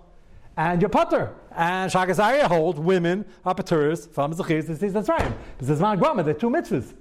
and 0.58 0.82
you're 0.82 0.90
putter. 0.90 1.34
And 1.52 1.92
Shagazai 1.92 2.42
holds 2.44 2.80
women 2.80 3.26
are 3.46 3.54
paturas 3.54 4.10
from 4.10 4.34
Zechis 4.34 4.68
and 4.70 4.94
That's 4.94 5.10
right. 5.10 5.32
Because 5.54 5.70
it's 5.70 5.82
Man 5.82 6.00
Grama, 6.00 6.24
they're 6.24 6.34
two 6.34 6.50
mitzvahs. 6.50 6.94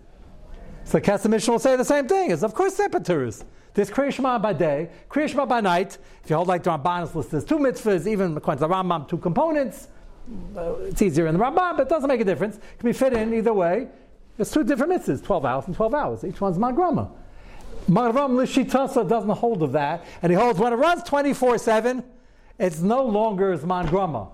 So 0.84 1.00
Kesef 1.00 1.30
Mishnah 1.30 1.52
will 1.52 1.58
say 1.58 1.76
the 1.76 1.84
same 1.84 2.06
thing. 2.06 2.30
Is 2.30 2.44
of 2.44 2.54
course 2.54 2.76
they're 2.76 2.90
paturas. 2.90 3.44
There's 3.72 3.90
Kriya 3.90 4.12
Shema 4.12 4.38
by 4.38 4.52
day, 4.52 4.90
Kriya 5.08 5.28
Shema 5.28 5.46
by 5.46 5.60
night. 5.60 5.98
If 6.22 6.30
you 6.30 6.36
hold 6.36 6.46
like 6.46 6.62
the 6.62 6.70
Ramban's 6.70 7.14
list, 7.14 7.30
there's 7.30 7.44
two 7.44 7.58
mitzvahs, 7.58 8.06
even 8.06 8.36
according 8.36 8.60
to 8.60 8.68
the 8.68 8.72
Rambam, 8.72 9.08
two 9.08 9.18
components. 9.18 9.88
Uh, 10.56 10.74
it's 10.84 11.02
easier 11.02 11.26
in 11.26 11.36
the 11.36 11.42
Rambam, 11.42 11.76
but 11.76 11.80
it 11.80 11.88
doesn't 11.88 12.08
make 12.08 12.20
a 12.20 12.24
difference. 12.24 12.56
It 12.56 12.78
can 12.78 12.88
be 12.88 12.92
fit 12.92 13.12
in 13.14 13.34
either 13.34 13.52
way. 13.52 13.88
There's 14.37 14.51
two 14.51 14.64
different 14.64 14.93
mitzvahs, 14.93 15.22
12 15.24 15.45
hours 15.45 15.66
and 15.66 15.76
12 15.76 15.95
hours. 15.95 16.24
Each 16.24 16.41
one's 16.41 16.59
Magrama. 16.59 17.11
Magen 17.87 18.12
Avram 18.12 18.30
Lishitasa 18.32 19.09
doesn't 19.09 19.30
hold 19.30 19.62
of 19.62 19.72
that, 19.72 20.05
and 20.22 20.30
he 20.32 20.37
holds 20.37 20.59
when 20.59 20.72
it 20.72 20.76
runs 20.76 21.03
24 21.03 21.59
7, 21.59 22.03
it's 22.59 22.80
no 22.80 23.05
longer 23.05 23.57
Zman 23.57 23.89
Grama. 23.91 24.28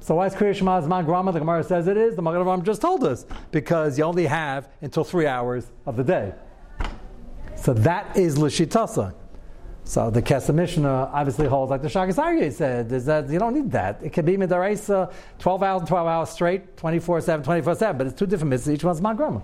So 0.00 0.14
why 0.14 0.26
is 0.26 0.34
Kriya 0.34 0.54
Shema 0.54 0.80
Zman 0.80 1.04
Grama? 1.04 1.32
The 1.32 1.40
Gemara 1.40 1.64
says 1.64 1.88
it 1.88 1.96
is. 1.96 2.14
The 2.14 2.22
Magen 2.22 2.64
just 2.64 2.80
told 2.80 3.04
us 3.04 3.26
because 3.50 3.98
you 3.98 4.04
only 4.04 4.26
have 4.26 4.68
until 4.80 5.02
three 5.02 5.26
hours 5.26 5.66
of 5.86 5.96
the 5.96 6.04
day. 6.04 6.32
So 7.56 7.74
that 7.74 8.16
is 8.16 8.38
Lishitasa. 8.38 9.14
So 9.88 10.10
the 10.10 10.20
Kesef 10.20 10.54
Mishnah 10.54 11.10
obviously 11.14 11.46
holds 11.46 11.70
like 11.70 11.80
the 11.80 11.88
Shagas 11.88 12.16
Aryeh 12.16 12.52
said, 12.52 12.92
is 12.92 13.06
that 13.06 13.30
you 13.30 13.38
don't 13.38 13.54
need 13.54 13.70
that. 13.70 14.02
It 14.02 14.12
can 14.12 14.26
be 14.26 14.36
Midaraisa 14.36 15.10
12 15.38 15.62
hours, 15.62 15.88
12 15.88 16.06
hours 16.06 16.28
straight, 16.28 16.76
24 16.76 17.22
7, 17.22 17.42
24 17.42 17.74
7, 17.74 17.96
but 17.96 18.06
it's 18.06 18.18
two 18.18 18.26
different 18.26 18.52
mitzvahs, 18.52 18.74
each 18.74 18.84
one's 18.84 19.00
Magrama. 19.00 19.42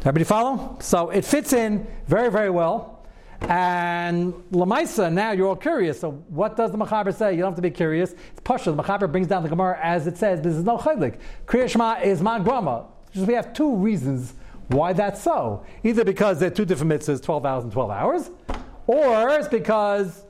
Everybody 0.00 0.24
follow? 0.24 0.76
So 0.80 1.08
it 1.08 1.24
fits 1.24 1.54
in 1.54 1.86
very, 2.06 2.30
very 2.30 2.50
well. 2.50 3.06
And 3.40 4.34
Lamaisa, 4.52 5.10
now 5.10 5.30
you're 5.30 5.48
all 5.48 5.56
curious. 5.56 6.00
So 6.00 6.10
what 6.28 6.54
does 6.54 6.70
the 6.70 6.76
Machaber 6.76 7.14
say? 7.14 7.32
You 7.32 7.38
don't 7.38 7.52
have 7.52 7.56
to 7.56 7.62
be 7.62 7.70
curious. 7.70 8.12
It's 8.12 8.40
Pasha. 8.44 8.72
The 8.72 8.82
Machaber 8.82 9.10
brings 9.10 9.26
down 9.26 9.42
the 9.42 9.48
Gemara 9.48 9.78
as 9.82 10.06
it 10.06 10.18
says, 10.18 10.42
this 10.42 10.54
is 10.54 10.64
no 10.64 10.76
chaylik. 10.76 11.18
Kriya 11.46 11.70
Shema 11.70 12.00
is 12.02 12.20
Magrama. 12.20 12.88
We 13.14 13.32
have 13.32 13.54
two 13.54 13.74
reasons 13.74 14.34
why 14.68 14.92
that's 14.92 15.22
so. 15.22 15.64
Either 15.82 16.04
because 16.04 16.40
they're 16.40 16.50
two 16.50 16.66
different 16.66 16.92
mitzvahs, 16.92 17.22
12 17.22 17.46
hours 17.46 17.64
and 17.64 17.72
12 17.72 17.90
hours, 17.90 18.30
or 18.86 19.30
it's 19.30 19.48
because 19.48 20.24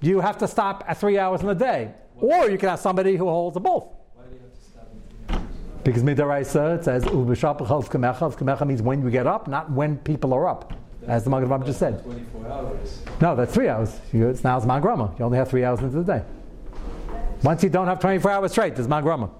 you 0.00 0.20
have 0.20 0.38
to 0.38 0.48
stop 0.48 0.84
at 0.86 0.98
three 0.98 1.18
hours 1.18 1.42
in 1.42 1.48
a 1.48 1.54
day. 1.54 1.92
Or 2.20 2.50
you 2.50 2.58
can 2.58 2.68
have 2.68 2.80
somebody 2.80 3.16
who 3.16 3.26
holds 3.26 3.56
a 3.56 3.60
both. 3.60 3.86
Why 4.14 4.24
do 4.24 4.34
you 4.34 4.40
have 4.40 4.52
to 4.52 4.60
stop 4.60 4.88
in 4.92 5.28
three 5.28 5.36
hours? 5.36 5.48
Because 5.84 6.02
midaraisa 6.02 6.78
it 6.78 6.84
says 6.84 7.04
ubishap 7.04 7.58
kamecha. 7.58 8.36
Kamecha 8.36 8.66
means 8.66 8.82
when 8.82 9.02
you 9.02 9.10
get 9.10 9.26
up, 9.26 9.46
not 9.48 9.70
when 9.70 9.98
people 9.98 10.34
are 10.34 10.48
up, 10.48 10.72
as 11.06 11.24
the 11.24 11.30
Magen 11.30 11.64
just 11.64 11.78
said. 11.78 12.02
Twenty-four 12.02 12.48
hours. 12.48 13.02
No, 13.20 13.36
that's 13.36 13.54
three 13.54 13.68
hours. 13.68 13.98
You, 14.12 14.28
it's 14.28 14.42
now 14.42 14.56
it's 14.56 14.66
magrama. 14.66 15.16
You 15.18 15.24
only 15.24 15.38
have 15.38 15.48
three 15.48 15.64
hours 15.64 15.80
into 15.80 16.02
the 16.02 16.18
day. 16.18 16.24
Once 17.42 17.62
you 17.62 17.70
don't 17.70 17.86
have 17.86 18.00
24 18.00 18.30
hours 18.32 18.50
straight, 18.50 18.74
there's 18.74 18.88
magrama. 18.88 19.30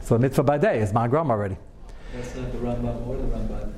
So 0.00 0.18
mitzvah 0.18 0.42
by 0.42 0.58
day 0.58 0.80
is 0.80 0.92
magrama 0.92 1.30
already. 1.30 1.56
That's 2.12 2.34
not 2.34 2.52
the 2.52 2.58
Rambam 2.58 3.06
or 3.06 3.16
the 3.16 3.22
Ramban. 3.22 3.72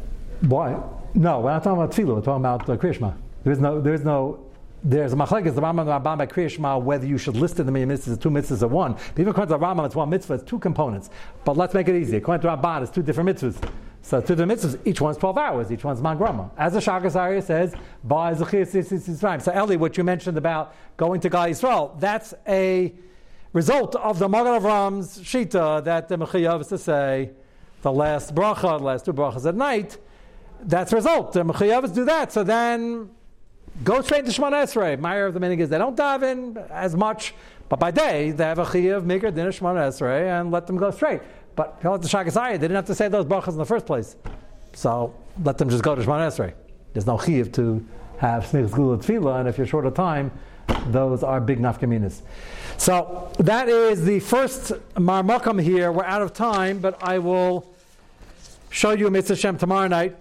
Why? 0.48 0.82
No, 1.14 1.40
we're 1.40 1.50
not 1.52 1.62
talking 1.62 1.82
about 1.82 1.92
tefillah. 1.94 2.16
We're 2.16 2.22
talking 2.22 2.42
about 2.44 2.68
uh, 2.68 2.76
Kriyashma. 2.76 3.14
There 3.47 3.53
is 3.53 3.61
no, 3.61 3.80
there 3.80 3.94
is 3.94 4.03
no, 4.03 4.44
there's 4.82 5.12
a 5.12 5.16
machlekes 5.16 5.55
the 5.55 5.61
Rambam 5.61 5.82
and 5.82 5.88
the 5.88 6.01
Rambam 6.01 6.61
by 6.61 6.76
whether 6.78 7.07
you 7.07 7.16
should 7.16 7.36
list 7.36 7.61
in 7.61 7.66
the 7.66 7.70
many 7.70 7.86
mitzvahs 7.86 8.09
as 8.09 8.18
two 8.18 8.28
mitzvahs 8.28 8.61
or 8.64 8.66
one. 8.66 8.94
But 8.94 9.20
even 9.20 9.28
according 9.28 9.55
to 9.55 9.59
the 9.61 9.64
Rambam, 9.64 9.86
it's 9.86 9.94
one 9.94 10.11
mitzvah. 10.11 10.34
It's 10.34 10.42
two 10.42 10.59
components. 10.59 11.11
But 11.44 11.57
let's 11.57 11.72
make 11.72 11.86
it 11.86 11.94
easy. 11.94 12.16
According 12.16 12.42
to 12.42 12.49
Rambam, 12.49 12.82
it's 12.82 12.90
two 12.90 13.05
different 13.05 13.30
mitzvahs. 13.30 13.70
So 14.03 14.20
two 14.20 14.34
different 14.34 14.61
mitzvahs. 14.61 14.80
Each 14.84 15.01
one's 15.01 15.16
12 15.16 15.38
hours. 15.38 15.70
Each 15.70 15.84
one's 15.84 16.01
magrama. 16.01 16.51
As 16.59 16.72
the 16.72 16.80
Shagas 16.80 17.14
Arya 17.14 17.40
says, 17.40 17.72
by 18.03 18.34
So 18.34 19.53
Eli, 19.55 19.76
what 19.76 19.97
you 19.97 20.03
mentioned 20.03 20.38
about 20.38 20.74
going 20.97 21.20
to 21.20 21.28
Gal 21.28 21.47
Yisrael, 21.47 22.01
that's 22.01 22.34
a 22.49 22.92
result 23.53 23.94
of 23.94 24.18
the 24.18 24.28
Magen 24.28 24.61
Avram's 24.61 25.20
shita 25.20 25.84
that 25.84 26.09
the 26.09 26.18
Mechayav 26.18 26.62
is 26.62 26.66
to 26.66 26.78
say 26.78 27.30
the 27.82 27.92
last 27.92 28.34
bracha, 28.34 28.78
the 28.78 28.84
last 28.84 29.05
two 29.05 29.12
brachas 29.12 29.47
at 29.47 29.55
night. 29.55 29.99
That's 30.62 30.92
a 30.92 30.97
result. 30.97 31.32
The 31.32 31.44
Mechayavas 31.44 31.94
do 31.94 32.05
that. 32.07 32.32
So 32.32 32.42
then 32.42 33.11
go 33.85 34.01
straight 34.03 34.24
to 34.27 34.31
Shemana 34.31 34.64
Esrei. 34.64 34.99
Meyer 34.99 35.27
of 35.27 35.35
the 35.35 35.41
meaning 35.41 35.61
is 35.61 35.68
they 35.68 35.79
don't 35.79 35.97
dive 35.97 36.22
in 36.22 36.57
as 36.70 36.97
much, 36.97 37.35
but 37.68 37.79
by 37.79 37.91
day 37.91 38.31
they 38.31 38.45
have 38.45 38.59
a 38.59 38.64
Chayav, 38.64 39.03
Mikra, 39.03 39.35
Dinah, 39.35 39.51
Shemana 39.51 39.89
Esrei, 39.89 40.41
and 40.41 40.51
let 40.51 40.66
them 40.66 40.77
go 40.77 40.91
straight. 40.91 41.20
But 41.55 41.79
it 41.81 41.83
to 41.83 41.89
Shagasai, 42.09 42.53
they 42.53 42.59
didn't 42.59 42.77
have 42.77 42.87
to 42.87 42.95
say 42.95 43.09
those 43.09 43.24
brachas 43.24 43.49
in 43.49 43.59
the 43.59 43.66
first 43.66 43.87
place. 43.87 44.16
So 44.74 45.14
let 45.43 45.59
them 45.59 45.70
just 45.70 45.83
go 45.83 45.95
to 45.95 46.03
Shemana 46.03 46.29
Esrei. 46.29 46.53
There's 46.93 47.07
no 47.07 47.16
Chayav 47.16 47.53
to 47.55 47.87
have 48.18 48.45
Snichs 48.45 48.72
Gula 48.72 48.99
Tefillah, 48.99 49.41
and 49.41 49.49
if 49.49 49.59
you're 49.59 49.66
short 49.66 49.87
of 49.87 49.95
time, 49.95 50.31
those 50.89 51.22
are 51.22 51.41
big 51.41 51.59
nafkaminas. 51.59 52.22
So 52.77 53.33
that 53.39 53.68
is 53.68 54.05
the 54.05 54.20
first 54.20 54.72
marmakam 54.95 55.62
here. 55.62 55.93
We're 55.93 56.05
out 56.05 56.22
of 56.22 56.33
time, 56.33 56.79
but 56.79 57.03
I 57.03 57.18
will 57.18 57.74
show 58.70 58.91
you 58.93 59.11
Mitzvah 59.11 59.37
Shem 59.37 59.57
tomorrow 59.59 59.89
night. 59.89 60.16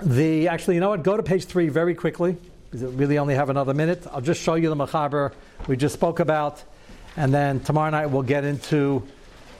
The 0.00 0.48
actually, 0.48 0.74
you 0.74 0.80
know 0.80 0.90
what? 0.90 1.02
Go 1.02 1.16
to 1.16 1.22
page 1.22 1.46
three 1.46 1.68
very 1.68 1.94
quickly 1.94 2.36
because 2.64 2.82
it 2.82 2.88
really 2.98 3.16
only 3.16 3.34
have 3.34 3.48
another 3.48 3.72
minute. 3.72 4.06
I'll 4.12 4.20
just 4.20 4.42
show 4.42 4.54
you 4.54 4.68
the 4.68 4.76
machaber 4.76 5.32
we 5.68 5.76
just 5.76 5.94
spoke 5.94 6.20
about, 6.20 6.62
and 7.16 7.32
then 7.32 7.60
tomorrow 7.60 7.90
night 7.90 8.06
we'll 8.06 8.22
get 8.22 8.44
into 8.44 9.02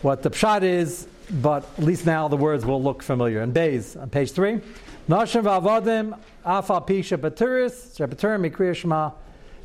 what 0.03 0.23
the 0.23 0.31
pshat 0.31 0.63
is. 0.63 1.09
But 1.31 1.67
at 1.79 1.85
least 1.85 2.05
now 2.05 2.29
the 2.29 2.37
words 2.37 2.67
will 2.67 2.83
look 2.83 3.03
familiar. 3.03 3.41
And 3.41 3.55
Bays 3.55 3.97
on 3.97 4.11
page 4.11 4.33
three, 4.33 4.61
Nashim 5.09 5.43
v'avadim 5.43 6.19
afal 6.45 6.87
pi 6.87 7.01
shebaturis 7.01 7.97
shebaturim 7.97 8.49
mikriya 8.49 9.15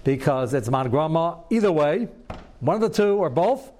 because 0.05 0.53
it's 0.53 0.69
man 0.69 0.89
grama. 0.89 1.39
Either 1.49 1.71
way, 1.71 2.07
one 2.61 2.75
of 2.75 2.81
the 2.81 2.89
two 2.89 3.17
or 3.17 3.29
both. 3.29 3.71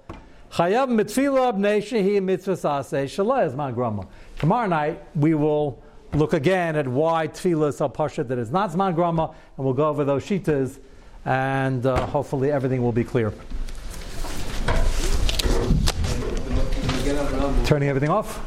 Chayav 0.52 0.88
mitfila 0.90 1.54
b'nei 1.54 1.78
shehi 1.78 2.22
mitzvah 2.22 2.52
saseh 2.52 3.04
shaleh 3.04 3.46
is 3.46 3.56
man 3.56 3.72
grama. 3.72 4.06
Tomorrow 4.38 4.66
night 4.66 5.02
we 5.16 5.32
will 5.34 5.81
look 6.14 6.32
again 6.32 6.76
at 6.76 6.86
why 6.86 7.28
tefillah 7.28 7.68
is 7.68 7.76
so 7.76 7.88
pasha 7.88 8.24
that 8.24 8.38
it's 8.38 8.50
not 8.50 8.70
zman 8.70 8.94
grama, 8.94 9.34
and 9.56 9.64
we'll 9.64 9.74
go 9.74 9.88
over 9.88 10.04
those 10.04 10.24
shitas, 10.24 10.78
and 11.24 11.86
uh, 11.86 12.06
hopefully 12.06 12.50
everything 12.50 12.82
will 12.82 12.92
be 12.92 13.04
clear. 13.04 13.32
Turning 17.64 17.88
everything 17.88 18.10
off. 18.10 18.40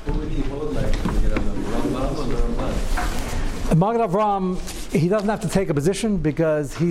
Magen 3.75 4.01
Avram, 4.01 4.91
he 4.91 5.07
doesn't 5.07 5.27
have 5.27 5.41
to 5.41 5.49
take 5.49 5.69
a 5.69 5.73
position 5.73 6.17
because 6.17 6.75
he 6.75 6.83